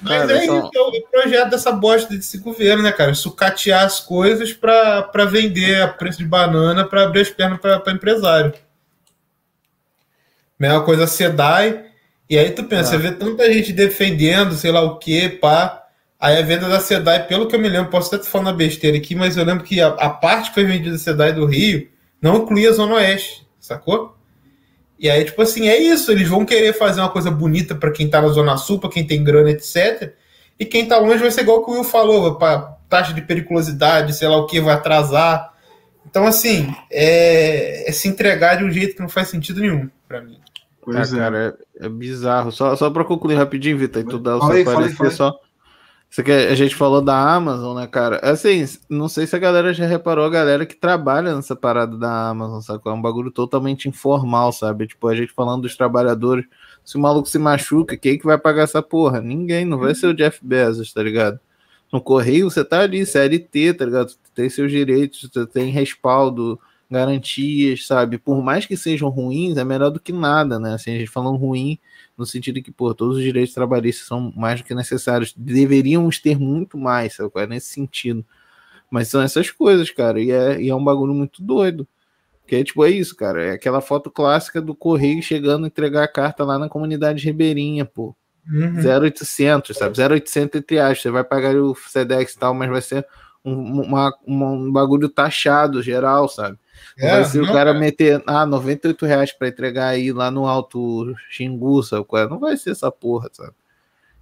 Mas 0.00 0.12
Cara, 0.20 0.32
é 0.32 0.46
só- 0.46 0.58
isso, 0.58 0.70
é 0.74 0.80
o 0.80 1.02
projeto 1.10 1.50
dessa 1.50 1.72
bosta 1.72 2.14
desse 2.14 2.38
governo, 2.38 2.82
né, 2.84 2.92
cara? 2.92 3.14
Sucatear 3.14 3.84
as 3.84 3.98
coisas 4.00 4.52
pra, 4.52 5.02
pra 5.02 5.24
vender 5.24 5.82
a 5.82 5.88
preço 5.88 6.18
de 6.18 6.24
banana 6.24 6.84
pra 6.84 7.02
abrir 7.02 7.22
as 7.22 7.30
pernas 7.30 7.60
pra, 7.60 7.80
pra 7.80 7.92
empresário. 7.92 8.54
Mesma 10.58 10.82
coisa 10.84 11.04
a 11.04 11.06
SEDAI. 11.06 11.84
E 12.28 12.38
aí 12.38 12.50
tu 12.50 12.64
pensa, 12.64 12.90
Ah. 12.94 12.98
você 12.98 12.98
vê 12.98 13.12
tanta 13.12 13.50
gente 13.52 13.72
defendendo, 13.72 14.54
sei 14.54 14.70
lá 14.70 14.82
o 14.82 14.98
que, 14.98 15.28
pá. 15.28 15.84
Aí 16.20 16.36
a 16.38 16.42
venda 16.42 16.68
da 16.68 16.80
SEDAI, 16.80 17.26
pelo 17.26 17.46
que 17.46 17.54
eu 17.56 17.60
me 17.60 17.68
lembro, 17.68 17.90
posso 17.90 18.08
até 18.08 18.16
estar 18.22 18.30
falando 18.30 18.56
besteira 18.56 18.96
aqui, 18.96 19.14
mas 19.14 19.36
eu 19.36 19.44
lembro 19.44 19.64
que 19.64 19.80
a, 19.80 19.88
a 19.88 20.10
parte 20.10 20.48
que 20.48 20.54
foi 20.54 20.64
vendida 20.64 20.92
da 20.92 20.98
SEDAI 20.98 21.32
do 21.32 21.46
Rio 21.46 21.88
não 22.20 22.38
incluía 22.42 22.70
a 22.70 22.72
Zona 22.72 22.94
Oeste, 22.96 23.46
sacou? 23.60 24.17
E 24.98 25.08
aí, 25.08 25.24
tipo 25.24 25.40
assim, 25.40 25.68
é 25.68 25.78
isso. 25.78 26.10
Eles 26.10 26.28
vão 26.28 26.44
querer 26.44 26.72
fazer 26.72 27.00
uma 27.00 27.10
coisa 27.10 27.30
bonita 27.30 27.74
pra 27.74 27.92
quem 27.92 28.08
tá 28.08 28.20
na 28.20 28.28
Zona 28.28 28.56
Sul, 28.56 28.78
pra 28.78 28.90
quem 28.90 29.06
tem 29.06 29.22
grana, 29.22 29.50
etc. 29.50 30.14
E 30.58 30.64
quem 30.64 30.86
tá 30.86 30.98
longe 30.98 31.18
vai 31.18 31.30
ser 31.30 31.42
igual 31.42 31.58
o 31.58 31.64
que 31.64 31.70
o 31.70 31.74
Will 31.74 31.84
falou, 31.84 32.34
pra 32.34 32.76
taxa 32.88 33.12
de 33.12 33.22
periculosidade, 33.22 34.14
sei 34.14 34.26
lá 34.26 34.36
o 34.36 34.46
que, 34.46 34.60
vai 34.60 34.74
atrasar. 34.74 35.52
Então, 36.04 36.26
assim, 36.26 36.74
é, 36.90 37.88
é 37.88 37.92
se 37.92 38.08
entregar 38.08 38.56
de 38.56 38.64
um 38.64 38.70
jeito 38.70 38.96
que 38.96 39.02
não 39.02 39.08
faz 39.08 39.28
sentido 39.28 39.60
nenhum 39.60 39.88
pra 40.08 40.20
mim. 40.20 40.38
Ah, 40.40 40.48
Pois 40.80 41.12
é. 41.12 41.18
cara, 41.18 41.56
é, 41.80 41.86
é 41.86 41.88
bizarro. 41.88 42.50
Só, 42.50 42.74
só 42.74 42.90
pra 42.90 43.04
concluir 43.04 43.34
rapidinho, 43.34 43.76
Vitor, 43.76 44.02
e 44.02 44.06
tu 44.06 44.18
dá 44.18 44.36
o 44.36 44.52
seu 44.52 44.64
parecer 44.64 45.12
só. 45.12 45.38
Isso 46.10 46.22
aqui, 46.22 46.32
a 46.32 46.54
gente 46.54 46.74
falou 46.74 47.02
da 47.02 47.34
Amazon, 47.34 47.76
né, 47.76 47.86
cara? 47.86 48.18
Assim, 48.22 48.64
não 48.88 49.08
sei 49.08 49.26
se 49.26 49.36
a 49.36 49.38
galera 49.38 49.74
já 49.74 49.86
reparou, 49.86 50.24
a 50.24 50.30
galera 50.30 50.64
que 50.64 50.74
trabalha 50.74 51.34
nessa 51.36 51.54
parada 51.54 51.98
da 51.98 52.30
Amazon, 52.30 52.60
sacou? 52.62 52.90
É 52.90 52.94
um 52.94 53.02
bagulho 53.02 53.30
totalmente 53.30 53.88
informal, 53.88 54.50
sabe? 54.50 54.86
Tipo, 54.86 55.08
a 55.08 55.14
gente 55.14 55.32
falando 55.32 55.62
dos 55.62 55.76
trabalhadores. 55.76 56.46
Se 56.82 56.96
o 56.96 57.00
maluco 57.00 57.28
se 57.28 57.38
machuca, 57.38 57.96
quem 57.96 58.18
que 58.18 58.24
vai 58.24 58.38
pagar 58.38 58.62
essa 58.62 58.82
porra? 58.82 59.20
Ninguém, 59.20 59.66
não 59.66 59.78
vai 59.78 59.94
ser 59.94 60.06
o 60.06 60.14
Jeff 60.14 60.40
Bezos, 60.42 60.92
tá 60.94 61.02
ligado? 61.02 61.38
No 61.92 62.00
correio 62.00 62.50
você 62.50 62.64
tá 62.64 62.80
ali, 62.80 63.04
CLT, 63.04 63.74
tá 63.74 63.84
ligado? 63.84 64.14
Tem 64.34 64.48
seus 64.48 64.70
direitos, 64.70 65.30
tem 65.52 65.70
respaldo, 65.70 66.58
garantias, 66.90 67.86
sabe? 67.86 68.16
Por 68.18 68.42
mais 68.42 68.64
que 68.64 68.76
sejam 68.76 69.10
ruins, 69.10 69.58
é 69.58 69.64
melhor 69.64 69.90
do 69.90 70.00
que 70.00 70.12
nada, 70.12 70.58
né? 70.58 70.74
Assim, 70.74 70.94
a 70.94 70.98
gente 70.98 71.10
falando 71.10 71.36
ruim 71.36 71.78
no 72.18 72.26
sentido 72.26 72.60
que, 72.60 72.72
pô, 72.72 72.92
todos 72.92 73.16
os 73.18 73.22
direitos 73.22 73.54
trabalhistas 73.54 74.06
são 74.06 74.32
mais 74.36 74.60
do 74.60 74.64
que 74.66 74.74
necessários. 74.74 75.32
Deveríamos 75.36 76.18
ter 76.18 76.38
muito 76.38 76.76
mais, 76.76 77.14
sabe? 77.14 77.30
é? 77.36 77.46
Nesse 77.46 77.68
sentido. 77.72 78.24
Mas 78.90 79.08
são 79.08 79.20
essas 79.22 79.50
coisas, 79.50 79.90
cara, 79.90 80.20
e 80.20 80.30
é, 80.30 80.60
e 80.60 80.68
é 80.68 80.74
um 80.74 80.82
bagulho 80.84 81.14
muito 81.14 81.42
doido. 81.42 81.86
Que 82.46 82.56
é 82.56 82.64
tipo, 82.64 82.84
é 82.84 82.90
isso, 82.90 83.14
cara. 83.14 83.44
É 83.44 83.50
aquela 83.52 83.80
foto 83.80 84.10
clássica 84.10 84.60
do 84.60 84.74
correio 84.74 85.22
chegando 85.22 85.64
a 85.64 85.66
entregar 85.68 86.02
a 86.04 86.08
carta 86.08 86.44
lá 86.44 86.58
na 86.58 86.68
comunidade 86.68 87.24
ribeirinha, 87.24 87.84
pô. 87.84 88.16
Uhum. 88.50 88.80
0800, 88.80 89.76
sabe? 89.76 89.94
0800 90.00 90.58
entre 90.58 90.78
aspas. 90.78 91.02
Você 91.02 91.10
vai 91.10 91.22
pagar 91.22 91.54
o 91.54 91.74
Sedex 91.74 92.32
e 92.32 92.38
tal, 92.38 92.54
mas 92.54 92.70
vai 92.70 92.80
ser 92.80 93.06
um, 93.44 93.82
uma- 93.82 94.14
um 94.26 94.72
bagulho 94.72 95.08
taxado 95.10 95.82
geral, 95.82 96.28
sabe? 96.28 96.58
É, 96.98 97.10
vai 97.10 97.24
ser 97.24 97.40
o 97.40 97.46
não, 97.46 97.52
cara 97.52 97.70
é. 97.70 97.74
meter, 97.74 98.22
ah, 98.26 98.46
98 98.46 99.06
reais 99.06 99.32
pra 99.32 99.48
entregar 99.48 99.88
aí 99.88 100.12
lá 100.12 100.30
no 100.30 100.46
Alto 100.46 101.14
Xingu, 101.30 101.82
sabe? 101.82 102.06
é? 102.14 102.28
Não 102.28 102.38
vai 102.38 102.56
ser 102.56 102.70
essa 102.70 102.90
porra, 102.90 103.28
sabe? 103.32 103.52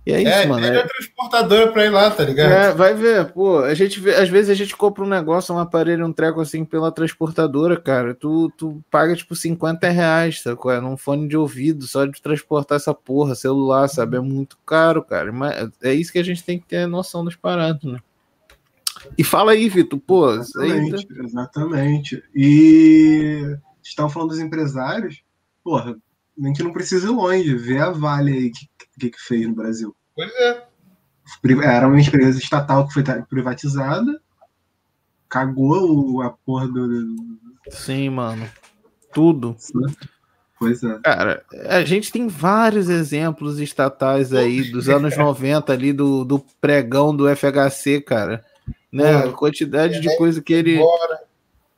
E 0.06 0.12
é 0.12 0.22
isso, 0.22 0.30
É, 0.30 0.46
mano. 0.46 0.62
pede 0.62 0.76
É, 0.76 0.80
a 0.82 0.86
transportadora 0.86 1.72
pra 1.72 1.84
ir 1.84 1.90
lá, 1.90 2.08
tá 2.12 2.22
ligado? 2.22 2.52
é, 2.52 2.72
vai 2.72 2.94
ver, 2.94 3.32
pô, 3.32 3.58
a 3.58 3.74
gente 3.74 3.98
vê, 3.98 4.14
às 4.14 4.28
vezes 4.28 4.48
a 4.50 4.54
gente 4.54 4.76
compra 4.76 5.02
um 5.02 5.08
negócio, 5.08 5.52
um 5.52 5.58
aparelho, 5.58 6.06
um 6.06 6.12
treco 6.12 6.40
assim 6.40 6.64
pela 6.64 6.92
transportadora, 6.92 7.76
cara, 7.76 8.14
tu, 8.14 8.48
tu 8.56 8.80
paga 8.88 9.16
tipo 9.16 9.34
50 9.34 9.88
reais, 9.88 10.42
sabe? 10.42 10.56
é? 10.70 10.80
Num 10.80 10.96
fone 10.96 11.26
de 11.26 11.36
ouvido, 11.36 11.88
só 11.88 12.04
de 12.06 12.22
transportar 12.22 12.76
essa 12.76 12.94
porra, 12.94 13.34
celular, 13.34 13.88
sabe? 13.88 14.16
É 14.16 14.20
muito 14.20 14.56
caro, 14.64 15.02
cara. 15.02 15.32
Mas 15.32 15.70
é 15.82 15.92
isso 15.92 16.12
que 16.12 16.20
a 16.20 16.24
gente 16.24 16.44
tem 16.44 16.56
que 16.60 16.66
ter 16.66 16.86
noção 16.86 17.24
das 17.24 17.34
paradas, 17.34 17.82
né? 17.82 17.98
E 19.16 19.24
fala 19.24 19.52
aí, 19.52 19.68
Vitor, 19.68 19.98
pô, 20.00 20.28
aí 20.30 20.38
tá- 20.38 20.42
Exatamente, 20.42 21.06
exatamente. 21.24 22.24
E 22.34 23.56
estavam 23.82 24.10
falando 24.10 24.30
dos 24.30 24.38
empresários, 24.40 25.22
porra, 25.62 25.96
nem 26.36 26.52
que 26.52 26.62
não 26.62 26.72
precisa 26.72 27.06
ir 27.06 27.10
longe, 27.10 27.54
vê 27.56 27.78
a 27.78 27.90
Vale 27.90 28.32
aí 28.32 28.50
que, 28.50 28.68
que, 28.98 29.10
que 29.10 29.20
fez 29.20 29.46
no 29.46 29.54
Brasil. 29.54 29.94
Pois 30.14 30.32
é. 30.34 30.66
Era 31.64 31.88
uma 31.88 32.00
empresa 32.00 32.38
estatal 32.38 32.86
que 32.86 32.94
foi 32.94 33.02
privatizada, 33.28 34.20
cagou 35.28 36.22
a 36.22 36.30
porra 36.30 36.68
do. 36.68 37.16
Sim, 37.68 38.10
mano. 38.10 38.48
Tudo. 39.12 39.56
Pois 40.58 40.82
é. 40.82 40.98
Cara, 41.00 41.44
a 41.68 41.84
gente 41.84 42.10
tem 42.10 42.28
vários 42.28 42.88
exemplos 42.88 43.58
estatais 43.58 44.32
aí 44.32 44.70
dos 44.70 44.88
anos 44.88 45.16
90 45.16 45.72
ali 45.72 45.92
do, 45.92 46.24
do 46.24 46.38
pregão 46.60 47.14
do 47.14 47.28
FHC, 47.28 48.00
cara. 48.00 48.44
Né? 48.92 49.14
A 49.16 49.32
quantidade 49.32 50.00
de 50.00 50.16
coisa 50.16 50.42
que 50.42 50.52
ele 50.52 50.76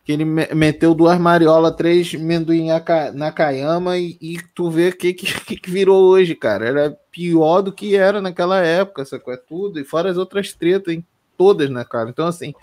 que 0.04 0.12
ele 0.12 0.24
me- 0.24 0.48
meteu 0.54 0.94
duas 0.94 1.18
mariolas, 1.18 1.76
três 1.76 2.14
amendoim 2.14 2.70
aka- 2.70 3.12
Nakayama 3.12 3.98
e, 3.98 4.16
e 4.22 4.38
tu 4.54 4.70
vê 4.70 4.88
o 4.88 4.96
que, 4.96 5.12
que, 5.12 5.56
que 5.56 5.70
virou 5.70 6.02
hoje, 6.04 6.34
cara. 6.34 6.66
Era 6.66 6.98
pior 7.12 7.60
do 7.60 7.70
que 7.70 7.94
era 7.94 8.18
naquela 8.20 8.58
época, 8.64 9.04
sacou? 9.04 9.34
É 9.34 9.36
tudo. 9.36 9.78
E 9.78 9.84
fora 9.84 10.10
as 10.10 10.16
outras 10.16 10.54
tretas, 10.54 10.94
em 10.94 11.04
todas, 11.36 11.68
né, 11.68 11.84
cara? 11.84 12.08
Então, 12.08 12.26
assim, 12.26 12.54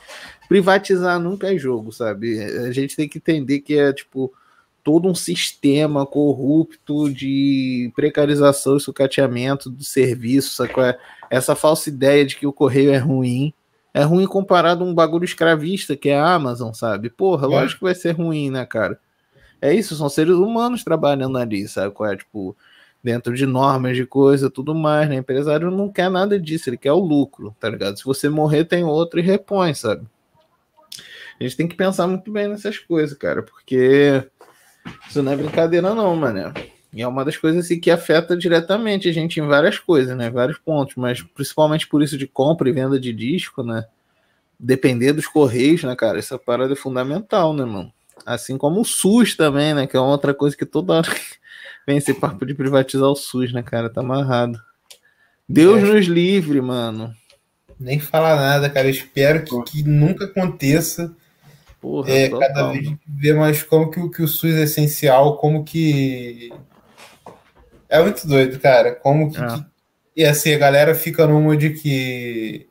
privatizar 0.49 1.19
nunca 1.19 1.53
é 1.53 1.57
jogo, 1.57 1.91
sabe? 1.91 2.39
A 2.41 2.71
gente 2.71 2.95
tem 2.95 3.07
que 3.07 3.19
entender 3.19 3.59
que 3.59 3.77
é, 3.77 3.93
tipo, 3.93 4.33
todo 4.83 5.07
um 5.07 5.15
sistema 5.15 6.03
corrupto 6.05 7.11
de 7.13 7.91
precarização 7.95 8.77
e 8.77 8.81
sucateamento 8.81 9.69
do 9.69 9.83
serviço, 9.83 10.55
sacou? 10.55 10.83
É 10.83 10.97
Essa 11.29 11.55
falsa 11.55 11.89
ideia 11.89 12.25
de 12.25 12.35
que 12.35 12.47
o 12.47 12.53
correio 12.53 12.91
é 12.91 12.97
ruim. 12.97 13.53
É 13.97 14.03
ruim 14.03 14.27
comparado 14.27 14.83
a 14.83 14.87
um 14.87 14.93
bagulho 14.93 15.23
escravista 15.23 15.95
que 15.95 16.09
é 16.09 16.19
a 16.19 16.33
Amazon, 16.33 16.73
sabe? 16.73 17.09
Porra, 17.09 17.45
É. 17.45 17.49
lógico 17.49 17.79
que 17.79 17.85
vai 17.85 17.95
ser 17.95 18.11
ruim, 18.11 18.49
né, 18.49 18.65
cara? 18.65 18.99
É 19.61 19.73
isso, 19.73 19.95
são 19.95 20.09
seres 20.09 20.35
humanos 20.35 20.83
trabalhando 20.83 21.37
ali, 21.37 21.65
sabe? 21.65 21.93
Qual 21.93 22.11
é, 22.11 22.17
tipo, 22.17 22.53
dentro 23.01 23.33
de 23.33 23.45
normas 23.45 23.95
de 23.95 24.05
coisa, 24.05 24.49
tudo 24.49 24.75
mais, 24.75 25.07
né? 25.07 25.15
O 25.15 25.19
empresário 25.19 25.71
não 25.71 25.89
quer 25.89 26.09
nada 26.11 26.37
disso, 26.37 26.69
ele 26.69 26.75
quer 26.75 26.91
o 26.91 26.99
lucro, 26.99 27.55
tá 27.57 27.69
ligado? 27.69 27.97
Se 27.97 28.03
você 28.03 28.27
morrer, 28.27 28.65
tem 28.65 28.83
outro 28.83 29.17
e 29.17 29.23
repõe, 29.23 29.73
sabe? 29.73 30.05
A 31.39 31.43
gente 31.43 31.55
tem 31.55 31.67
que 31.67 31.75
pensar 31.75 32.05
muito 32.05 32.29
bem 32.29 32.49
nessas 32.49 32.77
coisas, 32.77 33.17
cara, 33.17 33.43
porque 33.43 34.25
isso 35.07 35.23
não 35.23 35.31
é 35.31 35.37
brincadeira, 35.37 35.95
não, 35.95 36.13
mano. 36.17 36.53
E 36.95 37.01
é 37.01 37.07
uma 37.07 37.25
das 37.25 37.35
coisas 37.35 37.65
assim, 37.65 37.77
que 37.79 37.91
afeta 37.91 38.37
diretamente 38.37 39.09
a 39.09 39.11
gente 39.11 39.39
em 39.39 39.45
várias 39.45 39.77
coisas, 39.77 40.15
né? 40.17 40.29
Vários 40.29 40.57
pontos, 40.57 40.95
mas 40.95 41.21
principalmente 41.21 41.87
por 41.87 42.01
isso 42.01 42.17
de 42.17 42.25
compra 42.25 42.69
e 42.69 42.71
venda 42.71 42.97
de 42.97 43.11
disco, 43.11 43.61
né? 43.61 43.85
Depender 44.57 45.11
dos 45.11 45.27
correios, 45.27 45.83
né, 45.83 45.93
cara? 45.95 46.17
Essa 46.17 46.39
parada 46.39 46.71
é 46.71 46.75
fundamental, 46.77 47.53
né, 47.53 47.65
mano? 47.65 47.91
Assim 48.25 48.57
como 48.57 48.79
o 48.79 48.85
SUS 48.85 49.35
também, 49.35 49.73
né? 49.73 49.85
Que 49.85 49.97
é 49.97 49.99
outra 49.99 50.33
coisa 50.33 50.55
que 50.55 50.65
toda 50.65 50.93
hora 50.93 51.07
vem 51.85 51.97
esse 51.97 52.13
papo 52.13 52.45
de 52.45 52.53
privatizar 52.53 53.09
o 53.09 53.15
SUS, 53.15 53.51
né, 53.51 53.61
cara? 53.61 53.89
Tá 53.89 53.99
amarrado. 53.99 54.57
Deus 55.47 55.83
É. 55.83 55.93
nos 55.93 56.05
livre, 56.05 56.61
mano. 56.61 57.13
Nem 57.77 57.99
falar 57.99 58.37
nada, 58.37 58.69
cara. 58.69 58.87
Eu 58.87 58.91
espero 58.91 59.43
que, 59.43 59.63
que 59.63 59.83
nunca 59.83 60.23
aconteça. 60.25 61.13
Porra, 61.81 62.09
É, 62.09 62.29
total, 62.29 62.47
cada 62.47 62.53
vez 62.53 62.63
a 62.63 62.73
mano. 62.83 62.83
gente 62.89 63.01
vê 63.05 63.33
mais 63.33 63.61
como 63.63 63.91
que, 63.91 64.09
que 64.09 64.23
o 64.23 64.27
SUS 64.29 64.55
é 64.55 64.63
essencial, 64.63 65.37
como 65.37 65.65
que. 65.65 66.53
É 67.89 68.01
muito 68.01 68.27
doido, 68.27 68.59
cara. 68.59 68.93
Como 68.95 69.31
que. 69.31 69.41
É. 69.41 69.65
E 70.17 70.23
assim, 70.23 70.53
a 70.53 70.57
galera 70.57 70.95
fica 70.95 71.25
numa 71.27 71.55
de 71.57 71.71
que. 71.71 72.67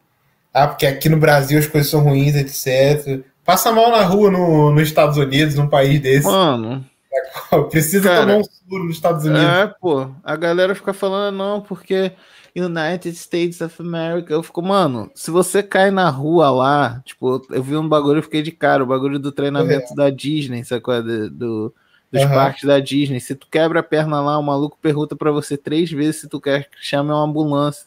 Ah, 0.52 0.68
porque 0.68 0.86
aqui 0.86 1.08
no 1.08 1.16
Brasil 1.18 1.58
as 1.58 1.66
coisas 1.66 1.90
são 1.90 2.00
ruins, 2.00 2.34
etc. 2.34 3.24
Passa 3.44 3.72
mal 3.72 3.90
na 3.90 4.02
rua 4.02 4.30
no, 4.30 4.72
nos 4.72 4.82
Estados 4.84 5.16
Unidos, 5.16 5.54
num 5.56 5.68
país 5.68 6.00
desse. 6.00 6.26
Mano, 6.26 6.84
Precisa 7.70 8.08
cara, 8.08 8.20
tomar 8.22 8.36
um 8.38 8.44
soro 8.44 8.84
nos 8.84 8.96
Estados 8.96 9.24
Unidos. 9.24 9.44
é, 9.44 9.66
pô, 9.80 10.10
a 10.22 10.36
galera 10.36 10.74
fica 10.74 10.92
falando, 10.92 11.36
não, 11.36 11.60
porque 11.60 12.12
United 12.56 13.10
States 13.16 13.60
of 13.60 13.74
America. 13.82 14.32
Eu 14.32 14.42
fico, 14.42 14.62
mano, 14.62 15.10
se 15.14 15.30
você 15.30 15.62
cai 15.62 15.90
na 15.90 16.08
rua 16.08 16.50
lá, 16.50 17.02
tipo, 17.04 17.44
eu 17.50 17.62
vi 17.62 17.76
um 17.76 17.88
bagulho 17.88 18.20
e 18.20 18.22
fiquei 18.22 18.42
de 18.42 18.52
cara, 18.52 18.82
o 18.82 18.86
bagulho 18.86 19.18
do 19.18 19.32
treinamento 19.32 19.94
da 19.94 20.08
Disney, 20.10 20.64
sacou? 20.64 21.02
Do, 21.02 21.28
do- 21.30 21.74
dos 22.14 22.22
Aham. 22.22 22.34
parques 22.34 22.64
da 22.64 22.78
Disney. 22.78 23.20
Se 23.20 23.34
tu 23.34 23.46
quebra 23.50 23.80
a 23.80 23.82
perna 23.82 24.20
lá, 24.20 24.38
o 24.38 24.42
maluco 24.42 24.78
pergunta 24.80 25.16
pra 25.16 25.32
você 25.32 25.56
três 25.56 25.90
vezes 25.90 26.20
se 26.22 26.28
tu 26.28 26.40
quer 26.40 26.70
que 26.70 26.76
chame 26.80 27.10
uma 27.10 27.24
ambulância. 27.24 27.86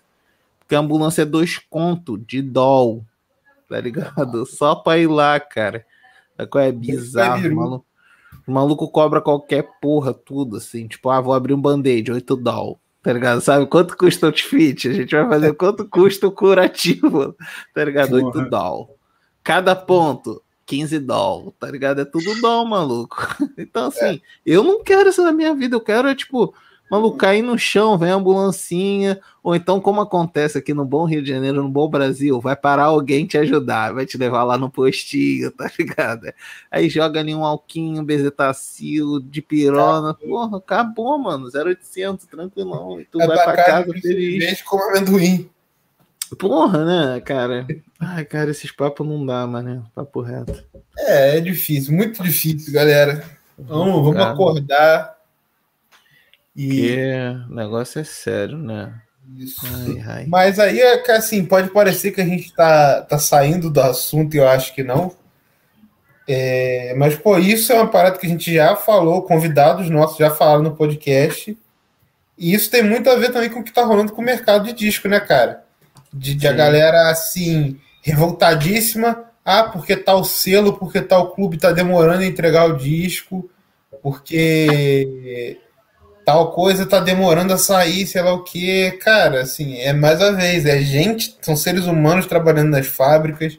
Porque 0.60 0.76
a 0.76 0.80
ambulância 0.80 1.22
é 1.22 1.26
dois 1.26 1.58
conto 1.70 2.18
de 2.18 2.42
doll, 2.42 3.06
tá 3.70 3.80
ligado? 3.80 4.46
Só 4.46 4.76
pra 4.76 4.98
ir 4.98 5.08
lá, 5.08 5.40
cara. 5.40 5.86
Sacou? 6.36 6.60
É 6.60 6.72
bizarro, 6.72 7.56
maluco. 7.56 7.86
O 8.46 8.52
maluco 8.52 8.90
cobra 8.92 9.22
qualquer 9.22 9.66
porra, 9.82 10.14
tudo 10.14 10.58
assim. 10.58 10.88
Tipo, 10.88 11.10
ah, 11.10 11.22
vou 11.22 11.34
abrir 11.34 11.54
um 11.54 11.62
band-aid, 11.62 12.12
8 12.12 12.36
doll. 12.36 12.80
Tá 13.02 13.14
ligado? 13.14 13.40
Sabe 13.40 13.66
quanto 13.66 13.96
custa 13.96 14.26
o 14.26 14.30
outfit? 14.30 14.90
A 14.90 14.94
gente 14.94 15.16
vai 15.16 15.28
fazer 15.30 15.54
quanto 15.54 15.88
custa 15.88 16.28
o 16.28 16.32
curativo. 16.32 17.34
Tá 17.74 17.86
ligado? 17.86 18.14
8 18.16 18.32
Porra. 18.32 18.50
doll. 18.50 18.98
Cada 19.42 19.74
ponto, 19.74 20.42
15 20.68 21.00
doll. 21.00 21.56
Tá 21.58 21.72
ligado? 21.72 22.02
É 22.02 22.06
tudo 22.06 22.40
doll, 22.40 22.66
maluco. 22.66 23.18
Então, 23.58 23.88
assim, 23.88 24.22
eu 24.46 24.64
não 24.64 24.84
quero 24.84 25.10
isso 25.10 25.24
na 25.24 25.32
minha 25.32 25.56
vida. 25.56 25.76
Eu 25.76 25.82
quero, 25.82 26.08
é, 26.08 26.14
tipo, 26.14 26.54
maluco, 26.92 27.18
cair 27.18 27.42
no 27.42 27.58
chão, 27.58 27.98
vem 27.98 28.12
a 28.12 28.16
ambulancinha. 28.16 29.20
Ou 29.42 29.56
então, 29.56 29.82
como 29.82 30.02
acontece 30.02 30.58
aqui 30.58 30.74
no 30.74 30.86
Bom 30.86 31.06
Rio 31.06 31.24
de 31.24 31.30
Janeiro, 31.30 31.64
no 31.64 31.70
Bom 31.70 31.90
Brasil, 31.90 32.40
vai 32.40 32.56
parar 32.56 32.84
alguém 32.86 33.26
te 33.26 33.38
ajudar, 33.38 33.94
vai 33.94 34.06
te 34.06 34.18
levar 34.18 34.44
lá 34.44 34.58
no 34.58 34.70
postinho, 34.70 35.50
tá 35.58 35.72
ligado? 35.80 36.32
Aí 36.70 36.88
joga 36.88 37.20
ali 37.20 37.34
um 37.34 37.44
alquinho, 37.44 38.04
bezetacil, 38.04 39.20
de 39.22 39.42
pirona. 39.42 40.14
Porra, 40.14 40.58
acabou, 40.58 41.18
mano. 41.18 41.48
0800, 41.48 42.26
tranquilão. 42.28 43.02
E 43.02 43.06
tu 43.06 43.20
É 43.22 43.26
vai 43.28 43.44
pra 43.44 43.64
casa 43.64 43.94
feliz. 43.94 44.62
Como 44.62 44.84
amendoim. 44.84 45.50
Porra, 46.36 46.84
né, 46.84 47.22
cara? 47.22 47.66
Ai, 48.00 48.26
cara, 48.26 48.52
esses 48.52 48.72
papos 48.72 49.08
não 49.08 49.26
dá, 49.26 49.46
mano. 49.48 49.90
Papo 49.96 50.22
reto. 50.22 50.64
É, 50.98 51.38
é 51.38 51.40
difícil, 51.40 51.94
muito 51.94 52.22
difícil, 52.24 52.74
galera. 52.74 53.24
Vamos, 53.58 54.04
vamos 54.04 54.18
Cara. 54.18 54.32
acordar. 54.32 55.18
E 56.56 56.68
Porque 56.68 57.52
o 57.52 57.56
negócio 57.56 58.02
é 58.02 58.04
sério, 58.04 58.58
né? 58.58 59.02
isso. 59.36 59.62
Ai, 59.66 60.04
ai. 60.08 60.26
Mas 60.28 60.60
aí, 60.60 60.80
é 60.80 61.12
assim, 61.12 61.46
pode 61.46 61.70
parecer 61.70 62.12
que 62.12 62.22
a 62.22 62.26
gente 62.26 62.54
tá, 62.54 63.02
tá 63.02 63.18
saindo 63.18 63.70
do 63.70 63.82
assunto 63.82 64.36
e 64.36 64.38
eu 64.38 64.48
acho 64.48 64.74
que 64.74 64.84
não. 64.84 65.16
É, 66.28 66.94
mas, 66.98 67.16
pô, 67.16 67.38
isso 67.38 67.72
é 67.72 67.76
uma 67.76 67.88
parada 67.88 68.18
que 68.18 68.26
a 68.26 68.30
gente 68.30 68.54
já 68.54 68.76
falou, 68.76 69.22
convidados 69.24 69.90
nossos 69.90 70.18
já 70.18 70.30
falaram 70.30 70.64
no 70.64 70.76
podcast. 70.76 71.58
E 72.38 72.54
isso 72.54 72.70
tem 72.70 72.84
muito 72.84 73.10
a 73.10 73.16
ver 73.16 73.32
também 73.32 73.50
com 73.50 73.60
o 73.60 73.64
que 73.64 73.74
tá 73.74 73.84
rolando 73.84 74.12
com 74.12 74.22
o 74.22 74.26
mercado 74.26 74.66
de 74.66 74.74
disco, 74.74 75.08
né, 75.08 75.20
cara? 75.20 75.64
De, 76.14 76.34
de 76.34 76.48
a 76.48 76.54
galera, 76.54 77.10
assim, 77.10 77.80
revoltadíssima. 78.02 79.26
Ah, 79.44 79.64
porque 79.64 79.96
tal 79.96 80.24
selo, 80.24 80.74
porque 80.74 81.02
tal 81.02 81.32
clube 81.32 81.58
tá 81.58 81.72
demorando 81.72 82.22
a 82.22 82.26
entregar 82.26 82.66
o 82.66 82.78
disco, 82.78 83.50
porque 84.04 85.58
tal 86.26 86.52
coisa 86.52 86.86
tá 86.86 87.00
demorando 87.00 87.54
a 87.54 87.58
sair, 87.58 88.06
sei 88.06 88.22
lá 88.22 88.34
o 88.34 88.44
que. 88.44 88.92
Cara, 89.02 89.44
assim, 89.44 89.78
é 89.78 89.94
mais 89.94 90.20
uma 90.20 90.34
vez, 90.34 90.66
é 90.66 90.82
gente, 90.82 91.38
são 91.42 91.56
seres 91.56 91.86
humanos 91.86 92.26
trabalhando 92.26 92.72
nas 92.72 92.88
fábricas. 92.88 93.58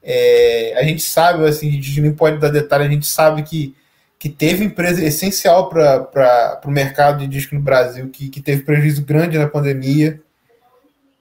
É, 0.00 0.74
a 0.78 0.84
gente 0.84 1.02
sabe, 1.02 1.44
assim, 1.44 1.68
a 1.68 1.72
gente 1.72 2.00
nem 2.00 2.12
pode 2.12 2.38
dar 2.38 2.50
detalhe, 2.50 2.84
a 2.84 2.88
gente 2.88 3.06
sabe 3.06 3.42
que, 3.42 3.74
que 4.16 4.28
teve 4.28 4.64
empresa 4.64 5.04
essencial 5.04 5.68
para 5.68 6.60
o 6.64 6.70
mercado 6.70 7.18
de 7.18 7.26
disco 7.26 7.56
no 7.56 7.60
Brasil, 7.60 8.08
que, 8.10 8.28
que 8.28 8.40
teve 8.40 8.62
prejuízo 8.62 9.04
grande 9.04 9.36
na 9.36 9.48
pandemia. 9.48 10.20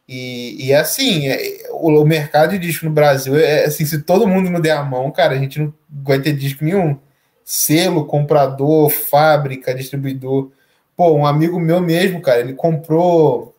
E, 0.07 0.67
e 0.67 0.73
assim, 0.73 1.27
é, 1.27 1.67
o, 1.71 2.01
o 2.01 2.05
mercado 2.05 2.51
de 2.51 2.59
disco 2.59 2.85
no 2.85 2.91
Brasil, 2.91 3.35
é 3.37 3.65
assim, 3.65 3.85
se 3.85 4.01
todo 4.01 4.27
mundo 4.27 4.49
não 4.49 4.61
der 4.61 4.71
a 4.71 4.83
mão, 4.83 5.11
cara, 5.11 5.33
a 5.33 5.37
gente 5.37 5.59
não 5.59 5.73
vai 5.89 6.19
ter 6.19 6.33
disco 6.33 6.63
nenhum. 6.63 6.97
Selo, 7.43 8.05
comprador, 8.05 8.89
fábrica, 8.89 9.73
distribuidor. 9.73 10.51
Pô, 10.95 11.13
um 11.13 11.25
amigo 11.25 11.59
meu 11.59 11.81
mesmo, 11.81 12.21
cara, 12.21 12.39
ele 12.39 12.53
comprou 12.53 13.55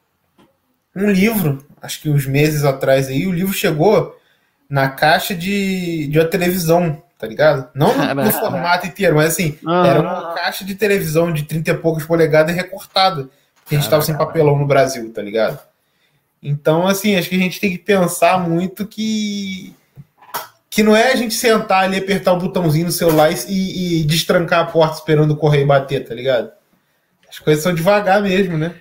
um 0.97 1.11
livro, 1.11 1.65
acho 1.81 2.01
que 2.01 2.11
uns 2.11 2.27
meses 2.27 2.65
atrás 2.65 3.09
aí, 3.09 3.27
o 3.27 3.33
livro 3.33 3.53
chegou 3.53 4.17
na 4.69 4.89
caixa 4.89 5.35
de, 5.35 6.09
de 6.09 6.19
uma 6.19 6.27
televisão, 6.27 7.03
tá 7.19 7.27
ligado? 7.27 7.69
Não 7.75 7.97
no, 7.97 8.25
no 8.25 8.33
formato 8.33 8.87
inteiro, 8.87 9.17
mas 9.17 9.33
assim, 9.33 9.59
era 9.87 10.01
uma 10.01 10.35
caixa 10.35 10.65
de 10.65 10.75
televisão 10.75 11.33
de 11.33 11.45
30 11.45 11.71
e 11.71 11.75
poucas 11.75 12.05
polegadas 12.05 12.55
recortada. 12.55 13.29
Que 13.65 13.77
a 13.77 13.79
gente 13.79 13.91
tava 13.91 14.03
sem 14.03 14.17
papelão 14.17 14.59
no 14.59 14.67
Brasil, 14.67 15.13
tá 15.13 15.21
ligado? 15.21 15.61
Então, 16.43 16.87
assim, 16.87 17.17
acho 17.17 17.29
que 17.29 17.37
a 17.37 17.41
gente 17.41 17.61
tem 17.61 17.71
que 17.71 17.79
pensar 17.79 18.39
muito 18.39 18.87
que. 18.87 19.75
Que 20.71 20.83
não 20.83 20.95
é 20.95 21.13
a 21.13 21.17
gente 21.17 21.35
sentar 21.35 21.85
ali, 21.85 21.97
apertar 21.97 22.33
o 22.35 22.39
botãozinho 22.39 22.87
no 22.87 22.93
celular 22.93 23.33
e, 23.33 24.01
e 24.01 24.05
destrancar 24.05 24.61
a 24.61 24.67
porta 24.71 24.99
esperando 24.99 25.33
o 25.33 25.37
correio 25.37 25.67
bater, 25.67 26.07
tá 26.07 26.15
ligado? 26.15 26.53
As 27.29 27.39
coisas 27.39 27.63
são 27.63 27.75
devagar 27.75 28.23
mesmo, 28.23 28.57
né? 28.57 28.75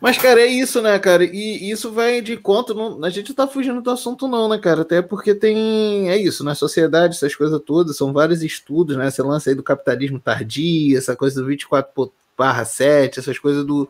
Mas, 0.00 0.18
cara, 0.18 0.40
é 0.40 0.46
isso, 0.46 0.82
né, 0.82 0.98
cara? 0.98 1.24
E 1.24 1.70
isso 1.70 1.90
vai 1.92 2.20
de 2.20 2.36
conta. 2.36 2.74
Não, 2.74 3.02
a 3.04 3.10
gente 3.10 3.32
tá 3.32 3.46
fugindo 3.46 3.80
do 3.80 3.90
assunto, 3.90 4.28
não, 4.28 4.48
né, 4.48 4.58
cara? 4.58 4.82
Até 4.82 5.00
porque 5.00 5.34
tem. 5.34 6.10
É 6.10 6.16
isso, 6.16 6.44
na 6.44 6.54
sociedade, 6.54 7.14
essas 7.14 7.34
coisas 7.34 7.60
todas, 7.64 7.96
são 7.96 8.12
vários 8.12 8.42
estudos, 8.42 8.96
né? 8.96 9.10
Você 9.10 9.22
lança 9.22 9.50
aí 9.50 9.56
do 9.56 9.62
capitalismo 9.62 10.20
tardio, 10.20 10.98
essa 10.98 11.14
coisa 11.16 11.40
do 11.40 11.46
24 11.46 12.12
barra 12.36 12.64
7, 12.64 13.18
essas 13.18 13.38
coisas 13.38 13.64
do, 13.64 13.88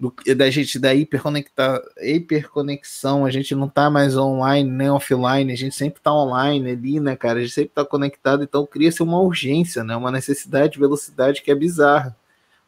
do- 0.00 0.14
da 0.34 0.48
gente 0.50 0.78
da 0.78 0.94
hiperconectar, 0.94 1.78
hiperconexão, 2.00 3.26
a 3.26 3.30
gente 3.30 3.54
não 3.54 3.68
tá 3.68 3.90
mais 3.90 4.16
online 4.16 4.68
nem 4.70 4.88
offline, 4.90 5.52
a 5.52 5.56
gente 5.56 5.74
sempre 5.74 6.00
tá 6.00 6.12
online 6.12 6.70
ali, 6.70 6.98
né, 6.98 7.14
cara? 7.14 7.38
A 7.38 7.42
gente 7.42 7.52
sempre 7.52 7.72
tá 7.74 7.84
conectado, 7.84 8.42
então 8.42 8.66
cria-se 8.66 9.02
uma 9.02 9.20
urgência, 9.20 9.84
né? 9.84 9.94
Uma 9.94 10.10
necessidade 10.10 10.72
de 10.72 10.78
velocidade 10.78 11.42
que 11.42 11.50
é 11.50 11.54
bizarra. 11.54 12.16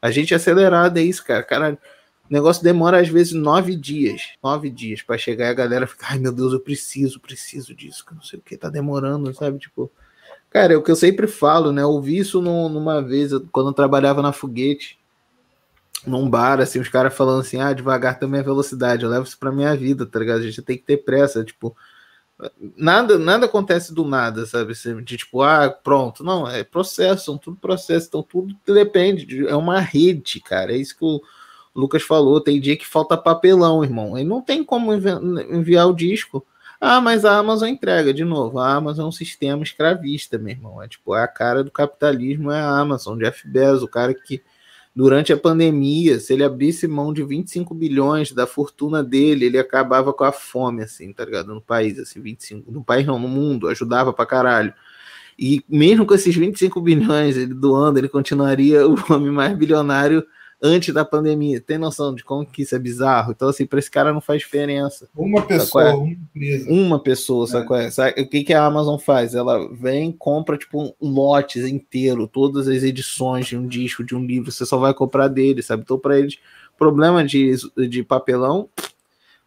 A 0.00 0.10
gente 0.10 0.34
é 0.34 0.36
acelerado, 0.36 0.98
é 0.98 1.02
isso, 1.02 1.24
cara. 1.24 1.42
Cara, 1.42 1.78
o 2.28 2.32
negócio 2.32 2.62
demora 2.62 3.00
às 3.00 3.08
vezes 3.08 3.32
nove 3.32 3.76
dias. 3.76 4.32
Nove 4.42 4.68
dias 4.68 5.00
para 5.02 5.16
chegar 5.16 5.46
e 5.46 5.50
a 5.50 5.54
galera 5.54 5.86
fica, 5.86 6.06
ai 6.10 6.18
meu 6.18 6.32
Deus, 6.32 6.52
eu 6.52 6.60
preciso, 6.60 7.18
preciso 7.20 7.74
disso, 7.74 8.04
que 8.04 8.14
não 8.14 8.22
sei 8.22 8.38
o 8.38 8.42
que, 8.42 8.56
tá 8.58 8.68
demorando, 8.68 9.32
sabe? 9.34 9.58
Tipo, 9.58 9.90
cara, 10.50 10.74
é 10.74 10.76
o 10.76 10.82
que 10.82 10.90
eu 10.90 10.96
sempre 10.96 11.26
falo, 11.26 11.72
né? 11.72 11.82
Eu 11.82 11.90
ouvi 11.90 12.18
isso 12.18 12.42
num- 12.42 12.68
numa 12.68 13.00
vez, 13.00 13.32
quando 13.52 13.68
eu 13.70 13.74
trabalhava 13.74 14.20
na 14.22 14.32
foguete, 14.32 14.98
num 16.06 16.28
bar, 16.28 16.60
assim, 16.60 16.80
os 16.80 16.88
caras 16.88 17.14
falando 17.14 17.40
assim, 17.40 17.60
ah, 17.60 17.72
devagar 17.72 18.18
também 18.18 18.40
é 18.40 18.44
velocidade, 18.44 19.04
eu 19.04 19.10
levo 19.10 19.24
isso 19.26 19.38
pra 19.38 19.52
minha 19.52 19.74
vida, 19.76 20.04
tá 20.06 20.18
ligado? 20.18 20.40
A 20.40 20.42
gente 20.42 20.62
tem 20.62 20.76
que 20.76 20.84
ter 20.84 20.98
pressa, 20.98 21.44
tipo. 21.44 21.76
Nada, 22.76 23.18
nada 23.18 23.46
acontece 23.46 23.94
do 23.94 24.04
nada, 24.04 24.44
sabe? 24.46 24.74
De 25.04 25.16
tipo, 25.16 25.42
ah, 25.42 25.70
pronto. 25.70 26.24
Não, 26.24 26.48
é 26.48 26.64
processo, 26.64 27.26
são 27.26 27.38
tudo 27.38 27.56
processo, 27.56 28.08
então 28.08 28.22
tudo 28.22 28.54
depende. 28.66 29.24
de- 29.24 29.46
É 29.46 29.54
uma 29.54 29.78
rede, 29.80 30.40
cara. 30.40 30.72
É 30.72 30.76
isso 30.76 30.96
que 30.96 31.04
o 31.04 31.22
Lucas 31.74 32.02
falou. 32.02 32.40
Tem 32.40 32.60
dia 32.60 32.76
que 32.76 32.86
falta 32.86 33.16
papelão, 33.16 33.84
irmão. 33.84 34.18
E 34.18 34.24
não 34.24 34.42
tem 34.42 34.64
como 34.64 34.92
envi- 34.92 35.10
enviar 35.56 35.86
o 35.88 35.94
disco. 35.94 36.44
Ah, 36.80 37.00
mas 37.00 37.24
a 37.24 37.36
Amazon 37.38 37.68
entrega, 37.68 38.12
de 38.12 38.24
novo. 38.24 38.58
A 38.58 38.72
Amazon 38.74 39.04
é 39.04 39.08
um 39.08 39.12
sistema 39.12 39.62
escravista, 39.62 40.36
meu 40.36 40.50
irmão. 40.50 40.82
É 40.82 40.88
tipo, 40.88 41.14
é 41.14 41.22
a 41.22 41.28
cara 41.28 41.62
do 41.62 41.70
capitalismo, 41.70 42.50
é 42.50 42.60
a 42.60 42.70
Amazon, 42.80 43.16
Jeff 43.18 43.46
Bezos, 43.46 43.84
o 43.84 43.88
cara 43.88 44.12
que 44.14 44.42
durante 44.94 45.32
a 45.32 45.36
pandemia, 45.36 46.20
se 46.20 46.32
ele 46.32 46.44
abrisse 46.44 46.86
mão 46.86 47.12
de 47.12 47.22
25 47.24 47.74
bilhões 47.74 48.32
da 48.32 48.46
fortuna 48.46 49.02
dele, 49.02 49.46
ele 49.46 49.58
acabava 49.58 50.12
com 50.12 50.24
a 50.24 50.32
fome, 50.32 50.82
assim, 50.82 51.12
tá 51.12 51.24
ligado? 51.24 51.54
No 51.54 51.60
país, 51.60 51.98
assim, 51.98 52.20
25. 52.20 52.70
No 52.70 52.84
país 52.84 53.06
não, 53.06 53.18
no 53.18 53.28
mundo, 53.28 53.68
ajudava 53.68 54.12
pra 54.12 54.26
caralho. 54.26 54.72
E 55.38 55.64
mesmo 55.68 56.04
com 56.04 56.14
esses 56.14 56.34
25 56.36 56.80
bilhões 56.80 57.36
ele 57.36 57.54
doando, 57.54 57.98
ele 57.98 58.08
continuaria 58.08 58.86
o 58.86 58.94
homem 59.10 59.30
mais 59.30 59.56
bilionário 59.56 60.24
antes 60.62 60.94
da 60.94 61.04
pandemia. 61.04 61.60
Tem 61.60 61.76
noção 61.76 62.14
de 62.14 62.22
como 62.22 62.46
que 62.46 62.62
isso 62.62 62.74
é 62.76 62.78
bizarro? 62.78 63.32
Então, 63.32 63.48
assim, 63.48 63.66
pra 63.66 63.80
esse 63.80 63.90
cara 63.90 64.12
não 64.12 64.20
faz 64.20 64.40
diferença. 64.40 65.08
Uma 65.14 65.40
é? 65.40 65.42
pessoa, 65.42 65.94
uma 65.94 66.08
empresa. 66.08 66.70
Uma 66.70 66.98
pessoa, 67.02 67.46
sabe 67.46 67.66
qual 67.66 67.80
é? 67.80 67.90
Sabe 67.90 68.20
o 68.22 68.28
que, 68.28 68.44
que 68.44 68.54
a 68.54 68.64
Amazon 68.64 68.98
faz? 68.98 69.34
Ela 69.34 69.68
vem, 69.72 70.12
compra 70.12 70.56
tipo 70.56 70.94
um 71.00 71.10
lote 71.10 71.58
inteiro, 71.58 72.28
todas 72.28 72.68
as 72.68 72.84
edições 72.84 73.46
de 73.46 73.56
um 73.56 73.66
disco, 73.66 74.04
de 74.04 74.14
um 74.14 74.24
livro, 74.24 74.52
você 74.52 74.64
só 74.64 74.78
vai 74.78 74.94
comprar 74.94 75.26
dele, 75.26 75.62
sabe? 75.62 75.82
Então, 75.82 75.98
para 75.98 76.18
eles, 76.18 76.38
problema 76.78 77.24
de, 77.24 77.56
de 77.88 78.04
papelão, 78.04 78.68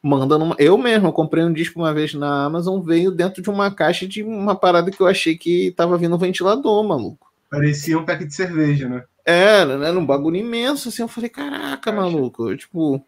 manda 0.02 0.38
numa. 0.38 0.56
Eu 0.60 0.78
mesmo, 0.78 1.08
eu 1.08 1.14
comprei 1.14 1.44
um 1.44 1.54
disco 1.54 1.80
uma 1.80 1.94
vez 1.94 2.14
na 2.14 2.46
Amazon, 2.46 2.82
veio 2.82 3.10
dentro 3.10 3.42
de 3.42 3.50
uma 3.50 3.72
caixa 3.72 4.06
de 4.06 4.22
uma 4.22 4.56
parada 4.56 4.92
que 4.92 5.02
eu 5.02 5.08
achei 5.08 5.38
que 5.38 5.72
tava 5.72 5.98
vindo 5.98 6.16
um 6.16 6.20
ventilador, 6.20 6.84
maluco. 6.84 7.32
Parecia 7.50 7.98
um 7.98 8.06
pack 8.06 8.26
de 8.26 8.36
cerveja, 8.36 8.90
né? 8.90 9.04
Era, 9.26 9.78
né? 9.78 9.88
Era 9.88 10.00
um 10.00 10.06
bagulho 10.06 10.38
imenso, 10.38 10.90
assim. 10.90 11.02
Eu 11.02 11.08
falei, 11.08 11.30
caraca, 11.30 11.92
maluco. 11.92 12.52
Eu, 12.52 12.58
tipo, 12.58 13.04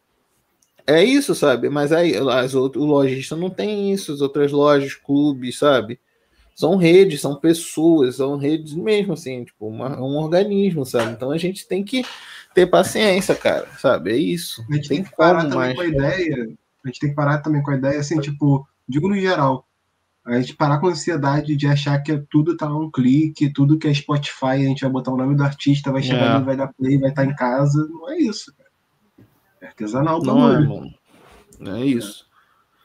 é 0.87 1.03
isso, 1.03 1.35
sabe? 1.35 1.69
Mas 1.69 1.91
aí 1.91 2.15
as 2.15 2.55
outras, 2.55 2.83
o 2.83 2.87
lojista 2.87 3.35
não 3.35 3.49
tem 3.49 3.91
isso, 3.91 4.13
as 4.13 4.21
outras 4.21 4.51
lojas, 4.51 4.95
clubes, 4.95 5.59
sabe? 5.59 5.99
São 6.55 6.75
redes, 6.75 7.21
são 7.21 7.35
pessoas, 7.35 8.15
são 8.15 8.35
redes 8.35 8.73
mesmo, 8.73 9.13
assim, 9.13 9.43
tipo, 9.43 9.67
uma, 9.67 9.99
um 10.01 10.17
organismo, 10.17 10.83
sabe? 10.85 11.11
Então 11.11 11.29
a 11.29 11.37
gente 11.37 11.67
tem 11.67 11.83
que 11.83 12.03
ter 12.55 12.65
paciência, 12.65 13.35
cara, 13.35 13.67
sabe? 13.77 14.11
É 14.11 14.17
isso. 14.17 14.65
A 14.71 14.73
gente 14.73 14.89
tem, 14.89 15.03
tem 15.03 15.11
que 15.11 15.15
parar 15.15 15.43
também 15.43 15.57
mais. 15.57 15.75
com 15.75 15.81
a 15.81 15.87
ideia. 15.87 16.49
A 16.83 16.87
gente 16.87 16.99
tem 16.99 17.09
que 17.09 17.15
parar 17.15 17.37
também 17.39 17.61
com 17.61 17.69
a 17.69 17.75
ideia, 17.75 17.99
assim, 17.99 18.19
tipo, 18.19 18.67
digo 18.87 19.07
no 19.07 19.15
geral, 19.15 19.66
a 20.27 20.41
gente 20.41 20.55
parar 20.55 20.79
com 20.79 20.87
a 20.87 20.91
ansiedade 20.91 21.55
de 21.55 21.67
achar 21.67 21.97
que 22.03 22.17
tudo 22.29 22.57
tá 22.57 22.67
um 22.67 22.91
clique, 22.91 23.51
tudo 23.51 23.77
que 23.77 23.87
é 23.87 23.93
Spotify, 23.93 24.45
a 24.45 24.57
gente 24.57 24.81
vai 24.81 24.89
botar 24.89 25.11
o 25.13 25.17
nome 25.17 25.35
do 25.35 25.43
artista, 25.43 25.91
vai 25.91 26.03
chegar 26.03 26.25
é. 26.25 26.35
ali, 26.35 26.45
vai 26.45 26.57
dar 26.57 26.73
play, 26.73 26.97
vai 26.97 27.09
estar 27.09 27.23
tá 27.23 27.31
em 27.31 27.35
casa. 27.35 27.87
Não 27.89 28.11
é 28.11 28.17
isso, 28.17 28.53
cara. 28.55 28.69
É 29.61 29.67
artesanal 29.67 30.21
Não 30.21 30.53
é, 30.53 30.59
mano. 30.59 30.93
É 31.77 31.85
isso. 31.85 32.25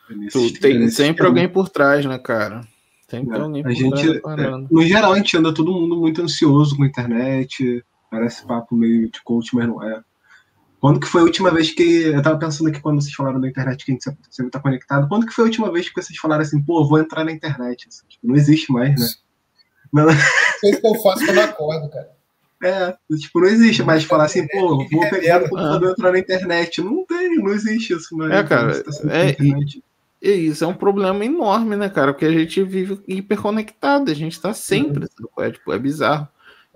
É. 0.09 0.29
Tu, 0.31 0.61
tem 0.61 0.89
sempre 0.89 1.27
alguém 1.27 1.49
por 1.49 1.69
trás, 1.69 2.07
né, 2.07 2.17
cara? 2.19 2.67
Sempre 3.09 3.37
é. 3.37 3.41
alguém 3.41 3.63
por 3.63 3.73
gente, 3.73 4.21
trás. 4.21 4.41
É, 4.41 4.51
no 4.71 4.83
geral, 4.83 5.13
a 5.13 5.17
gente 5.17 5.37
anda 5.37 5.53
todo 5.53 5.73
mundo 5.73 5.97
muito 5.97 6.23
ansioso 6.23 6.77
com 6.77 6.85
a 6.85 6.87
internet. 6.87 7.85
Parece 8.09 8.47
papo 8.47 8.77
meio 8.77 9.11
de 9.11 9.21
coach, 9.23 9.55
mas 9.55 9.67
não 9.67 9.83
é. 9.83 10.01
Quando 10.83 10.99
que 10.99 11.07
foi 11.07 11.21
a 11.21 11.25
última 11.25 11.49
vez 11.53 11.71
que. 11.71 12.07
Eu 12.07 12.21
tava 12.21 12.37
pensando 12.37 12.69
aqui 12.69 12.81
quando 12.81 13.01
vocês 13.01 13.15
falaram 13.15 13.41
da 13.41 13.47
internet 13.49 13.85
que 13.85 13.93
a 13.93 13.95
gente 13.95 14.03
sempre 14.29 14.51
tá 14.51 14.59
conectado. 14.59 15.07
Quando 15.09 15.25
que 15.25 15.33
foi 15.33 15.45
a 15.45 15.47
última 15.47 15.71
vez 15.71 15.89
que 15.89 15.95
vocês 15.95 16.19
falaram 16.19 16.43
assim, 16.43 16.61
pô, 16.61 16.85
vou 16.85 16.99
entrar 16.99 17.23
na 17.23 17.31
internet? 17.31 17.87
Assim, 17.89 18.03
tipo, 18.09 18.27
não 18.27 18.35
existe 18.35 18.73
mais, 18.73 19.01
né? 19.01 19.07
Não... 19.93 20.09
Foi 20.61 20.73
o 20.73 20.81
que 20.81 20.87
eu 20.89 20.95
faço 21.01 21.25
quando 21.25 21.39
eu 21.39 21.45
acordo, 21.45 21.89
cara. 21.89 22.11
É, 22.65 22.97
tipo, 23.17 23.41
não 23.41 23.47
existe 23.47 23.85
mais 23.85 24.03
falar 24.03 24.25
assim, 24.25 24.45
pô, 24.49 24.85
vou 24.91 25.09
pegar 25.09 25.45
o 25.45 25.49
computador 25.49 25.89
e 25.89 25.93
entrar 25.93 26.13
na 26.13 26.19
internet. 26.19 26.83
Não 26.83 27.07
tem, 27.07 27.37
não 27.37 27.53
existe 27.53 27.93
isso, 27.93 28.17
mas. 28.17 28.33
É, 28.33 28.43
cara, 28.43 28.83
tá 28.83 28.91
é, 29.09 29.37
e, 30.21 30.49
isso 30.49 30.65
é 30.65 30.67
um 30.67 30.75
problema 30.75 31.25
enorme, 31.25 31.77
né, 31.77 31.89
cara? 31.89 32.13
Porque 32.13 32.27
a 32.27 32.33
gente 32.33 32.61
vive 32.65 33.01
hiperconectado, 33.07 34.11
a 34.11 34.15
gente 34.15 34.41
tá 34.41 34.53
sempre, 34.53 35.07
uhum. 35.21 35.45
é, 35.45 35.53
tipo, 35.53 35.73
é 35.73 35.79
bizarro. 35.79 36.27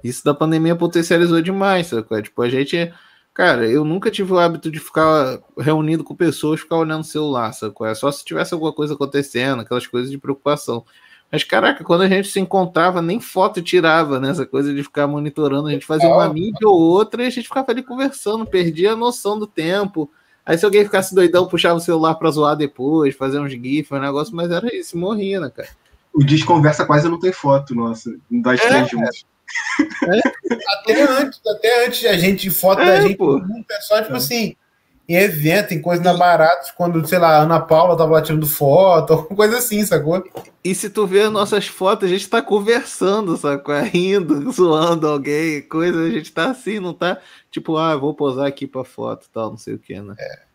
Isso 0.04 0.24
da 0.24 0.32
pandemia 0.32 0.76
potencializou 0.76 1.42
demais, 1.42 1.88
sabe? 1.88 2.06
É, 2.12 2.22
tipo, 2.22 2.40
a 2.40 2.48
gente 2.48 2.92
Cara, 3.36 3.68
eu 3.68 3.84
nunca 3.84 4.10
tive 4.10 4.32
o 4.32 4.38
hábito 4.38 4.70
de 4.70 4.80
ficar 4.80 5.40
reunido 5.58 6.02
com 6.02 6.14
pessoas, 6.14 6.60
ficar 6.60 6.76
olhando 6.76 7.02
o 7.02 7.04
celular, 7.04 7.52
sabe? 7.52 7.74
É 7.82 7.94
só 7.94 8.10
se 8.10 8.24
tivesse 8.24 8.54
alguma 8.54 8.72
coisa 8.72 8.94
acontecendo, 8.94 9.60
aquelas 9.60 9.86
coisas 9.86 10.10
de 10.10 10.16
preocupação. 10.16 10.86
Mas, 11.30 11.44
caraca, 11.44 11.84
quando 11.84 12.00
a 12.00 12.08
gente 12.08 12.28
se 12.28 12.40
encontrava, 12.40 13.02
nem 13.02 13.20
foto 13.20 13.60
tirava, 13.60 14.18
né? 14.18 14.30
Essa 14.30 14.46
coisa 14.46 14.72
de 14.72 14.82
ficar 14.82 15.06
monitorando. 15.06 15.68
A 15.68 15.70
gente 15.70 15.84
fazia 15.84 16.08
uma 16.08 16.32
mídia 16.32 16.66
ou 16.66 16.80
outra 16.80 17.24
e 17.24 17.26
a 17.26 17.30
gente 17.30 17.46
ficava 17.46 17.72
ali 17.72 17.82
conversando, 17.82 18.46
perdia 18.46 18.92
a 18.92 18.96
noção 18.96 19.38
do 19.38 19.46
tempo. 19.46 20.10
Aí, 20.46 20.56
se 20.56 20.64
alguém 20.64 20.84
ficasse 20.84 21.14
doidão, 21.14 21.46
puxava 21.46 21.76
o 21.76 21.80
celular 21.80 22.14
pra 22.14 22.30
zoar 22.30 22.56
depois, 22.56 23.14
fazer 23.14 23.38
uns 23.38 23.52
GIFs, 23.52 23.92
um 23.92 24.00
negócio, 24.00 24.34
mas 24.34 24.50
era 24.50 24.74
isso, 24.74 24.96
morria, 24.96 25.40
né, 25.40 25.52
cara? 25.54 25.68
O 26.10 26.24
Desconversa 26.24 26.86
quase 26.86 27.06
não 27.06 27.20
tem 27.20 27.34
foto, 27.34 27.74
nossa, 27.74 28.16
das 28.30 28.58
é, 28.62 28.66
três 28.66 28.88
juntos. 28.88 29.26
Até, 30.80 31.02
antes, 31.02 31.40
até 31.46 31.86
antes 31.86 32.04
a 32.04 32.16
gente 32.16 32.50
foto 32.50 32.82
é, 32.82 32.86
da 32.86 33.00
gente, 33.00 33.16
pô. 33.16 33.36
o 33.36 33.64
pessoal, 33.64 34.02
tipo 34.02 34.14
é. 34.14 34.16
assim, 34.16 34.56
em 35.08 35.14
evento, 35.14 35.72
em 35.72 35.80
coisas 35.80 36.04
na 36.04 36.48
quando, 36.76 37.06
sei 37.06 37.18
lá, 37.18 37.36
a 37.36 37.42
Ana 37.42 37.60
Paula 37.60 37.96
tava 37.96 38.12
lá 38.12 38.22
tirando 38.22 38.46
foto, 38.46 39.12
alguma 39.14 39.36
coisa 39.36 39.58
assim, 39.58 39.84
sacou? 39.84 40.24
E 40.64 40.74
se 40.74 40.90
tu 40.90 41.06
vê 41.06 41.28
nossas 41.28 41.66
fotos, 41.66 42.08
a 42.08 42.12
gente 42.12 42.28
tá 42.28 42.42
conversando, 42.42 43.36
sacou? 43.36 43.74
É 43.74 43.82
rindo, 43.82 44.50
zoando 44.50 45.06
alguém, 45.06 45.62
coisa, 45.62 46.02
a 46.02 46.10
gente 46.10 46.32
tá 46.32 46.50
assim, 46.50 46.80
não 46.80 46.92
tá 46.92 47.20
tipo, 47.50 47.76
ah, 47.76 47.96
vou 47.96 48.14
posar 48.14 48.46
aqui 48.46 48.66
pra 48.66 48.84
foto 48.84 49.28
tal, 49.32 49.50
não 49.50 49.58
sei 49.58 49.74
o 49.74 49.78
que, 49.78 50.00
né? 50.00 50.14
É. 50.18 50.46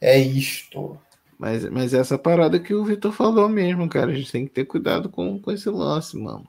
É 0.00 0.18
isto. 0.18 0.98
Mas, 1.38 1.68
mas 1.70 1.94
essa 1.94 2.18
parada 2.18 2.58
que 2.58 2.74
o 2.74 2.84
Vitor 2.84 3.12
falou 3.12 3.48
mesmo, 3.48 3.88
cara, 3.88 4.10
a 4.10 4.14
gente 4.14 4.30
tem 4.30 4.46
que 4.46 4.52
ter 4.52 4.64
cuidado 4.64 5.08
com, 5.08 5.38
com 5.40 5.52
esse 5.52 5.68
lance, 5.70 6.16
mano. 6.16 6.46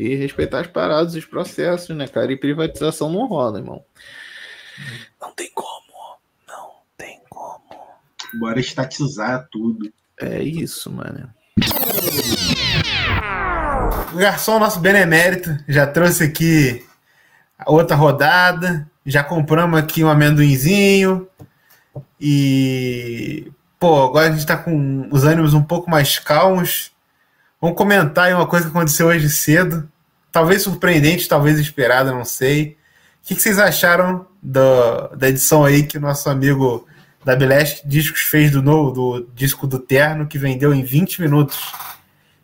E 0.00 0.14
respeitar 0.14 0.60
as 0.60 0.68
paradas, 0.68 1.16
os 1.16 1.24
processos, 1.24 1.88
né, 1.88 2.06
cara? 2.06 2.30
E 2.30 2.36
privatização 2.36 3.10
não 3.10 3.26
rola, 3.26 3.58
irmão. 3.58 3.84
Não 5.20 5.32
tem 5.32 5.50
como. 5.52 5.68
Não 6.46 6.70
tem 6.96 7.20
como. 7.28 7.64
Bora 8.34 8.60
estatizar 8.60 9.48
tudo. 9.50 9.92
É 10.20 10.40
isso, 10.40 10.88
mano. 10.88 11.28
O 14.12 14.16
garçom, 14.16 14.60
nosso 14.60 14.78
benemérito, 14.78 15.50
já 15.66 15.84
trouxe 15.84 16.22
aqui 16.22 16.86
outra 17.66 17.96
rodada. 17.96 18.88
Já 19.04 19.24
compramos 19.24 19.80
aqui 19.80 20.04
um 20.04 20.08
amendoinzinho. 20.08 21.26
E. 22.20 23.50
Pô, 23.80 24.04
agora 24.04 24.28
a 24.28 24.30
gente 24.30 24.46
tá 24.46 24.56
com 24.56 25.08
os 25.10 25.24
ânimos 25.24 25.54
um 25.54 25.62
pouco 25.64 25.90
mais 25.90 26.20
calmos. 26.20 26.92
Vamos 27.60 27.76
comentar 27.76 28.26
aí 28.26 28.34
uma 28.34 28.46
coisa 28.46 28.66
que 28.66 28.70
aconteceu 28.70 29.08
hoje 29.08 29.28
cedo. 29.28 29.88
Talvez 30.30 30.62
surpreendente, 30.62 31.28
talvez 31.28 31.58
esperada, 31.58 32.12
não 32.12 32.24
sei. 32.24 32.76
O 33.24 33.28
que, 33.28 33.34
que 33.34 33.42
vocês 33.42 33.58
acharam 33.58 34.26
da, 34.40 35.08
da 35.08 35.28
edição 35.28 35.64
aí 35.64 35.82
que 35.82 35.98
o 35.98 36.00
nosso 36.00 36.30
amigo 36.30 36.86
da 37.24 37.34
Beleste 37.34 37.86
Discos 37.86 38.20
fez 38.20 38.52
do 38.52 38.62
novo 38.62 38.92
do 38.92 39.28
disco 39.34 39.66
do 39.66 39.78
Terno, 39.78 40.26
que 40.26 40.38
vendeu 40.38 40.72
em 40.72 40.84
20 40.84 41.20
minutos? 41.20 41.72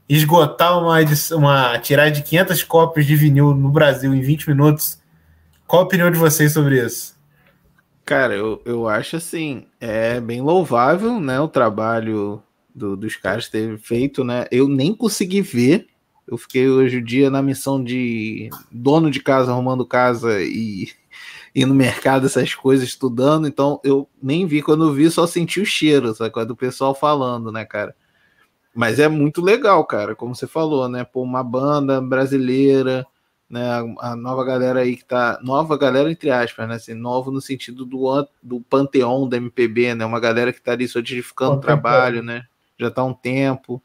Esgotar 0.08 0.78
uma, 0.78 0.98
uma 1.32 1.78
tiragem 1.78 2.14
de 2.14 2.22
500 2.22 2.62
cópias 2.64 3.06
de 3.06 3.14
vinil 3.14 3.54
no 3.54 3.70
Brasil 3.70 4.12
em 4.12 4.20
20 4.20 4.48
minutos. 4.48 4.98
Qual 5.66 5.82
a 5.82 5.84
opinião 5.84 6.10
de 6.10 6.18
vocês 6.18 6.52
sobre 6.52 6.84
isso? 6.84 7.14
Cara, 8.04 8.34
eu, 8.34 8.60
eu 8.66 8.88
acho 8.88 9.16
assim, 9.16 9.66
é 9.80 10.20
bem 10.20 10.42
louvável, 10.42 11.18
né, 11.20 11.40
o 11.40 11.48
trabalho 11.48 12.42
do, 12.74 12.96
dos 12.96 13.16
caras 13.16 13.48
ter 13.48 13.78
feito, 13.78 14.24
né? 14.24 14.46
Eu 14.50 14.68
nem 14.68 14.94
consegui 14.94 15.40
ver. 15.40 15.86
Eu 16.26 16.36
fiquei 16.36 16.68
hoje 16.68 16.98
o 16.98 17.04
dia 17.04 17.30
na 17.30 17.42
missão 17.42 17.82
de 17.82 18.50
dono 18.70 19.10
de 19.10 19.20
casa 19.20 19.52
arrumando 19.52 19.86
casa 19.86 20.42
e, 20.42 20.88
ir 21.54 21.66
no 21.66 21.74
mercado, 21.74 22.26
essas 22.26 22.54
coisas, 22.54 22.88
estudando. 22.88 23.46
Então 23.46 23.80
eu 23.84 24.08
nem 24.22 24.46
vi. 24.46 24.60
Quando 24.60 24.92
vi, 24.92 25.10
só 25.10 25.26
senti 25.26 25.60
o 25.60 25.66
cheiro, 25.66 26.14
sabe? 26.14 26.44
Do 26.44 26.56
pessoal 26.56 26.94
falando, 26.94 27.52
né, 27.52 27.64
cara? 27.64 27.94
Mas 28.74 28.98
é 28.98 29.06
muito 29.06 29.40
legal, 29.40 29.84
cara, 29.84 30.16
como 30.16 30.34
você 30.34 30.48
falou, 30.48 30.88
né? 30.88 31.04
Pô, 31.04 31.22
uma 31.22 31.44
banda 31.44 32.00
brasileira, 32.00 33.06
né? 33.48 33.62
A, 34.00 34.16
nova 34.16 34.44
galera 34.44 34.80
aí 34.80 34.96
que 34.96 35.04
tá. 35.04 35.38
Nova 35.44 35.78
galera, 35.78 36.10
entre 36.10 36.28
aspas, 36.30 36.68
né? 36.68 36.74
Assim, 36.74 36.94
novo 36.94 37.30
no 37.30 37.40
sentido 37.40 37.84
do, 37.84 38.28
do 38.42 38.60
panteão 38.62 39.28
da 39.28 39.36
MPB, 39.36 39.94
né? 39.94 40.04
Uma 40.04 40.18
galera 40.18 40.52
que 40.52 40.60
tá 40.60 40.72
ali 40.72 40.88
solidificando 40.88 41.52
o 41.52 41.60
trabalho, 41.60 42.20
né? 42.20 42.44
Já 42.78 42.90
tá 42.90 43.04
um 43.04 43.14
tempo. 43.14 43.82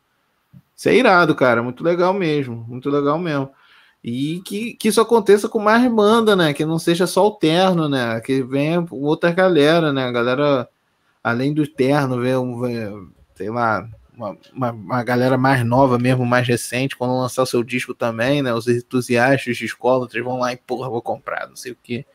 Isso 0.76 0.90
é 0.90 0.96
irado, 0.96 1.36
cara. 1.36 1.62
Muito 1.62 1.84
legal 1.84 2.14
mesmo. 2.14 2.66
Muito 2.68 2.90
legal 2.90 3.20
mesmo. 3.20 3.50
E 4.04 4.42
que, 4.46 4.74
que 4.76 4.88
isso 4.88 5.02
aconteça 5.02 5.50
com 5.50 5.60
mais 5.60 5.92
banda, 5.92 6.36
né? 6.36 6.54
Que 6.54 6.66
não 6.66 6.80
seja 6.80 7.06
só 7.06 7.28
o 7.28 7.32
terno, 7.32 7.90
né? 7.90 8.20
Que 8.22 8.42
venha 8.42 8.86
outra 8.92 9.32
galera, 9.32 9.92
né? 9.92 10.06
A 10.06 10.12
galera, 10.12 10.70
além 11.24 11.54
do 11.54 11.68
terno, 11.68 12.22
vem, 12.22 13.12
sei 13.36 13.50
lá, 13.50 13.88
uma, 14.16 14.38
uma, 14.54 14.72
uma, 14.72 15.04
galera 15.04 15.38
mais 15.38 15.66
nova 15.66 15.98
mesmo, 15.98 16.26
mais 16.26 16.48
recente, 16.48 16.96
quando 16.96 17.18
lançar 17.18 17.44
o 17.44 17.46
seu 17.46 17.64
disco 17.64 17.94
também, 17.94 18.42
né? 18.42 18.54
Os 18.54 18.68
entusiastas 18.68 19.58
de 19.58 19.66
escola, 19.66 20.08
eles 20.12 20.24
vão 20.24 20.40
lá 20.40 20.54
e, 20.54 20.58
porra, 20.58 20.90
vou 20.90 21.02
comprar, 21.02 21.48
não 21.48 21.56
sei 21.56 21.74
o 21.74 21.78
quê. 21.82 22.06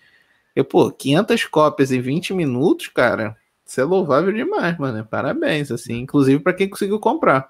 E, 0.56 0.62
pô, 0.62 0.90
500 0.90 1.44
cópias 1.46 1.92
em 1.92 2.00
20 2.00 2.32
minutos, 2.32 2.88
cara, 2.88 3.36
isso 3.66 3.80
é 3.80 3.84
louvável 3.84 4.32
demais, 4.32 4.76
mano. 4.78 5.06
Parabéns, 5.06 5.70
assim, 5.70 6.00
inclusive 6.00 6.42
para 6.42 6.52
quem 6.52 6.68
conseguiu 6.68 6.98
comprar. 6.98 7.48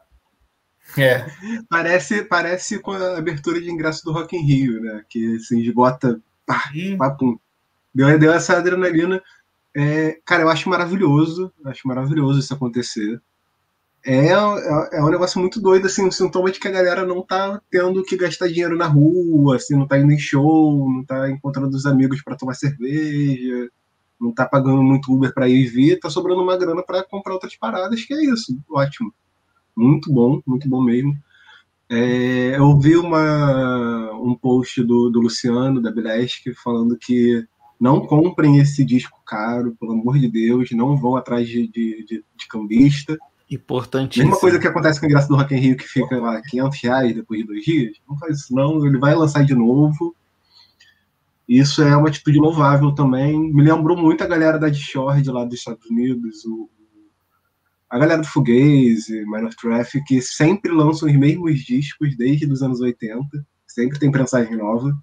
É. 0.96 1.26
Parece, 1.68 2.22
parece 2.24 2.78
com 2.78 2.92
a 2.92 3.18
abertura 3.18 3.60
de 3.60 3.70
ingresso 3.70 4.04
do 4.04 4.12
Rock 4.12 4.36
in 4.36 4.42
Rio, 4.42 4.80
né? 4.80 5.04
Que 5.08 5.36
assim, 5.36 5.60
esgota. 5.60 6.20
Pá, 6.46 6.62
pá, 6.98 7.10
pum. 7.10 7.36
Deu, 7.92 8.18
deu 8.18 8.32
essa 8.32 8.56
adrenalina. 8.56 9.20
É, 9.74 10.18
cara, 10.24 10.42
eu 10.42 10.48
acho 10.48 10.68
maravilhoso. 10.68 11.52
Acho 11.64 11.88
maravilhoso 11.88 12.38
isso 12.38 12.54
acontecer. 12.54 13.20
É, 14.06 14.28
é, 14.28 14.32
é, 14.32 15.02
um 15.02 15.10
negócio 15.10 15.40
muito 15.40 15.60
doido, 15.60 15.86
assim, 15.86 16.06
um 16.06 16.10
sintoma 16.10 16.52
de 16.52 16.60
que 16.60 16.68
a 16.68 16.70
galera 16.70 17.06
não 17.06 17.22
tá 17.22 17.60
tendo 17.70 18.04
que 18.04 18.16
gastar 18.16 18.48
dinheiro 18.48 18.76
na 18.76 18.86
rua, 18.86 19.56
assim, 19.56 19.74
não 19.74 19.88
tá 19.88 19.98
indo 19.98 20.12
em 20.12 20.18
show, 20.18 20.86
não 20.90 21.02
tá 21.02 21.30
encontrando 21.30 21.74
os 21.74 21.86
amigos 21.86 22.22
para 22.22 22.36
tomar 22.36 22.52
cerveja 22.52 23.70
não 24.24 24.32
tá 24.32 24.46
pagando 24.46 24.82
muito 24.82 25.12
Uber 25.12 25.32
para 25.32 25.48
ir 25.48 25.64
e 25.64 25.66
vir, 25.66 26.00
tá 26.00 26.08
sobrando 26.08 26.42
uma 26.42 26.56
grana 26.56 26.82
para 26.82 27.04
comprar 27.04 27.34
outras 27.34 27.54
paradas, 27.54 28.02
que 28.04 28.14
é 28.14 28.24
isso, 28.24 28.58
ótimo. 28.70 29.12
Muito 29.76 30.12
bom, 30.12 30.40
muito 30.46 30.68
bom 30.68 30.82
mesmo. 30.82 31.14
É, 31.88 32.56
eu 32.56 32.78
vi 32.78 32.96
uma, 32.96 34.12
um 34.14 34.34
post 34.34 34.82
do, 34.82 35.10
do 35.10 35.20
Luciano, 35.20 35.82
da 35.82 35.90
Bilesk, 35.90 36.54
falando 36.62 36.96
que 36.96 37.46
Não 37.78 38.06
comprem 38.06 38.58
esse 38.58 38.84
disco 38.84 39.20
caro, 39.26 39.76
pelo 39.78 39.92
amor 39.92 40.18
de 40.18 40.30
Deus, 40.30 40.70
não 40.70 40.96
vão 40.96 41.16
atrás 41.16 41.46
de, 41.46 41.68
de, 41.68 42.04
de, 42.04 42.24
de 42.36 42.48
cambista. 42.48 43.18
Importantíssimo. 43.50 44.26
Mesma 44.26 44.40
coisa 44.40 44.58
que 44.58 44.66
acontece 44.66 44.98
com 44.98 45.06
o 45.06 45.08
ingresso 45.08 45.28
do 45.28 45.36
Rock 45.36 45.54
in 45.54 45.58
Rio, 45.58 45.76
que 45.76 45.84
fica 45.84 46.16
lá 46.18 46.40
500 46.40 46.80
reais 46.82 47.14
depois 47.14 47.40
de 47.40 47.46
dois 47.46 47.62
dias. 47.62 47.96
Não 48.08 48.16
faz 48.16 48.38
isso 48.38 48.54
não, 48.54 48.86
ele 48.86 48.98
vai 48.98 49.14
lançar 49.14 49.44
de 49.44 49.54
novo. 49.54 50.16
Isso 51.48 51.82
é 51.82 51.94
uma 51.96 52.08
atitude 52.08 52.38
louvável 52.38 52.92
também. 52.94 53.52
Me 53.52 53.62
lembrou 53.62 53.96
muito 53.96 54.22
a 54.24 54.26
galera 54.26 54.58
da 54.58 54.68
Discord 54.68 55.28
lá 55.30 55.44
dos 55.44 55.54
Estados 55.58 55.84
Unidos, 55.90 56.44
o, 56.46 56.70
a 57.90 57.98
galera 57.98 58.22
do 58.22 58.26
Fugaze, 58.26 59.24
Mind 59.26 59.44
of 59.44 59.56
Traffic, 59.56 60.04
que 60.06 60.22
sempre 60.22 60.72
lançam 60.72 61.08
os 61.08 61.14
mesmos 61.14 61.60
discos 61.60 62.16
desde 62.16 62.46
os 62.50 62.62
anos 62.62 62.80
80. 62.80 63.26
Sempre 63.66 63.98
tem 63.98 64.10
prensagem 64.10 64.56
nova 64.56 64.96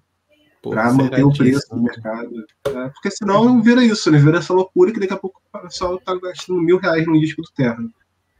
para 0.62 0.92
manter 0.92 1.24
o 1.24 1.32
preço 1.32 1.68
do 1.74 1.82
mercado. 1.82 2.30
É, 2.68 2.88
porque 2.90 3.10
senão 3.10 3.62
vira 3.62 3.84
isso, 3.84 4.10
né? 4.10 4.18
Vira 4.18 4.38
essa 4.38 4.52
loucura 4.52 4.92
que 4.92 5.00
daqui 5.00 5.12
a 5.12 5.16
pouco 5.18 5.40
o 5.54 5.58
pessoal 5.60 5.98
tá 6.00 6.18
gastando 6.20 6.60
mil 6.60 6.78
reais 6.78 7.06
num 7.06 7.18
disco 7.18 7.42
do 7.42 7.48
Terra. 7.54 7.78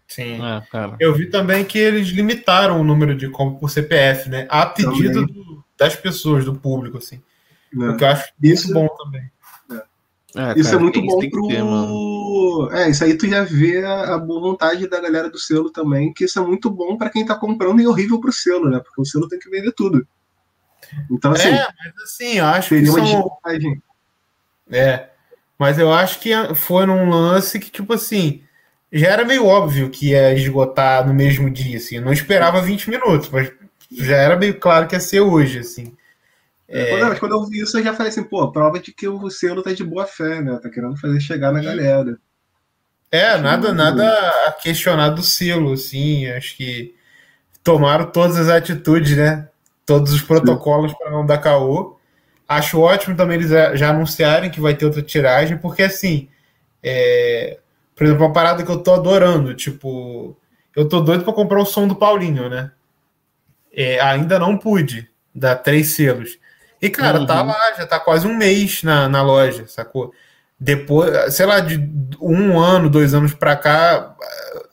Sim. 0.09 0.35
É, 0.45 0.61
cara. 0.71 0.97
Eu 1.01 1.15
vi 1.15 1.31
também 1.31 1.65
que 1.65 1.79
eles 1.79 2.09
limitaram 2.09 2.81
o 2.81 2.85
número 2.85 3.15
de 3.17 3.29
compra 3.31 3.59
por 3.61 3.71
CPF, 3.71 4.29
né? 4.29 4.47
A 4.51 4.67
pedido 4.67 5.27
do- 5.27 5.65
das 5.79 5.97
pessoas, 5.97 6.45
do 6.45 6.55
público, 6.55 6.99
assim. 6.99 7.21
Né? 7.75 7.91
O 7.91 7.97
que 7.97 8.05
eu 8.05 8.09
acho 8.09 8.33
Isso- 8.43 8.73
muito 8.73 8.89
bom 8.89 8.97
também. 8.97 9.31
É, 10.35 10.59
Isso 10.59 10.71
cara, 10.71 10.77
é 10.77 10.81
muito 10.81 11.03
bom 11.03 11.19
pro. 11.29 11.47
ter, 11.49 11.63
é, 12.79 12.89
isso 12.89 13.05
aí 13.05 13.15
tu 13.19 13.29
já 13.29 13.45
vê 13.45 13.85
a, 13.85 14.15
a 14.15 14.19
boa 14.19 14.41
vontade 14.41 14.89
da 14.89 14.99
galera 14.99 15.29
do 15.29 15.39
selo 15.39 15.71
também, 15.71 16.11
que 16.13 16.25
isso 16.25 16.39
é 16.39 16.43
muito 16.43 16.71
bom 16.71 16.97
pra 16.97 17.11
quem 17.11 17.25
tá 17.25 17.35
comprando 17.35 17.81
e 17.83 17.87
horrível 17.87 18.19
pro 18.19 18.33
selo, 18.33 18.71
né? 18.71 18.81
Porque 18.83 19.01
o 19.01 19.05
selo 19.05 19.29
tem 19.29 19.39
que 19.39 19.51
vender 19.51 19.73
tudo. 19.73 20.07
Então, 21.11 21.33
assim, 21.33 21.49
é, 21.49 21.67
mas 21.79 22.03
assim, 22.03 22.39
eu 22.39 22.47
acho 22.47 22.69
que 22.71 22.87
são... 22.87 23.31
É, 24.71 25.11
mas 25.59 25.79
eu 25.79 25.93
acho 25.93 26.19
que 26.19 26.31
foi 26.55 26.87
num 26.87 27.11
lance 27.11 27.61
que, 27.61 27.71
tipo 27.71 27.93
assim, 27.93 28.43
já 28.91 29.09
era 29.09 29.25
meio 29.25 29.47
óbvio 29.47 29.91
que 29.91 30.11
ia 30.11 30.33
esgotar 30.35 31.07
no 31.07 31.13
mesmo 31.13 31.51
dia, 31.51 31.77
assim. 31.77 31.97
Eu 31.97 32.03
não 32.03 32.13
esperava 32.13 32.63
20 32.63 32.89
minutos, 32.89 33.29
mas 33.29 33.53
já 33.91 34.17
era 34.17 34.37
meio 34.37 34.59
claro 34.59 34.87
que 34.89 34.95
ia 34.95 35.01
ser 35.01 35.21
hoje, 35.21 35.59
assim. 35.59 35.95
É, 36.73 36.87
Quando, 36.87 37.09
mas 37.11 37.19
quando 37.19 37.33
eu 37.33 37.45
vi 37.45 37.61
isso, 37.61 37.79
eu 37.79 37.85
já 37.85 37.93
falei 37.93 38.09
assim, 38.11 38.25
pô, 38.25 38.51
prova 38.51 38.81
de 38.81 38.95
que 38.95 39.07
o 39.07 39.29
selo 39.29 39.63
tá 39.63 39.75
de 39.75 39.85
boa 39.85 40.07
fé, 40.07 40.41
né? 40.41 40.59
Tá 40.59 40.71
querendo 40.71 40.97
fazer 40.97 41.21
chegar 41.21 41.53
na 41.53 41.61
galera. 41.61 42.19
É, 43.11 43.37
nada, 43.37 43.75
nada 43.75 44.09
a 44.47 44.53
questionar 44.53 45.11
do 45.11 45.23
selo, 45.23 45.75
assim. 45.75 46.27
Acho 46.29 46.57
que 46.57 46.95
tomaram 47.63 48.07
todas 48.11 48.39
as 48.39 48.49
atitudes, 48.49 49.15
né? 49.15 49.51
Todos 49.85 50.15
os 50.15 50.23
protocolos 50.23 50.95
para 50.95 51.11
não 51.11 51.27
dar 51.27 51.39
caô. 51.39 51.99
Acho 52.49 52.81
ótimo 52.81 53.15
também 53.17 53.37
eles 53.37 53.51
já 53.79 53.91
anunciarem 53.91 54.51
que 54.51 54.61
vai 54.61 54.75
ter 54.75 54.87
outra 54.87 55.03
tiragem, 55.03 55.59
porque 55.59 55.83
assim, 55.83 56.29
é, 56.83 57.59
por 57.95 58.05
exemplo, 58.07 58.25
uma 58.25 58.33
parada 58.33 58.65
que 58.65 58.71
eu 58.71 58.83
tô 58.83 58.95
adorando, 58.95 59.55
tipo, 59.55 60.35
eu 60.75 60.89
tô 60.89 61.01
doido 61.01 61.23
para 61.23 61.33
comprar 61.35 61.61
o 61.61 61.67
som 61.67 61.87
do 61.87 61.97
Paulinho, 61.97 62.49
né? 62.49 62.73
É, 63.75 64.01
ainda 64.01 64.39
não 64.39 64.57
pude, 64.57 65.11
dar 65.35 65.57
três 65.57 65.93
selos. 65.93 66.39
E, 66.83 66.91
cara, 66.91 67.21
Uhum. 67.21 67.27
tá 67.27 67.43
lá, 67.43 67.75
já 67.79 67.87
tá 67.87 68.01
quase 68.01 68.27
um 68.27 68.37
mês 68.37 68.83
na, 68.83 69.09
na 69.09 69.23
loja, 69.23 69.67
sacou? 69.69 70.13
Depois, 70.59 71.35
sei 71.35 71.47
lá, 71.47 71.61
de 71.61 71.79
um 72.21 72.59
ano, 72.61 72.91
dois 72.91 73.15
anos 73.15 73.33
pra 73.35 73.57
cá, 73.57 74.15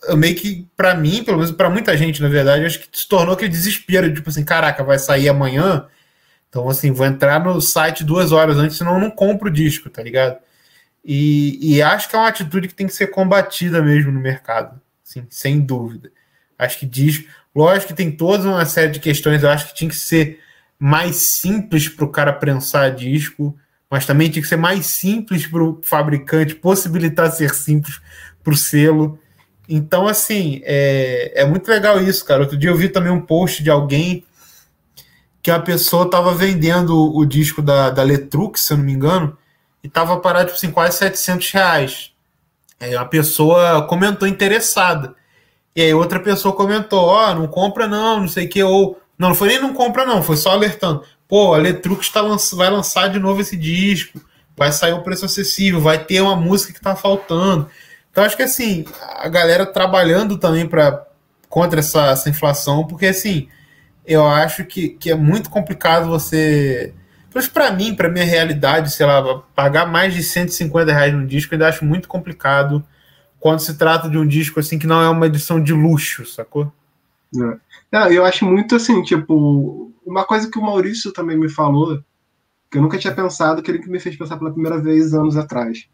eu 0.07 0.17
meio 0.17 0.35
que, 0.35 0.67
pra 0.75 0.95
mim, 0.95 1.23
pelo 1.23 1.37
menos 1.37 1.51
pra 1.51 1.69
muita 1.69 1.95
gente, 1.97 2.21
na 2.21 2.29
verdade, 2.29 2.65
acho 2.65 2.79
que 2.79 2.87
se 2.99 3.07
tornou 3.07 3.33
aquele 3.35 3.49
desespero, 3.49 4.11
tipo 4.13 4.29
assim, 4.29 4.43
caraca, 4.43 4.83
vai 4.83 4.99
sair 4.99 5.29
amanhã, 5.29 5.85
então 6.49 6.67
assim, 6.69 6.91
vou 6.91 7.05
entrar 7.05 7.39
no 7.43 7.61
site 7.61 8.03
duas 8.03 8.31
horas 8.31 8.57
antes, 8.57 8.77
senão 8.77 8.95
eu 8.95 8.99
não 8.99 9.11
compro 9.11 9.49
o 9.49 9.53
disco, 9.53 9.89
tá 9.89 10.01
ligado? 10.03 10.37
E, 11.05 11.75
e 11.77 11.81
acho 11.81 12.09
que 12.09 12.15
é 12.15 12.19
uma 12.19 12.27
atitude 12.27 12.67
que 12.67 12.75
tem 12.75 12.87
que 12.87 12.93
ser 12.93 13.07
combatida 13.07 13.81
mesmo 13.81 14.11
no 14.11 14.19
mercado, 14.19 14.79
assim, 15.05 15.25
sem 15.29 15.59
dúvida. 15.59 16.11
Acho 16.57 16.79
que 16.79 16.85
disco, 16.85 17.27
lógico 17.55 17.87
que 17.89 17.93
tem 17.93 18.11
toda 18.11 18.47
uma 18.49 18.65
série 18.65 18.91
de 18.91 18.99
questões, 18.99 19.41
eu 19.43 19.49
acho 19.49 19.67
que 19.69 19.75
tinha 19.75 19.89
que 19.89 19.95
ser 19.95 20.39
mais 20.79 21.17
simples 21.17 21.89
para 21.89 22.05
o 22.05 22.09
cara 22.09 22.31
prensar 22.31 22.95
disco, 22.95 23.55
mas 23.91 24.05
também 24.05 24.29
tinha 24.29 24.41
que 24.41 24.47
ser 24.47 24.55
mais 24.55 24.85
simples 24.85 25.45
para 25.45 25.63
o 25.63 25.79
fabricante 25.83 26.55
possibilitar 26.55 27.29
ser 27.31 27.53
simples 27.53 27.99
para 28.41 28.53
o 28.53 28.57
selo. 28.57 29.19
Então, 29.67 30.07
assim, 30.07 30.61
é, 30.63 31.41
é 31.41 31.45
muito 31.45 31.67
legal 31.69 32.01
isso, 32.01 32.23
cara. 32.23 32.41
Outro 32.41 32.57
dia 32.57 32.69
eu 32.69 32.77
vi 32.77 32.87
também 32.87 33.11
um 33.11 33.21
post 33.21 33.61
de 33.61 33.69
alguém 33.69 34.23
que 35.41 35.51
a 35.51 35.59
pessoa 35.59 36.05
estava 36.05 36.33
vendendo 36.33 37.15
o 37.15 37.25
disco 37.25 37.61
da, 37.61 37.89
da 37.89 38.03
Letrux, 38.03 38.61
se 38.61 38.73
eu 38.73 38.77
não 38.77 38.85
me 38.85 38.93
engano, 38.93 39.37
e 39.83 39.87
estava 39.87 40.17
parado, 40.19 40.47
tipo 40.47 40.57
assim, 40.57 40.71
quase 40.71 40.97
700 40.97 41.51
reais. 41.51 42.11
Aí 42.79 42.95
a 42.95 43.05
pessoa 43.05 43.85
comentou 43.87 44.27
interessada. 44.27 45.15
E 45.75 45.81
aí 45.81 45.93
outra 45.93 46.19
pessoa 46.19 46.55
comentou, 46.55 47.05
ó, 47.05 47.33
não 47.33 47.47
compra 47.47 47.87
não, 47.87 48.21
não 48.21 48.27
sei 48.27 48.45
o 48.45 48.49
que, 48.49 48.63
ou... 48.63 48.98
Não, 49.19 49.29
não 49.29 49.35
foi 49.35 49.49
nem 49.49 49.61
não 49.61 49.73
compra 49.73 50.05
não, 50.05 50.23
foi 50.23 50.37
só 50.37 50.51
alertando. 50.51 51.03
Pô, 51.27 51.53
a 51.53 51.57
Letrux 51.57 52.09
tá 52.09 52.21
lanç... 52.21 52.51
vai 52.53 52.69
lançar 52.69 53.09
de 53.09 53.19
novo 53.19 53.41
esse 53.41 53.57
disco, 53.57 54.21
vai 54.55 54.71
sair 54.71 54.93
um 54.93 55.03
preço 55.03 55.25
acessível, 55.25 55.81
vai 55.81 56.03
ter 56.03 56.21
uma 56.21 56.37
música 56.37 56.73
que 56.73 56.79
tá 56.79 56.95
faltando. 56.95 57.69
Então 58.09 58.23
acho 58.23 58.37
que 58.37 58.43
assim, 58.43 58.85
a 59.17 59.27
galera 59.27 59.65
trabalhando 59.65 60.37
também 60.37 60.65
para 60.65 61.05
contra 61.49 61.79
essa, 61.79 62.11
essa 62.11 62.29
inflação, 62.29 62.87
porque 62.87 63.07
assim, 63.07 63.49
eu 64.05 64.25
acho 64.25 64.65
que, 64.65 64.89
que 64.89 65.11
é 65.11 65.15
muito 65.15 65.49
complicado 65.49 66.07
você. 66.07 66.93
Para 67.53 67.71
mim, 67.71 67.93
para 67.93 68.09
minha 68.09 68.25
realidade, 68.25 68.91
sei 68.91 69.05
lá, 69.05 69.43
pagar 69.53 69.85
mais 69.85 70.15
de 70.15 70.23
150 70.23 70.91
reais 70.91 71.13
num 71.13 71.27
disco, 71.27 71.53
eu 71.53 71.57
ainda 71.57 71.67
acho 71.67 71.85
muito 71.85 72.07
complicado 72.07 72.83
quando 73.39 73.59
se 73.59 73.77
trata 73.77 74.09
de 74.09 74.17
um 74.17 74.25
disco 74.25 74.59
assim 74.59 74.79
que 74.79 74.87
não 74.87 75.01
é 75.01 75.09
uma 75.09 75.27
edição 75.27 75.61
de 75.61 75.71
luxo, 75.71 76.25
sacou? 76.25 76.71
É. 77.35 77.57
Não, 77.91 78.11
eu 78.11 78.25
acho 78.25 78.45
muito 78.45 78.75
assim, 78.75 79.01
tipo, 79.01 79.91
uma 80.05 80.25
coisa 80.25 80.49
que 80.49 80.59
o 80.59 80.61
Maurício 80.61 81.11
também 81.11 81.37
me 81.37 81.49
falou, 81.49 81.99
que 82.69 82.77
eu 82.77 82.81
nunca 82.81 82.97
tinha 82.97 83.13
pensado, 83.13 83.61
que 83.61 83.71
ele 83.71 83.79
que 83.79 83.89
me 83.89 83.99
fez 83.99 84.15
pensar 84.15 84.37
pela 84.37 84.51
primeira 84.51 84.79
vez 84.79 85.13
anos 85.13 85.35
atrás. 85.35 85.87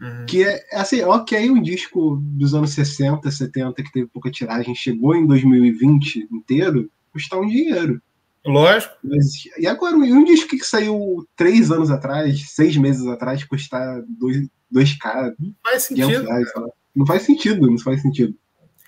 Uhum. 0.00 0.26
Que 0.26 0.44
é 0.44 0.64
assim, 0.74 1.02
ok, 1.02 1.50
um 1.50 1.60
disco 1.60 2.20
dos 2.22 2.54
anos 2.54 2.70
60, 2.72 3.30
70, 3.30 3.82
que 3.82 3.92
teve 3.92 4.06
pouca 4.08 4.30
tiragem, 4.30 4.74
chegou 4.74 5.14
em 5.14 5.26
2020 5.26 6.28
inteiro, 6.30 6.90
custa 7.12 7.36
um 7.36 7.46
dinheiro. 7.46 8.00
Lógico. 8.46 8.94
Mas, 9.02 9.26
e 9.58 9.66
agora, 9.66 9.96
um 9.96 10.24
disco 10.24 10.50
que 10.50 10.64
saiu 10.64 11.26
três 11.36 11.70
anos 11.70 11.90
atrás, 11.90 12.50
seis 12.50 12.76
meses 12.76 13.06
atrás, 13.06 13.44
custar 13.44 14.02
2, 14.08 14.48
2K, 14.72 15.34
Não 15.38 15.54
faz 15.64 15.88
500 15.88 16.14
sentido. 16.14 16.28
reais, 16.28 16.52
não 16.94 17.06
faz 17.06 17.22
sentido, 17.22 17.70
não 17.70 17.78
faz 17.78 18.02
sentido. 18.02 18.34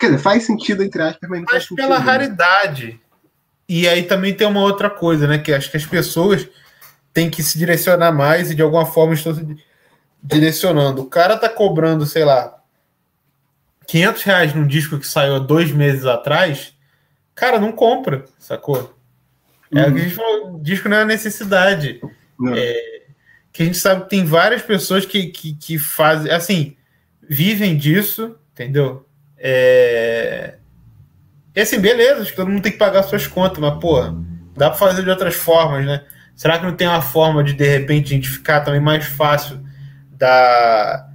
Quer 0.00 0.06
dizer, 0.06 0.18
faz 0.18 0.44
sentido 0.44 0.82
entre 0.82 1.02
aspas, 1.02 1.28
mas 1.28 1.38
não 1.40 1.44
Mas 1.44 1.50
faz 1.52 1.62
sentido. 1.64 1.76
pela 1.76 1.98
né? 2.00 2.04
raridade. 2.04 3.00
E 3.68 3.86
aí 3.86 4.02
também 4.04 4.34
tem 4.34 4.46
uma 4.46 4.62
outra 4.62 4.88
coisa, 4.90 5.28
né? 5.28 5.38
Que 5.38 5.52
acho 5.52 5.70
que 5.70 5.76
as 5.76 5.86
pessoas 5.86 6.48
têm 7.12 7.28
que 7.30 7.42
se 7.42 7.58
direcionar 7.58 8.10
mais 8.10 8.50
e 8.50 8.54
de 8.54 8.62
alguma 8.62 8.86
forma 8.86 9.14
estão 9.14 9.34
se 9.34 9.44
di- 9.44 9.62
direcionando. 10.22 11.02
O 11.02 11.06
cara 11.06 11.36
tá 11.36 11.48
cobrando, 11.48 12.06
sei 12.06 12.24
lá, 12.24 12.56
500 13.86 14.22
reais 14.22 14.54
num 14.54 14.66
disco 14.66 14.98
que 14.98 15.06
saiu 15.06 15.36
há 15.36 15.38
dois 15.38 15.70
meses 15.72 16.04
atrás. 16.06 16.72
Cara, 17.34 17.58
não 17.58 17.72
compra, 17.72 18.24
sacou? 18.38 18.94
É 19.72 19.86
o 19.86 19.92
que 19.94 20.00
a 20.00 20.02
gente 20.02 20.14
falou, 20.14 20.58
disco 20.60 20.88
não 20.88 20.96
é 20.96 21.00
uma 21.00 21.06
necessidade. 21.06 22.00
Não. 22.38 22.54
Que 23.52 23.62
a 23.62 23.66
gente 23.66 23.78
sabe 23.78 24.02
que 24.04 24.10
tem 24.10 24.24
várias 24.24 24.62
pessoas 24.62 25.04
que, 25.04 25.26
que, 25.28 25.54
que 25.54 25.78
fazem, 25.78 26.30
assim, 26.32 26.76
vivem 27.22 27.76
disso, 27.76 28.36
entendeu? 28.52 29.06
É... 29.40 30.54
E 31.56 31.60
assim, 31.60 31.80
beleza, 31.80 32.22
acho 32.22 32.30
que 32.30 32.36
todo 32.36 32.48
mundo 32.50 32.62
tem 32.62 32.72
que 32.72 32.78
pagar 32.78 33.02
suas 33.02 33.26
contas, 33.26 33.58
mas, 33.58 33.78
pô, 33.80 34.00
dá 34.56 34.70
pra 34.70 34.78
fazer 34.78 35.02
de 35.02 35.10
outras 35.10 35.34
formas, 35.34 35.84
né? 35.84 36.04
Será 36.36 36.58
que 36.58 36.64
não 36.64 36.76
tem 36.76 36.86
uma 36.86 37.02
forma 37.02 37.42
de, 37.42 37.52
de 37.54 37.66
repente, 37.66 38.14
identificar 38.14 38.60
também 38.60 38.80
mais 38.80 39.04
fácil 39.06 39.60
da, 40.12 41.08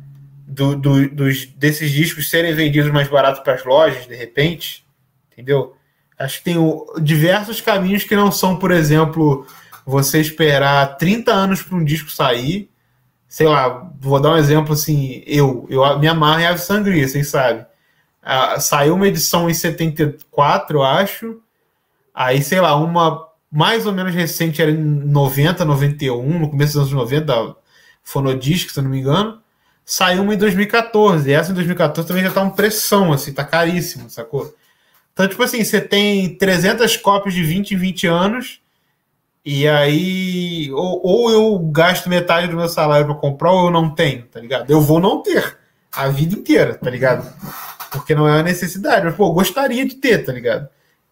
do, 0.48 0.76
do- 0.76 1.10
dos, 1.10 1.46
desses 1.46 1.90
discos 1.92 2.30
serem 2.30 2.54
vendidos 2.54 2.92
mais 2.92 3.08
barato 3.08 3.42
para 3.44 3.54
as 3.54 3.64
lojas, 3.64 4.08
de 4.08 4.16
repente? 4.16 4.86
Entendeu? 5.32 5.76
Acho 6.20 6.40
que 6.40 6.44
tem 6.46 6.58
o- 6.58 6.86
diversos 7.02 7.62
caminhos 7.62 8.04
que 8.04 8.16
não 8.16 8.32
são, 8.32 8.58
por 8.58 8.72
exemplo, 8.72 9.48
você 9.86 10.20
esperar 10.20 10.98
30 10.98 11.32
anos 11.32 11.62
para 11.62 11.78
um 11.78 11.84
disco 11.84 12.10
sair. 12.12 12.70
Sei 13.28 13.48
lá, 13.48 13.90
vou 14.00 14.20
dar 14.20 14.32
um 14.34 14.38
exemplo 14.38 14.74
assim, 14.74 15.24
eu, 15.26 15.66
eu 15.70 15.98
me 16.00 16.08
amarro 16.08 16.42
em 16.42 16.46
Ave 16.46 16.60
Sangria, 16.60 17.08
vocês 17.08 17.28
sabem. 17.30 17.66
Ah, 18.26 18.60
saiu 18.60 18.96
uma 18.96 19.08
edição 19.08 19.50
em 19.50 19.54
74, 19.54 20.78
eu 20.80 20.84
acho. 20.84 21.40
Aí, 22.14 22.42
sei 22.44 22.60
lá, 22.62 22.76
uma 22.76 23.28
mais 23.52 23.86
ou 23.86 23.94
menos 23.94 24.14
recente 24.14 24.62
era 24.62 24.72
em 24.72 24.76
90, 24.76 25.64
91, 25.64 26.40
no 26.40 26.50
começo 26.50 26.74
dos 26.74 26.82
anos 26.84 26.94
90, 26.94 27.26
da 27.26 27.56
Fonodisc, 28.04 28.70
se 28.72 28.80
eu 28.80 28.84
não 28.84 28.92
me 28.92 29.00
engano. 29.00 29.42
Saiu 29.86 30.24
uma 30.24 30.34
em 30.34 30.38
2014. 30.38 31.30
E 31.30 31.34
essa 31.34 31.52
em 31.52 31.56
2014 31.56 32.08
também 32.08 32.24
já 32.24 32.32
tá 32.32 32.42
um 32.42 32.50
pressão, 32.50 33.14
assim, 33.14 33.32
tá 33.34 33.44
caríssimo, 33.46 34.10
sacou? 34.10 34.54
Então, 35.14 35.28
tipo 35.28 35.42
assim, 35.44 35.64
você 35.64 35.80
tem 35.80 36.36
300 36.38 36.98
cópias 36.98 37.34
de 37.34 37.44
20 37.44 37.72
em 37.72 37.78
20 37.78 38.08
anos 38.08 38.60
E 39.46 39.68
aí, 39.68 40.72
ou, 40.74 41.02
ou 41.06 41.32
eu 41.32 41.60
gasto 41.72 42.10
metade 42.10 42.48
do 42.48 42.58
meu 42.58 42.68
salário 42.68 43.06
para 43.06 43.16
comprar, 43.16 43.52
ou 43.52 43.66
eu 43.68 43.72
não 43.72 43.90
tenho, 43.94 44.24
tá 44.24 44.40
ligado? 44.40 44.70
Eu 44.72 44.82
vou 44.82 45.00
não 45.00 45.22
ter 45.22 45.58
a 45.92 46.10
vida 46.10 46.36
inteira, 46.36 46.76
tá 46.76 46.90
ligado? 46.90 47.32
Porque 47.96 48.16
não 48.16 48.28
é 48.28 48.34
uma 48.34 48.44
necessidade. 48.44 49.06
Mas, 49.06 49.16
pô, 49.16 49.28
eu 49.28 49.34
gostaria 49.34 49.86
de 49.86 49.96
ter, 49.96 50.26
tá 50.26 50.32
ligado? 50.32 50.68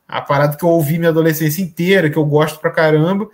A 0.07 0.21
parada 0.21 0.57
que 0.57 0.63
eu 0.63 0.69
ouvi 0.69 0.97
minha 0.97 1.09
adolescência 1.09 1.61
inteira, 1.61 2.09
que 2.09 2.17
eu 2.17 2.25
gosto 2.25 2.59
pra 2.59 2.69
caramba, 2.69 3.29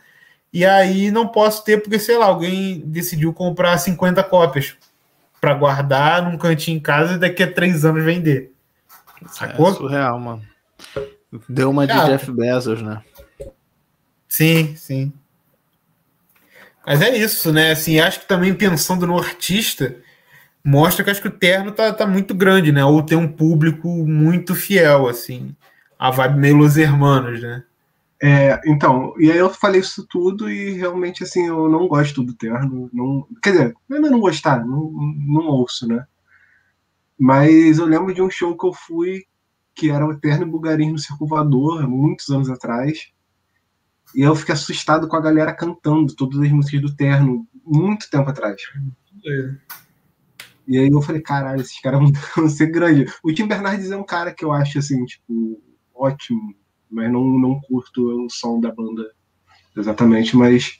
e 0.54 0.66
aí 0.66 1.12
não 1.12 1.28
posso 1.28 1.64
ter 1.64 1.82
porque, 1.82 2.00
sei 2.00 2.18
lá, 2.18 2.26
alguém 2.26 2.82
decidiu 2.86 3.34
comprar 3.34 3.78
50 3.78 4.24
cópias 4.24 4.76
para 5.40 5.54
guardar 5.54 6.24
num 6.24 6.38
cantinho 6.38 6.78
em 6.78 6.82
casa 6.82 7.14
e 7.14 7.20
daqui 7.20 7.44
a 7.44 7.52
três 7.52 7.86
anos 7.86 8.04
vender. 8.04 8.52
Sacou? 9.28 9.70
É 9.70 9.74
surreal, 9.74 10.20
mano. 10.20 10.44
Deu 11.48 11.70
uma 11.70 11.86
de 11.86 11.94
ah, 11.94 12.06
Jeff 12.06 12.32
Bezos, 12.32 12.82
né? 12.82 13.02
Sim, 14.28 14.76
sim. 14.76 15.14
Mas 16.86 17.02
é 17.02 17.16
isso, 17.16 17.52
né? 17.52 17.72
Assim, 17.72 18.00
acho 18.00 18.22
que 18.22 18.28
também 18.28 18.54
pensando 18.54 19.06
no 19.06 19.18
artista, 19.18 19.96
mostra 20.64 21.04
que 21.04 21.10
acho 21.10 21.22
que 21.22 21.28
o 21.28 21.38
terno 21.38 21.72
tá, 21.72 21.92
tá 21.94 22.06
muito 22.06 22.34
grande, 22.34 22.72
né? 22.72 22.84
Ou 22.84 23.04
tem 23.04 23.18
um 23.18 23.32
público 23.32 23.88
muito 23.88 24.56
fiel, 24.56 25.08
assim. 25.08 25.56
A 25.98 26.12
vibe 26.12 26.40
meio 26.40 26.58
Los 26.58 26.78
Hermanos, 26.78 27.42
né? 27.42 27.64
É, 28.22 28.60
então, 28.66 29.14
e 29.18 29.32
aí 29.32 29.38
eu 29.38 29.50
falei 29.50 29.80
isso 29.80 30.06
tudo 30.10 30.50
e 30.50 30.72
realmente, 30.72 31.24
assim, 31.24 31.48
eu 31.48 31.70
não 31.70 31.88
gosto 31.88 32.22
do 32.22 32.34
terno. 32.34 32.90
Não, 32.92 33.26
quer 33.42 33.52
dizer, 33.52 33.76
não 33.88 33.98
é 33.98 34.02
não 34.02 34.20
gostar, 34.20 34.66
não, 34.66 34.92
não 34.92 35.48
ouço, 35.48 35.88
né? 35.88 36.06
Mas 37.18 37.80
eu 37.80 37.86
lembro 37.86 38.14
de 38.14 38.22
um 38.22 38.30
show 38.30 38.58
que 38.58 38.66
eu 38.66 38.74
fui 38.74 39.26
que 39.80 39.90
era 39.90 40.06
o 40.06 40.20
Terno 40.20 40.46
Bulgarim 40.46 40.92
no 40.92 41.00
Circulador, 41.00 41.88
muitos 41.88 42.30
anos 42.30 42.50
atrás. 42.50 43.12
E 44.14 44.22
eu 44.22 44.36
fiquei 44.36 44.54
assustado 44.54 45.08
com 45.08 45.16
a 45.16 45.22
galera 45.22 45.54
cantando 45.54 46.14
todas 46.16 46.40
as 46.42 46.52
músicas 46.52 46.82
do 46.82 46.94
Terno, 46.94 47.48
muito 47.66 48.10
tempo 48.10 48.30
atrás. 48.30 48.62
É. 49.26 49.56
E 50.70 50.78
aí 50.78 50.88
eu 50.88 51.02
falei, 51.02 51.22
caralho, 51.22 51.62
esses 51.62 51.82
caras 51.82 52.00
vão 52.38 52.48
ser 52.48 52.68
grandes. 52.68 53.14
O 53.24 53.34
Tim 53.34 53.48
Bernardes 53.48 53.92
é 53.92 53.98
um 53.98 54.06
cara 54.06 54.34
que 54.34 54.46
eu 54.46 54.54
acho, 54.54 54.80
assim, 54.80 55.04
tipo, 55.04 55.62
ótimo 55.94 56.56
mas 56.90 57.12
não, 57.12 57.24
não 57.24 57.62
curto 57.62 58.26
o 58.26 58.30
som 58.30 58.60
da 58.60 58.72
banda 58.72 59.12
exatamente, 59.78 60.36
mas 60.36 60.80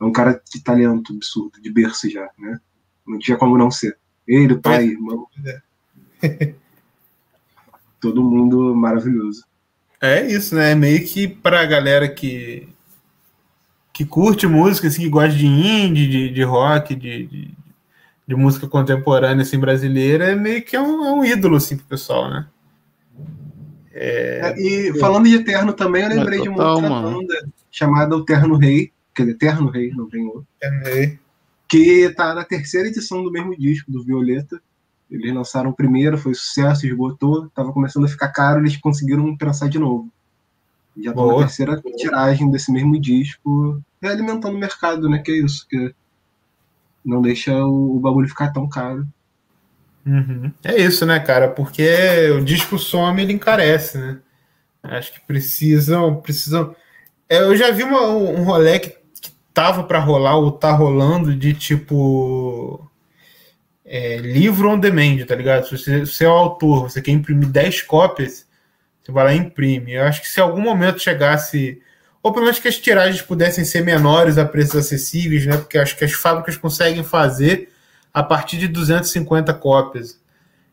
é 0.00 0.04
um 0.04 0.10
cara 0.10 0.40
de 0.50 0.62
talento 0.62 1.12
absurdo, 1.12 1.60
de 1.60 1.70
berço 1.70 2.08
já, 2.08 2.28
né? 2.38 2.58
Não 3.06 3.18
tinha 3.18 3.36
como 3.36 3.58
não 3.58 3.70
ser. 3.70 3.98
Ele, 4.26 4.54
o 4.54 4.60
pai, 4.60 4.86
irmão. 4.86 5.26
Todo 8.00 8.24
mundo 8.24 8.74
maravilhoso. 8.74 9.44
É 10.00 10.26
isso, 10.26 10.54
né? 10.54 10.74
Meio 10.74 11.06
que 11.06 11.28
pra 11.28 11.66
galera 11.66 12.08
que 12.08 12.66
que 13.92 14.06
curte 14.06 14.46
música, 14.46 14.88
assim, 14.88 15.02
que 15.02 15.10
gosta 15.10 15.36
de 15.36 15.44
indie, 15.44 16.08
de, 16.08 16.30
de 16.30 16.42
rock, 16.42 16.94
de, 16.94 17.26
de, 17.26 17.54
de, 18.30 18.36
música 18.36 18.66
contemporânea 18.66 19.42
assim, 19.42 19.58
brasileira, 19.58 20.26
é 20.30 20.34
meio 20.34 20.62
que 20.62 20.76
é 20.76 20.80
um, 20.80 21.04
é 21.04 21.12
um 21.12 21.24
ídolo 21.24 21.56
assim, 21.56 21.76
pro 21.76 21.86
pessoal, 21.86 22.30
né? 22.30 22.46
É... 23.92 24.54
E 24.56 24.98
falando 24.98 25.28
de 25.28 25.34
Eterno 25.34 25.72
também, 25.72 26.02
eu 26.04 26.08
lembrei 26.08 26.40
é 26.40 26.44
total, 26.44 26.52
de 26.52 26.58
uma 26.58 26.74
outra 26.74 26.90
mano. 26.90 27.18
banda 27.18 27.48
chamada 27.70 28.16
O 28.16 28.24
Terno 28.24 28.56
Rei, 28.56 28.92
que 29.14 29.22
é 29.22 29.26
Eterno 29.26 29.70
Rei, 29.70 29.90
não 29.90 30.08
tem 30.08 30.24
outro. 30.26 30.46
Rei. 30.84 31.18
Que 31.68 32.08
tá 32.10 32.34
na 32.34 32.44
terceira 32.44 32.88
edição 32.88 33.22
do 33.22 33.30
mesmo 33.30 33.56
disco, 33.56 33.92
do 33.92 34.02
Violeta. 34.02 34.60
Eles 35.10 35.34
lançaram 35.34 35.70
o 35.70 35.74
primeiro, 35.74 36.16
foi 36.16 36.34
sucesso, 36.34 36.86
esgotou, 36.86 37.48
tava 37.50 37.72
começando 37.72 38.04
a 38.04 38.08
ficar 38.08 38.28
caro, 38.28 38.60
eles 38.60 38.76
conseguiram 38.76 39.36
pensar 39.36 39.68
de 39.68 39.78
novo. 39.78 40.08
Já 41.00 41.12
tá 41.12 41.24
na 41.24 41.34
terceira 41.38 41.82
tiragem 41.96 42.50
desse 42.50 42.72
mesmo 42.72 43.00
disco, 43.00 43.80
realimentando 44.00 44.56
o 44.56 44.60
mercado, 44.60 45.08
né? 45.08 45.18
Que 45.18 45.32
é 45.32 45.36
isso, 45.36 45.66
que 45.68 45.94
não 47.04 47.22
deixa 47.22 47.52
o, 47.52 47.96
o 47.96 48.00
bagulho 48.00 48.28
ficar 48.28 48.52
tão 48.52 48.68
caro. 48.68 49.06
Uhum. 50.06 50.50
É 50.64 50.76
isso, 50.80 51.04
né, 51.04 51.20
cara? 51.20 51.48
Porque 51.48 52.30
o 52.30 52.42
disco 52.42 52.78
some, 52.78 53.22
ele 53.22 53.32
encarece, 53.32 53.98
né? 53.98 54.18
Acho 54.82 55.12
que 55.12 55.20
precisam. 55.20 56.16
precisam... 56.16 56.74
É, 57.28 57.38
eu 57.38 57.56
já 57.56 57.70
vi 57.70 57.82
uma, 57.82 58.08
um 58.08 58.42
rolê 58.42 58.78
que, 58.78 58.90
que 59.20 59.30
tava 59.52 59.84
para 59.84 59.98
rolar, 59.98 60.36
ou 60.36 60.52
tá 60.52 60.72
rolando, 60.72 61.34
de 61.34 61.54
tipo. 61.54 62.86
É, 63.84 64.18
livro 64.18 64.70
on 64.70 64.78
demand, 64.78 65.24
tá 65.26 65.34
ligado? 65.34 65.66
Se 65.76 66.06
você, 66.06 66.24
é 66.24 66.28
o 66.28 66.32
autor, 66.32 66.88
você 66.88 67.02
quer 67.02 67.10
imprimir 67.10 67.48
10 67.48 67.82
cópias, 67.82 68.46
você 69.02 69.10
vai 69.10 69.24
lá 69.24 69.34
e 69.34 69.38
imprime. 69.38 69.94
Eu 69.94 70.04
acho 70.04 70.20
que 70.20 70.28
se 70.28 70.40
algum 70.40 70.60
momento 70.60 71.00
chegasse. 71.00 71.80
Ou 72.22 72.32
pelo 72.32 72.44
menos 72.44 72.58
que 72.58 72.68
as 72.68 72.78
tiragens 72.78 73.22
pudessem 73.22 73.64
ser 73.64 73.82
menores 73.82 74.36
a 74.36 74.44
preços 74.44 74.76
acessíveis, 74.76 75.46
né? 75.46 75.56
Porque 75.56 75.78
acho 75.78 75.96
que 75.96 76.04
as 76.04 76.12
fábricas 76.12 76.56
conseguem 76.56 77.02
fazer 77.02 77.72
a 78.12 78.22
partir 78.22 78.58
de 78.58 78.68
250 78.68 79.54
cópias. 79.54 80.20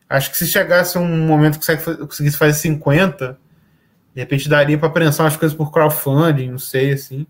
Acho 0.08 0.30
que 0.30 0.36
se 0.36 0.46
chegasse 0.46 0.98
um 0.98 1.26
momento 1.26 1.58
que 1.58 1.96
conseguisse 2.06 2.36
fazer 2.36 2.54
50, 2.54 3.38
de 4.14 4.20
repente 4.20 4.48
daria 4.48 4.78
para 4.78 4.90
prensar 4.90 5.24
umas 5.24 5.36
coisas 5.36 5.56
por 5.56 5.70
crowdfunding, 5.70 6.50
não 6.50 6.58
sei, 6.58 6.92
assim. 6.92 7.26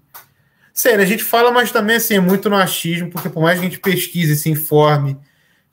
Sério, 0.73 1.03
a 1.03 1.07
gente 1.07 1.25
fala, 1.25 1.51
mas 1.51 1.73
também 1.73 1.97
assim, 1.97 2.15
é 2.15 2.21
muito 2.21 2.49
no 2.49 2.57
achismo, 2.57 3.11
porque 3.11 3.29
por 3.29 3.43
mais 3.43 3.59
que 3.59 3.67
a 3.67 3.69
gente 3.69 3.81
pesquise, 3.81 4.37
se 4.37 4.49
informe, 4.49 5.19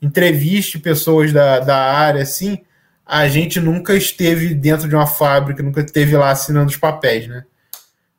entreviste 0.02 0.80
pessoas 0.80 1.32
da, 1.32 1.60
da 1.60 1.78
área, 1.78 2.24
assim, 2.24 2.60
a 3.06 3.28
gente 3.28 3.60
nunca 3.60 3.96
esteve 3.96 4.56
dentro 4.56 4.90
de 4.90 4.96
uma 4.96 5.06
fábrica, 5.06 5.62
nunca 5.62 5.82
esteve 5.82 6.18
lá 6.18 6.32
assinando 6.32 6.72
os 6.72 6.78
papéis, 6.78 7.28
né? 7.28 7.46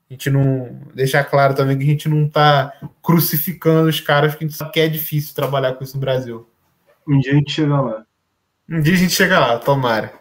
A 0.08 0.14
gente 0.14 0.30
não. 0.30 0.80
Deixar 0.94 1.24
claro 1.24 1.54
também 1.54 1.76
que 1.76 1.84
a 1.84 1.86
gente 1.86 2.08
não 2.08 2.26
está 2.26 2.72
crucificando 3.02 3.88
os 3.88 4.00
caras, 4.00 4.32
porque 4.32 4.44
a 4.44 4.48
gente 4.48 4.56
sabe 4.56 4.72
que 4.72 4.80
é 4.80 4.88
difícil 4.88 5.34
trabalhar 5.34 5.74
com 5.74 5.82
isso 5.82 5.96
no 5.96 6.00
Brasil. 6.00 6.48
Um 7.06 7.18
dia 7.18 7.32
a 7.32 7.34
gente 7.34 7.52
chega 7.52 7.80
lá. 7.80 8.06
Um 8.68 8.80
dia 8.80 8.94
a 8.94 8.96
gente 8.96 9.12
chega 9.12 9.38
lá, 9.38 9.58
tomara. 9.58 10.12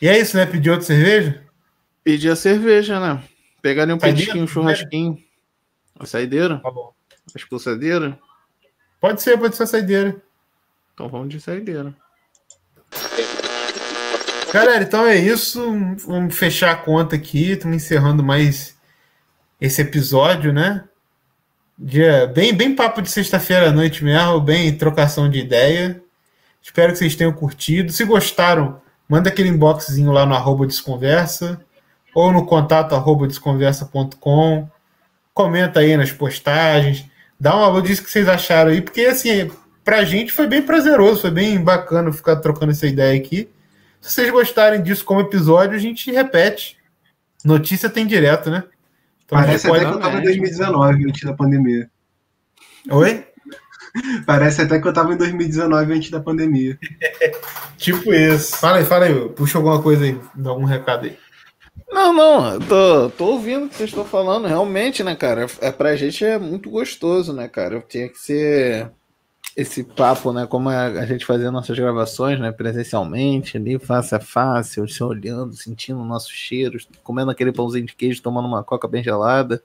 E 0.00 0.08
é 0.08 0.18
isso, 0.18 0.36
né? 0.36 0.46
Pedir 0.46 0.70
outra 0.70 0.86
cerveja? 0.86 1.44
Pedir 2.02 2.30
a 2.30 2.36
cerveja, 2.36 2.98
né? 2.98 3.22
Pegar 3.60 3.82
ali 3.82 3.92
um 3.92 3.98
petisquinho, 3.98 4.44
um 4.44 4.48
churrasquinho. 4.48 5.18
A 5.98 6.06
saideira? 6.06 6.58
Tá 6.58 6.70
bom. 6.70 6.92
A 7.34 7.38
expulsadeira? 7.38 8.18
Pode 9.00 9.22
ser, 9.22 9.38
pode 9.38 9.54
ser 9.54 9.64
a 9.64 9.66
saideira. 9.66 10.22
Então 10.94 11.08
vamos 11.08 11.28
de 11.28 11.40
saideira. 11.40 11.94
Galera, 14.52 14.82
então 14.82 15.06
é 15.06 15.16
isso. 15.16 15.62
Vamos 16.06 16.36
fechar 16.36 16.72
a 16.72 16.76
conta 16.76 17.14
aqui. 17.14 17.52
Estamos 17.52 17.76
encerrando 17.76 18.22
mais 18.22 18.76
esse 19.60 19.80
episódio, 19.80 20.52
né? 20.52 20.84
Dia 21.78 22.26
bem, 22.26 22.52
bem 22.52 22.74
papo 22.74 23.00
de 23.00 23.08
sexta-feira 23.08 23.68
à 23.68 23.72
noite 23.72 24.02
mesmo, 24.02 24.40
bem 24.40 24.76
trocação 24.76 25.30
de 25.30 25.38
ideia. 25.38 26.02
Espero 26.60 26.92
que 26.92 26.98
vocês 26.98 27.14
tenham 27.14 27.32
curtido. 27.32 27.92
Se 27.92 28.04
gostaram, 28.04 28.82
manda 29.08 29.28
aquele 29.28 29.48
inboxzinho 29.48 30.10
lá 30.10 30.26
no 30.26 30.34
arroba 30.34 30.66
desconversa 30.66 31.60
ou 32.12 32.32
no 32.32 32.44
contato 32.44 32.94
arroba 32.94 33.28
desconversa.com. 33.28 34.68
Comenta 35.32 35.78
aí 35.78 35.96
nas 35.96 36.10
postagens. 36.10 37.06
Dá 37.38 37.54
uma 37.54 37.66
alô, 37.66 37.78
o 37.78 37.82
que 37.82 37.94
vocês 37.94 38.28
acharam 38.28 38.72
aí, 38.72 38.82
porque 38.82 39.02
assim, 39.02 39.48
pra 39.84 40.04
gente 40.04 40.32
foi 40.32 40.48
bem 40.48 40.60
prazeroso, 40.60 41.20
foi 41.20 41.30
bem 41.30 41.62
bacana 41.62 42.12
ficar 42.12 42.36
trocando 42.36 42.72
essa 42.72 42.86
ideia 42.86 43.16
aqui. 43.18 43.48
Se 44.00 44.14
vocês 44.14 44.30
gostarem 44.30 44.82
disso 44.82 45.04
como 45.04 45.20
episódio, 45.20 45.76
a 45.76 45.80
gente 45.80 46.10
repete. 46.10 46.78
Notícia 47.44 47.90
tem 47.90 48.06
direto, 48.06 48.50
né? 48.50 48.64
Então, 49.24 49.38
Parece 49.38 49.68
até 49.68 49.80
que 49.80 49.86
eu 49.86 50.00
tava 50.00 50.18
em 50.18 50.22
2019, 50.22 51.08
antes 51.08 51.22
da 51.24 51.34
pandemia. 51.34 51.90
Oi? 52.90 53.26
Parece 54.24 54.62
até 54.62 54.80
que 54.80 54.86
eu 54.86 54.92
tava 54.92 55.12
em 55.12 55.16
2019 55.16 55.92
antes 55.92 56.10
da 56.10 56.20
pandemia. 56.20 56.78
tipo 57.76 58.12
isso. 58.12 58.56
Fala 58.56 58.78
aí, 58.78 58.84
fala 58.84 59.06
aí. 59.06 59.28
Puxa 59.30 59.58
alguma 59.58 59.82
coisa 59.82 60.04
aí, 60.04 60.18
dá 60.34 60.50
algum 60.50 60.64
recado 60.64 61.06
aí. 61.06 61.16
Não, 61.90 62.12
não, 62.12 62.60
tô, 62.60 63.10
tô 63.10 63.24
ouvindo 63.26 63.66
o 63.66 63.68
que 63.68 63.74
vocês 63.74 63.90
estão 63.90 64.04
falando, 64.04 64.46
realmente, 64.46 65.02
né, 65.02 65.16
cara? 65.16 65.46
É, 65.60 65.72
pra 65.72 65.96
gente 65.96 66.24
é 66.24 66.38
muito 66.38 66.70
gostoso, 66.70 67.32
né, 67.32 67.48
cara? 67.48 67.84
Tinha 67.88 68.08
que 68.08 68.18
ser 68.18 68.90
esse 69.56 69.82
papo, 69.82 70.32
né? 70.32 70.46
Como 70.46 70.68
a 70.68 71.04
gente 71.06 71.26
fazia 71.26 71.50
nossas 71.50 71.78
gravações, 71.78 72.38
né? 72.38 72.52
Presencialmente, 72.52 73.56
ali, 73.56 73.78
face 73.78 74.14
a 74.14 74.20
face, 74.20 74.80
se 74.88 75.02
olhando, 75.02 75.54
sentindo 75.54 76.04
nossos 76.04 76.30
cheiros, 76.30 76.88
comendo 77.02 77.30
aquele 77.30 77.52
pãozinho 77.52 77.86
de 77.86 77.94
queijo, 77.94 78.22
tomando 78.22 78.46
uma 78.46 78.62
coca 78.62 78.86
bem 78.86 79.02
gelada. 79.02 79.62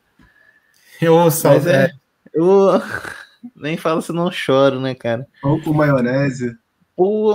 Eu 1.02 1.18
Mas 1.18 1.68
é, 1.68 1.92
eu 2.34 2.82
nem 3.56 3.78
falo 3.78 4.02
se 4.02 4.12
não 4.12 4.32
choro, 4.32 4.80
né, 4.80 4.96
cara? 4.96 5.28
Pão 5.42 5.60
com 5.62 5.74
maionese. 5.74 6.58
Pô, 6.96 7.34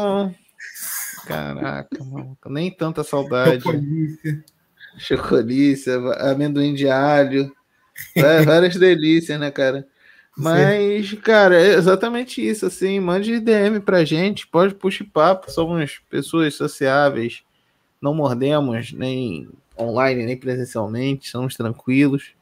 caraca, 1.27 2.03
mano, 2.03 2.37
nem 2.47 2.71
tanta 2.71 3.05
saudade. 3.05 3.63
Chocolice. 3.63 4.45
Chocolice, 4.99 5.91
amendoim 6.19 6.75
de 6.75 6.89
alho. 6.89 7.55
várias 8.45 8.77
delícias, 8.77 9.39
né, 9.39 9.51
cara? 9.51 9.87
Mas, 10.37 11.13
cara, 11.15 11.61
é 11.61 11.75
exatamente 11.75 12.47
isso, 12.47 12.65
assim, 12.65 12.99
mande 12.99 13.41
DM 13.41 13.81
pra 13.81 14.05
gente, 14.05 14.47
pode 14.47 14.75
puxar 14.75 15.05
papo, 15.13 15.51
somos 15.51 16.01
pessoas 16.09 16.55
sociáveis, 16.55 17.43
não 18.01 18.15
mordemos 18.15 18.93
nem 18.93 19.49
online, 19.79 20.25
nem 20.25 20.37
presencialmente, 20.37 21.27
estamos 21.27 21.55
tranquilos. 21.55 22.33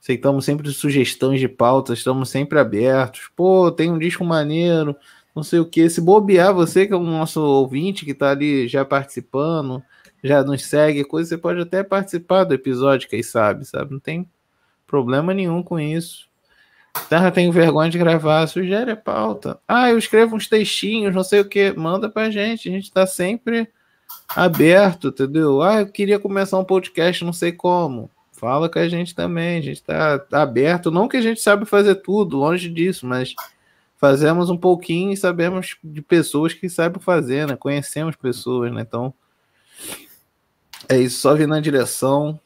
Aceitamos 0.00 0.44
sempre 0.44 0.70
sugestões 0.70 1.40
de 1.40 1.48
pautas, 1.48 1.98
estamos 1.98 2.28
sempre 2.28 2.58
abertos. 2.60 3.28
Pô, 3.34 3.72
tem 3.72 3.90
um 3.90 3.98
disco 3.98 4.24
maneiro, 4.24 4.94
não 5.34 5.42
sei 5.42 5.58
o 5.58 5.66
que. 5.66 5.90
Se 5.90 6.00
bobear, 6.00 6.54
você 6.54 6.86
que 6.86 6.92
é 6.92 6.96
o 6.96 7.00
nosso 7.00 7.40
ouvinte 7.40 8.04
que 8.04 8.12
está 8.12 8.30
ali 8.30 8.68
já 8.68 8.84
participando, 8.84 9.82
já 10.22 10.44
nos 10.44 10.64
segue, 10.64 11.04
coisa, 11.04 11.30
você 11.30 11.38
pode 11.38 11.60
até 11.60 11.82
participar 11.82 12.44
do 12.44 12.54
episódio, 12.54 13.08
quem 13.08 13.22
sabe, 13.22 13.64
sabe? 13.64 13.92
Não 13.92 14.00
tem 14.00 14.30
problema 14.86 15.34
nenhum 15.34 15.62
com 15.62 15.78
isso. 15.80 16.28
Tá, 17.08 17.30
tenho 17.30 17.52
vergonha 17.52 17.90
de 17.90 17.98
gravar, 17.98 18.46
sugere 18.46 18.90
a 18.90 18.96
pauta. 18.96 19.58
Ah, 19.66 19.90
eu 19.90 19.98
escrevo 19.98 20.34
uns 20.34 20.48
textinhos, 20.48 21.14
não 21.14 21.22
sei 21.22 21.40
o 21.40 21.48
que, 21.48 21.72
manda 21.72 22.08
pra 22.08 22.30
gente, 22.30 22.68
a 22.68 22.72
gente 22.72 22.90
tá 22.90 23.06
sempre 23.06 23.68
aberto, 24.28 25.08
entendeu? 25.08 25.62
Ah, 25.62 25.80
eu 25.82 25.86
queria 25.86 26.18
começar 26.18 26.58
um 26.58 26.64
podcast, 26.64 27.24
não 27.24 27.32
sei 27.32 27.52
como. 27.52 28.10
Fala 28.32 28.68
com 28.68 28.78
a 28.78 28.88
gente 28.88 29.14
também, 29.14 29.58
a 29.58 29.62
gente 29.62 29.82
tá 29.82 30.24
aberto, 30.32 30.90
não 30.90 31.08
que 31.08 31.16
a 31.16 31.22
gente 31.22 31.40
sabe 31.40 31.64
fazer 31.64 31.96
tudo, 31.96 32.36
longe 32.36 32.68
disso, 32.68 33.06
mas 33.06 33.34
fazemos 33.96 34.50
um 34.50 34.56
pouquinho 34.56 35.12
e 35.12 35.16
sabemos 35.16 35.76
de 35.82 36.02
pessoas 36.02 36.52
que 36.52 36.68
sabem 36.68 37.00
fazer, 37.00 37.46
né? 37.46 37.56
Conhecemos 37.56 38.14
pessoas, 38.16 38.72
né? 38.72 38.82
Então, 38.82 39.14
é 40.88 40.98
isso, 40.98 41.20
só 41.20 41.34
vir 41.34 41.48
na 41.48 41.60
direção, 41.60 42.38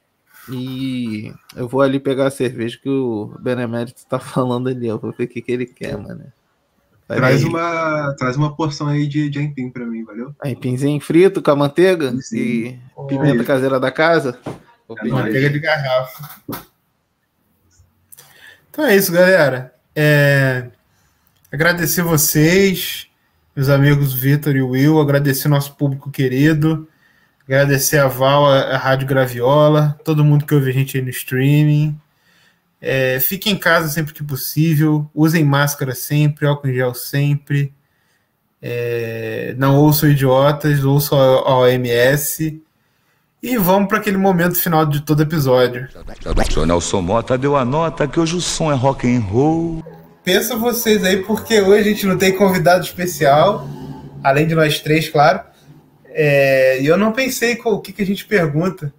e 0.50 1.32
eu 1.56 1.68
vou 1.68 1.80
ali 1.80 2.00
pegar 2.00 2.26
a 2.26 2.30
cerveja 2.30 2.78
que 2.82 2.88
o 2.88 3.34
Benemérito 3.40 4.06
tá 4.06 4.18
falando 4.20 4.68
ali. 4.68 4.86
Eu 4.86 4.98
vou 4.98 5.12
ver 5.12 5.24
o 5.24 5.28
que, 5.28 5.40
que 5.40 5.52
ele 5.52 5.66
quer, 5.66 5.96
mano. 5.96 6.24
Vai 7.08 7.18
Traz 7.18 7.42
aí. 7.42 7.48
uma, 7.48 8.14
traz 8.16 8.36
uma 8.36 8.54
porção 8.54 8.86
aí 8.86 9.06
de, 9.06 9.28
de 9.28 9.38
aipim 9.38 9.68
pra 9.70 9.84
mim, 9.84 10.04
valeu? 10.04 10.34
Aipimzinho 10.40 11.00
frito 11.00 11.42
com 11.42 11.50
a 11.50 11.56
manteiga 11.56 12.14
Sim. 12.20 12.36
e 12.36 12.78
pimenta 13.08 13.42
caseira 13.42 13.80
da 13.80 13.90
casa. 13.90 14.38
É. 14.46 15.08
Manteiga 15.08 15.50
de 15.50 15.58
garrafa. 15.58 16.40
Então 18.70 18.84
é 18.84 18.94
isso, 18.94 19.12
galera. 19.12 19.74
É, 19.94 20.70
Agradecer 21.52 22.02
vocês, 22.02 23.08
meus 23.56 23.68
amigos 23.68 24.14
Vitor 24.14 24.54
e 24.54 24.62
Will, 24.62 25.00
agradecer 25.00 25.48
nosso 25.48 25.74
público 25.74 26.08
querido, 26.08 26.86
agradecer 27.50 27.98
a 27.98 28.06
Val, 28.06 28.46
a, 28.46 28.60
a 28.60 28.76
Rádio 28.76 29.08
Graviola, 29.08 29.98
todo 30.04 30.24
mundo 30.24 30.46
que 30.46 30.54
ouve 30.54 30.70
a 30.70 30.72
gente 30.72 30.96
aí 30.96 31.02
no 31.02 31.10
streaming. 31.10 31.98
É, 32.80 33.18
fiquem 33.18 33.54
em 33.54 33.58
casa 33.58 33.88
sempre 33.88 34.14
que 34.14 34.22
possível, 34.22 35.10
usem 35.12 35.44
máscara 35.44 35.92
sempre, 35.92 36.46
álcool 36.46 36.68
em 36.68 36.74
gel 36.74 36.94
sempre. 36.94 37.74
É, 38.62 39.52
não 39.58 39.76
ouçam 39.76 40.08
idiotas, 40.08 40.84
ouçam 40.84 41.18
a 41.18 41.58
OMS. 41.58 42.62
E 43.42 43.56
vamos 43.56 43.88
para 43.88 43.98
aquele 43.98 44.16
momento 44.16 44.54
final 44.54 44.86
de 44.86 45.00
todo 45.00 45.22
episódio. 45.22 45.88
O 46.56 46.66
Nelson 46.66 47.00
Mota 47.00 47.36
deu 47.36 47.56
a 47.56 47.64
nota 47.64 48.06
que 48.06 48.20
hoje 48.20 48.36
o 48.36 48.40
som 48.40 48.70
é 48.70 48.76
rock 48.76 49.12
and 49.12 49.20
roll. 49.22 49.82
Pensa 50.22 50.54
vocês 50.56 51.02
aí, 51.02 51.16
porque 51.24 51.60
hoje 51.60 51.80
a 51.80 51.92
gente 51.92 52.06
não 52.06 52.16
tem 52.16 52.36
convidado 52.36 52.84
especial, 52.84 53.66
além 54.22 54.46
de 54.46 54.54
nós 54.54 54.78
três, 54.78 55.08
claro. 55.08 55.49
É, 56.12 56.82
eu 56.82 56.96
não 56.96 57.12
pensei 57.12 57.56
qual- 57.56 57.76
o 57.76 57.80
que, 57.80 57.92
que 57.92 58.02
a 58.02 58.06
gente 58.06 58.26
pergunta. 58.26 58.92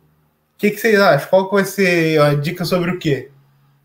O 0.55 0.57
que, 0.57 0.71
que 0.71 0.77
vocês 0.77 0.99
acham? 0.99 1.29
Qual 1.29 1.47
que 1.49 1.55
vai 1.55 1.65
ser 1.65 2.19
a 2.21 2.33
dica 2.35 2.63
sobre 2.65 2.91
o 2.91 2.99
quê? 2.99 3.29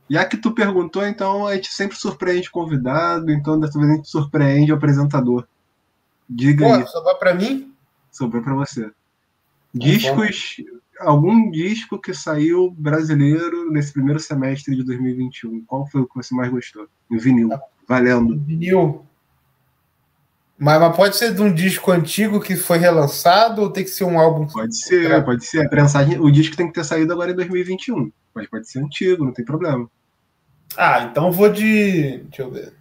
Já 0.09 0.25
que 0.25 0.37
tu 0.37 0.53
perguntou, 0.53 1.05
então 1.05 1.47
a 1.47 1.55
gente 1.57 1.69
sempre 1.73 1.97
surpreende 1.97 2.49
o 2.49 2.53
convidado, 2.53 3.31
então 3.33 3.59
dessa 3.59 3.79
vez 3.79 3.91
a 3.91 3.95
gente 3.97 4.09
surpreende 4.09 4.73
o 4.73 4.77
apresentador. 4.77 5.47
Diga 6.29 6.67
aí, 6.77 6.83
Pô, 6.83 6.89
só 6.89 7.03
vai 7.03 7.15
pra 7.17 7.35
mim? 7.35 7.73
sobrou 8.13 8.43
pra 8.43 8.55
você. 8.55 8.91
Discos, 9.75 10.57
algum 11.01 11.51
disco 11.51 12.01
que 12.01 12.15
saiu 12.15 12.71
brasileiro 12.71 13.71
nesse 13.71 13.93
primeiro 13.93 14.19
semestre 14.21 14.75
de 14.75 14.83
2021. 14.85 15.65
Qual 15.67 15.87
foi 15.87 16.01
o 16.03 16.07
que 16.07 16.15
você 16.15 16.35
mais 16.35 16.51
gostou? 16.51 16.87
Em 17.11 17.19
vinil. 17.19 17.51
Valendo. 17.89 18.39
Vinil. 18.41 19.05
Mas, 20.59 20.81
mas 20.81 20.97
pode 20.97 21.17
ser 21.17 21.35
de 21.35 21.43
um 21.43 21.53
disco 21.53 21.93
antigo 21.93 22.41
que 22.41 22.57
foi 22.57 22.79
relançado 22.79 23.63
ou 23.63 23.71
tem 23.71 23.85
que 23.85 23.91
ser 23.91 24.05
um 24.05 24.19
álbum? 24.19 24.47
Pode 24.47 24.77
ser, 24.77 25.25
pode 25.25 25.45
ser. 25.45 25.67
A 25.67 25.69
prensagem, 25.69 26.19
o 26.19 26.31
disco 26.31 26.57
tem 26.57 26.67
que 26.67 26.73
ter 26.73 26.85
saído 26.85 27.13
agora 27.13 27.31
em 27.31 27.35
2021. 27.35 28.11
Mas 28.35 28.49
pode 28.49 28.69
ser 28.69 28.81
antigo, 28.81 29.25
não 29.25 29.33
tem 29.33 29.45
problema. 29.45 29.89
Ah, 30.77 31.09
então 31.11 31.31
vou 31.31 31.51
de. 31.51 32.19
Deixa 32.29 32.43
eu 32.43 32.51
ver. 32.51 32.73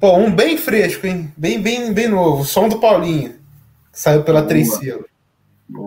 Pô, 0.00 0.16
um 0.16 0.34
bem 0.34 0.58
fresco, 0.58 1.06
hein? 1.06 1.32
Bem, 1.36 1.62
bem, 1.62 1.92
bem 1.92 2.08
novo. 2.08 2.44
Som 2.44 2.68
do 2.68 2.80
Paulinho. 2.80 3.34
Que 3.92 4.00
saiu 4.00 4.24
pela. 4.24 4.42
Três. 4.42 4.68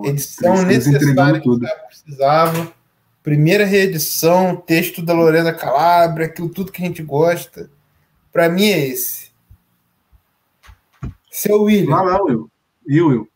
Edição 0.05 0.63
necessária 0.63 1.39
que 1.39 1.49
eu 1.49 1.59
precisava. 1.87 2.73
Primeira 3.21 3.65
reedição, 3.65 4.55
texto 4.55 5.01
da 5.01 5.13
Lorena 5.13 5.51
Calabria, 5.51 6.27
aquilo 6.27 6.47
tudo 6.47 6.71
que 6.71 6.81
a 6.81 6.85
gente 6.85 7.03
gosta. 7.03 7.69
Pra 8.31 8.47
mim 8.47 8.65
é 8.65 8.87
esse. 8.87 9.24
Seu 11.35 11.63
William. 11.63 11.93
Vai 11.93 12.05
lá, 12.05 12.23
Will. 12.23 12.49
E 12.87 13.01
Will? 13.01 13.27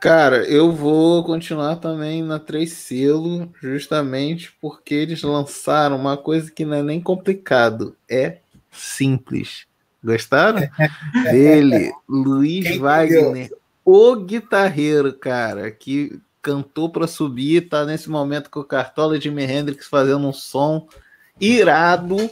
Cara, 0.00 0.44
eu 0.48 0.72
vou 0.72 1.22
continuar 1.22 1.76
também 1.76 2.24
na 2.24 2.40
Três 2.40 2.72
Selo, 2.72 3.48
justamente 3.62 4.52
porque 4.60 4.94
eles 4.94 5.22
lançaram 5.22 5.96
uma 5.96 6.16
coisa 6.16 6.50
que 6.50 6.64
não 6.64 6.76
é 6.76 6.82
nem 6.82 7.00
complicado, 7.00 7.96
é 8.10 8.38
simples. 8.72 9.64
Gostaram? 10.02 10.68
Dele, 11.30 11.92
Luiz 12.08 12.66
Quem 12.66 12.78
Wagner, 12.80 13.50
o 13.84 14.16
guitarreiro, 14.16 15.12
cara, 15.12 15.70
que 15.70 16.20
cantou 16.42 16.90
pra 16.90 17.06
subir, 17.06 17.68
tá 17.68 17.84
nesse 17.86 18.10
momento 18.10 18.50
com 18.50 18.58
o 18.58 18.64
Cartola 18.64 19.16
de 19.16 19.24
Jimi 19.24 19.44
Hendrix 19.44 19.86
fazendo 19.86 20.26
um 20.26 20.32
som 20.32 20.88
irado, 21.40 22.28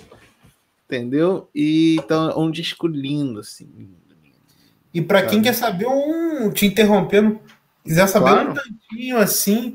entendeu? 0.84 1.48
E 1.54 1.96
então 2.00 2.30
é 2.30 2.36
um 2.36 2.50
disco 2.50 2.88
lindo, 2.88 3.40
assim. 3.40 3.88
E 4.92 5.00
pra 5.00 5.22
quem 5.22 5.40
quer 5.42 5.54
saber 5.54 5.86
um. 5.86 6.50
Te 6.50 6.66
interrompendo, 6.66 7.40
quiser 7.84 8.06
saber 8.06 8.30
Claro. 8.30 8.50
um 8.50 8.54
tantinho 8.54 9.18
assim 9.18 9.72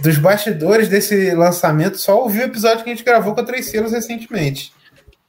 dos 0.00 0.16
bastidores 0.16 0.88
desse 0.88 1.34
lançamento, 1.34 1.98
só 1.98 2.22
ouvir 2.22 2.40
o 2.40 2.44
episódio 2.44 2.84
que 2.84 2.90
a 2.90 2.94
gente 2.94 3.04
gravou 3.04 3.34
com 3.34 3.40
a 3.40 3.44
Três 3.44 3.66
Selos 3.66 3.92
recentemente. 3.92 4.72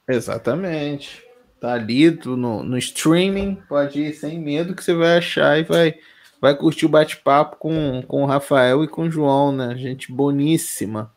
Exatamente. 0.08 1.22
Tá 1.60 1.74
ali 1.74 2.10
no, 2.24 2.62
no 2.62 2.78
streaming, 2.78 3.58
pode 3.68 4.00
ir 4.00 4.14
sem 4.14 4.38
medo 4.38 4.74
que 4.74 4.82
você 4.82 4.94
vai 4.94 5.18
achar 5.18 5.58
e 5.58 5.64
vai, 5.64 5.94
vai 6.40 6.54
curtir 6.56 6.86
o 6.86 6.88
bate-papo 6.88 7.56
com, 7.56 8.02
com 8.06 8.22
o 8.22 8.26
Rafael 8.26 8.82
e 8.82 8.88
com 8.88 9.02
o 9.02 9.10
João, 9.10 9.52
né? 9.52 9.74
Gente 9.76 10.10
boníssima. 10.10 11.12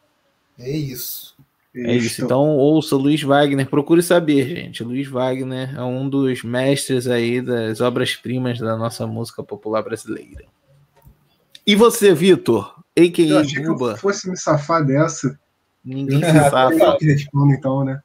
É 0.59 0.69
isso. 0.69 1.32
É 1.76 1.95
isso. 1.95 2.24
Então 2.24 2.49
ouça 2.57 2.95
Luiz 2.95 3.21
Wagner, 3.24 3.67
procure 3.67 4.03
saber, 4.03 4.47
gente. 4.47 4.84
Luiz 4.84 5.07
Wagner 5.07 5.76
é 5.76 5.82
um 5.82 6.07
dos 6.07 6.43
mestres 6.43 7.07
aí 7.07 7.41
das 7.41 7.82
obras-primas 7.82 8.59
da 8.59 8.78
nossa 8.78 9.07
música 9.07 9.41
popular 9.43 9.82
brasileira. 9.82 10.45
E 11.65 11.76
você, 11.76 12.13
Vitor? 12.13 12.76
Eu 12.95 13.05
A.K.A. 13.05 13.39
achei 13.39 13.63
que 13.63 13.67
eu 13.67 13.97
fosse 13.97 14.30
me 14.30 14.38
safar 14.38 14.86
dessa. 14.86 15.39
Ninguém 15.84 16.19
se 16.24 16.32
safa. 16.32 16.74
Eu 16.74 16.97
respondo, 16.99 17.53
então, 17.53 17.84
né? 17.84 17.99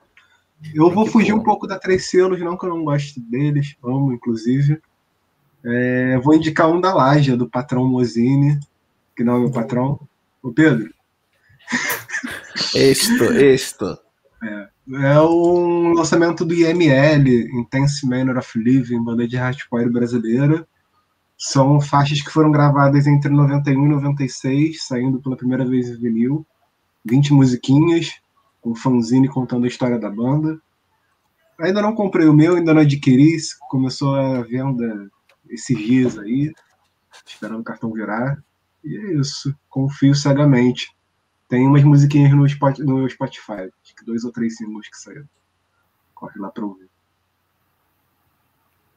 Eu 0.74 0.90
vou 0.90 1.06
fugir 1.06 1.34
um 1.34 1.42
pouco 1.42 1.66
da 1.66 1.78
Três 1.78 2.08
Selos, 2.08 2.40
não 2.40 2.56
que 2.56 2.64
eu 2.64 2.70
não 2.70 2.84
goste 2.84 3.20
deles, 3.20 3.76
amo, 3.84 4.12
inclusive. 4.12 4.80
É, 5.64 6.18
vou 6.18 6.34
indicar 6.34 6.70
um 6.70 6.80
da 6.80 6.94
Laja, 6.94 7.36
do 7.36 7.48
patrão 7.48 7.86
Mozini, 7.86 8.58
que 9.14 9.22
não 9.22 9.36
é 9.36 9.40
meu 9.40 9.50
patrão. 9.50 10.00
O 10.42 10.52
Pedro, 10.52 10.92
Esto, 12.74 13.24
esto. 13.24 13.98
é 14.42 15.20
um 15.20 15.92
lançamento 15.92 16.44
do 16.44 16.54
IML, 16.54 17.28
Intense 17.58 18.06
Manner 18.06 18.38
of 18.38 18.58
Living, 18.58 19.02
banda 19.02 19.26
de 19.26 19.36
hardcore 19.36 19.90
brasileira. 19.90 20.66
São 21.36 21.80
faixas 21.80 22.20
que 22.20 22.30
foram 22.30 22.50
gravadas 22.50 23.06
entre 23.06 23.30
91 23.30 23.86
e 23.86 23.88
96, 23.88 24.86
saindo 24.86 25.20
pela 25.20 25.36
primeira 25.36 25.64
vez 25.64 25.88
em 25.88 25.96
vinil. 25.96 26.46
20 27.04 27.32
musiquinhas, 27.32 28.20
com 28.60 28.74
fanzine 28.74 29.28
contando 29.28 29.64
a 29.64 29.68
história 29.68 29.98
da 29.98 30.10
banda. 30.10 30.60
Ainda 31.60 31.80
não 31.80 31.94
comprei 31.94 32.26
o 32.26 32.34
meu, 32.34 32.56
ainda 32.56 32.74
não 32.74 32.82
adquiri. 32.82 33.36
Começou 33.70 34.14
a 34.14 34.42
venda 34.42 35.08
esses 35.48 35.76
dias 35.78 36.18
aí, 36.18 36.52
esperando 37.26 37.60
o 37.60 37.64
cartão 37.64 37.92
virar. 37.92 38.42
E 38.84 38.96
é 38.96 39.20
isso. 39.20 39.54
Confio 39.68 40.14
cegamente. 40.14 40.97
Tem 41.48 41.66
umas 41.66 41.82
musiquinhas 41.82 42.32
no 42.34 42.44
Spot- 42.46 42.78
no 42.80 43.08
Spotify, 43.08 43.70
acho 43.82 43.94
que 43.96 44.04
dois 44.04 44.24
ou 44.24 44.30
três 44.32 44.56
singles 44.56 44.88
que 44.88 44.96
saíram. 44.98 45.28
Corre 46.14 46.38
lá 46.38 46.50
pra 46.50 46.64
ouvir. 46.64 46.88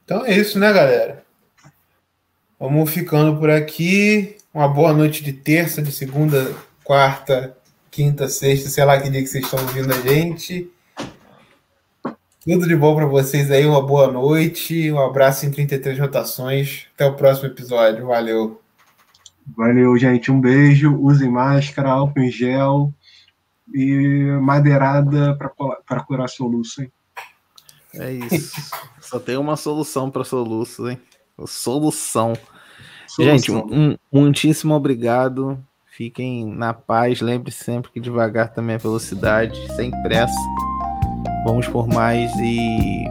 Então 0.04 0.24
é 0.26 0.36
isso, 0.36 0.58
né, 0.58 0.72
galera? 0.72 1.24
Vamos 2.58 2.90
ficando 2.90 3.38
por 3.38 3.50
aqui. 3.50 4.36
Uma 4.52 4.68
boa 4.68 4.92
noite 4.92 5.24
de 5.24 5.32
terça, 5.32 5.80
de 5.80 5.90
segunda, 5.90 6.54
quarta, 6.84 7.56
quinta, 7.90 8.28
sexta, 8.28 8.68
sei 8.68 8.84
lá 8.84 9.00
que 9.00 9.08
dia 9.08 9.22
que 9.22 9.26
vocês 9.28 9.44
estão 9.44 9.60
ouvindo 9.60 9.92
a 9.92 10.00
gente. 10.00 10.70
Tudo 12.44 12.66
de 12.66 12.76
bom 12.76 12.94
para 12.94 13.06
vocês 13.06 13.50
aí, 13.50 13.64
uma 13.64 13.80
boa 13.80 14.10
noite, 14.10 14.90
um 14.92 14.98
abraço 15.00 15.46
em 15.46 15.50
33 15.50 15.98
rotações. 15.98 16.86
Até 16.94 17.06
o 17.06 17.14
próximo 17.14 17.46
episódio. 17.48 18.06
Valeu. 18.06 18.61
Valeu, 19.46 19.96
gente. 19.98 20.30
Um 20.30 20.40
beijo. 20.40 20.96
Usem 20.96 21.30
máscara, 21.30 21.90
álcool 21.90 22.20
em 22.20 22.30
gel 22.30 22.92
e 23.74 24.38
madeirada 24.40 25.36
para 25.86 26.04
curar 26.04 26.28
soluço, 26.28 26.82
hein? 26.82 26.92
É 27.94 28.12
isso. 28.12 28.70
Só 29.00 29.18
tem 29.18 29.36
uma 29.36 29.56
solução 29.56 30.10
para 30.10 30.24
soluço, 30.24 30.88
hein? 30.88 30.98
Solução. 31.46 32.34
solução. 33.06 33.18
Gente, 33.18 33.52
um, 33.52 33.96
muitíssimo 34.12 34.74
obrigado. 34.74 35.62
Fiquem 35.86 36.46
na 36.46 36.72
paz. 36.72 37.20
Lembre-se 37.20 37.64
sempre 37.64 37.90
que 37.90 38.00
devagar 38.00 38.52
também 38.52 38.76
é 38.76 38.78
velocidade, 38.78 39.58
sem 39.74 39.90
pressa. 40.02 40.34
Vamos 41.44 41.68
por 41.68 41.86
mais 41.86 42.30
e. 42.36 43.04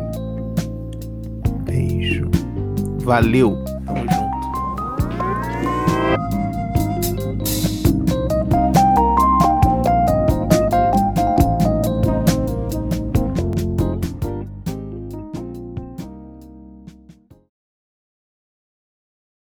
Beijo. 1.64 2.30
Valeu! 3.04 3.64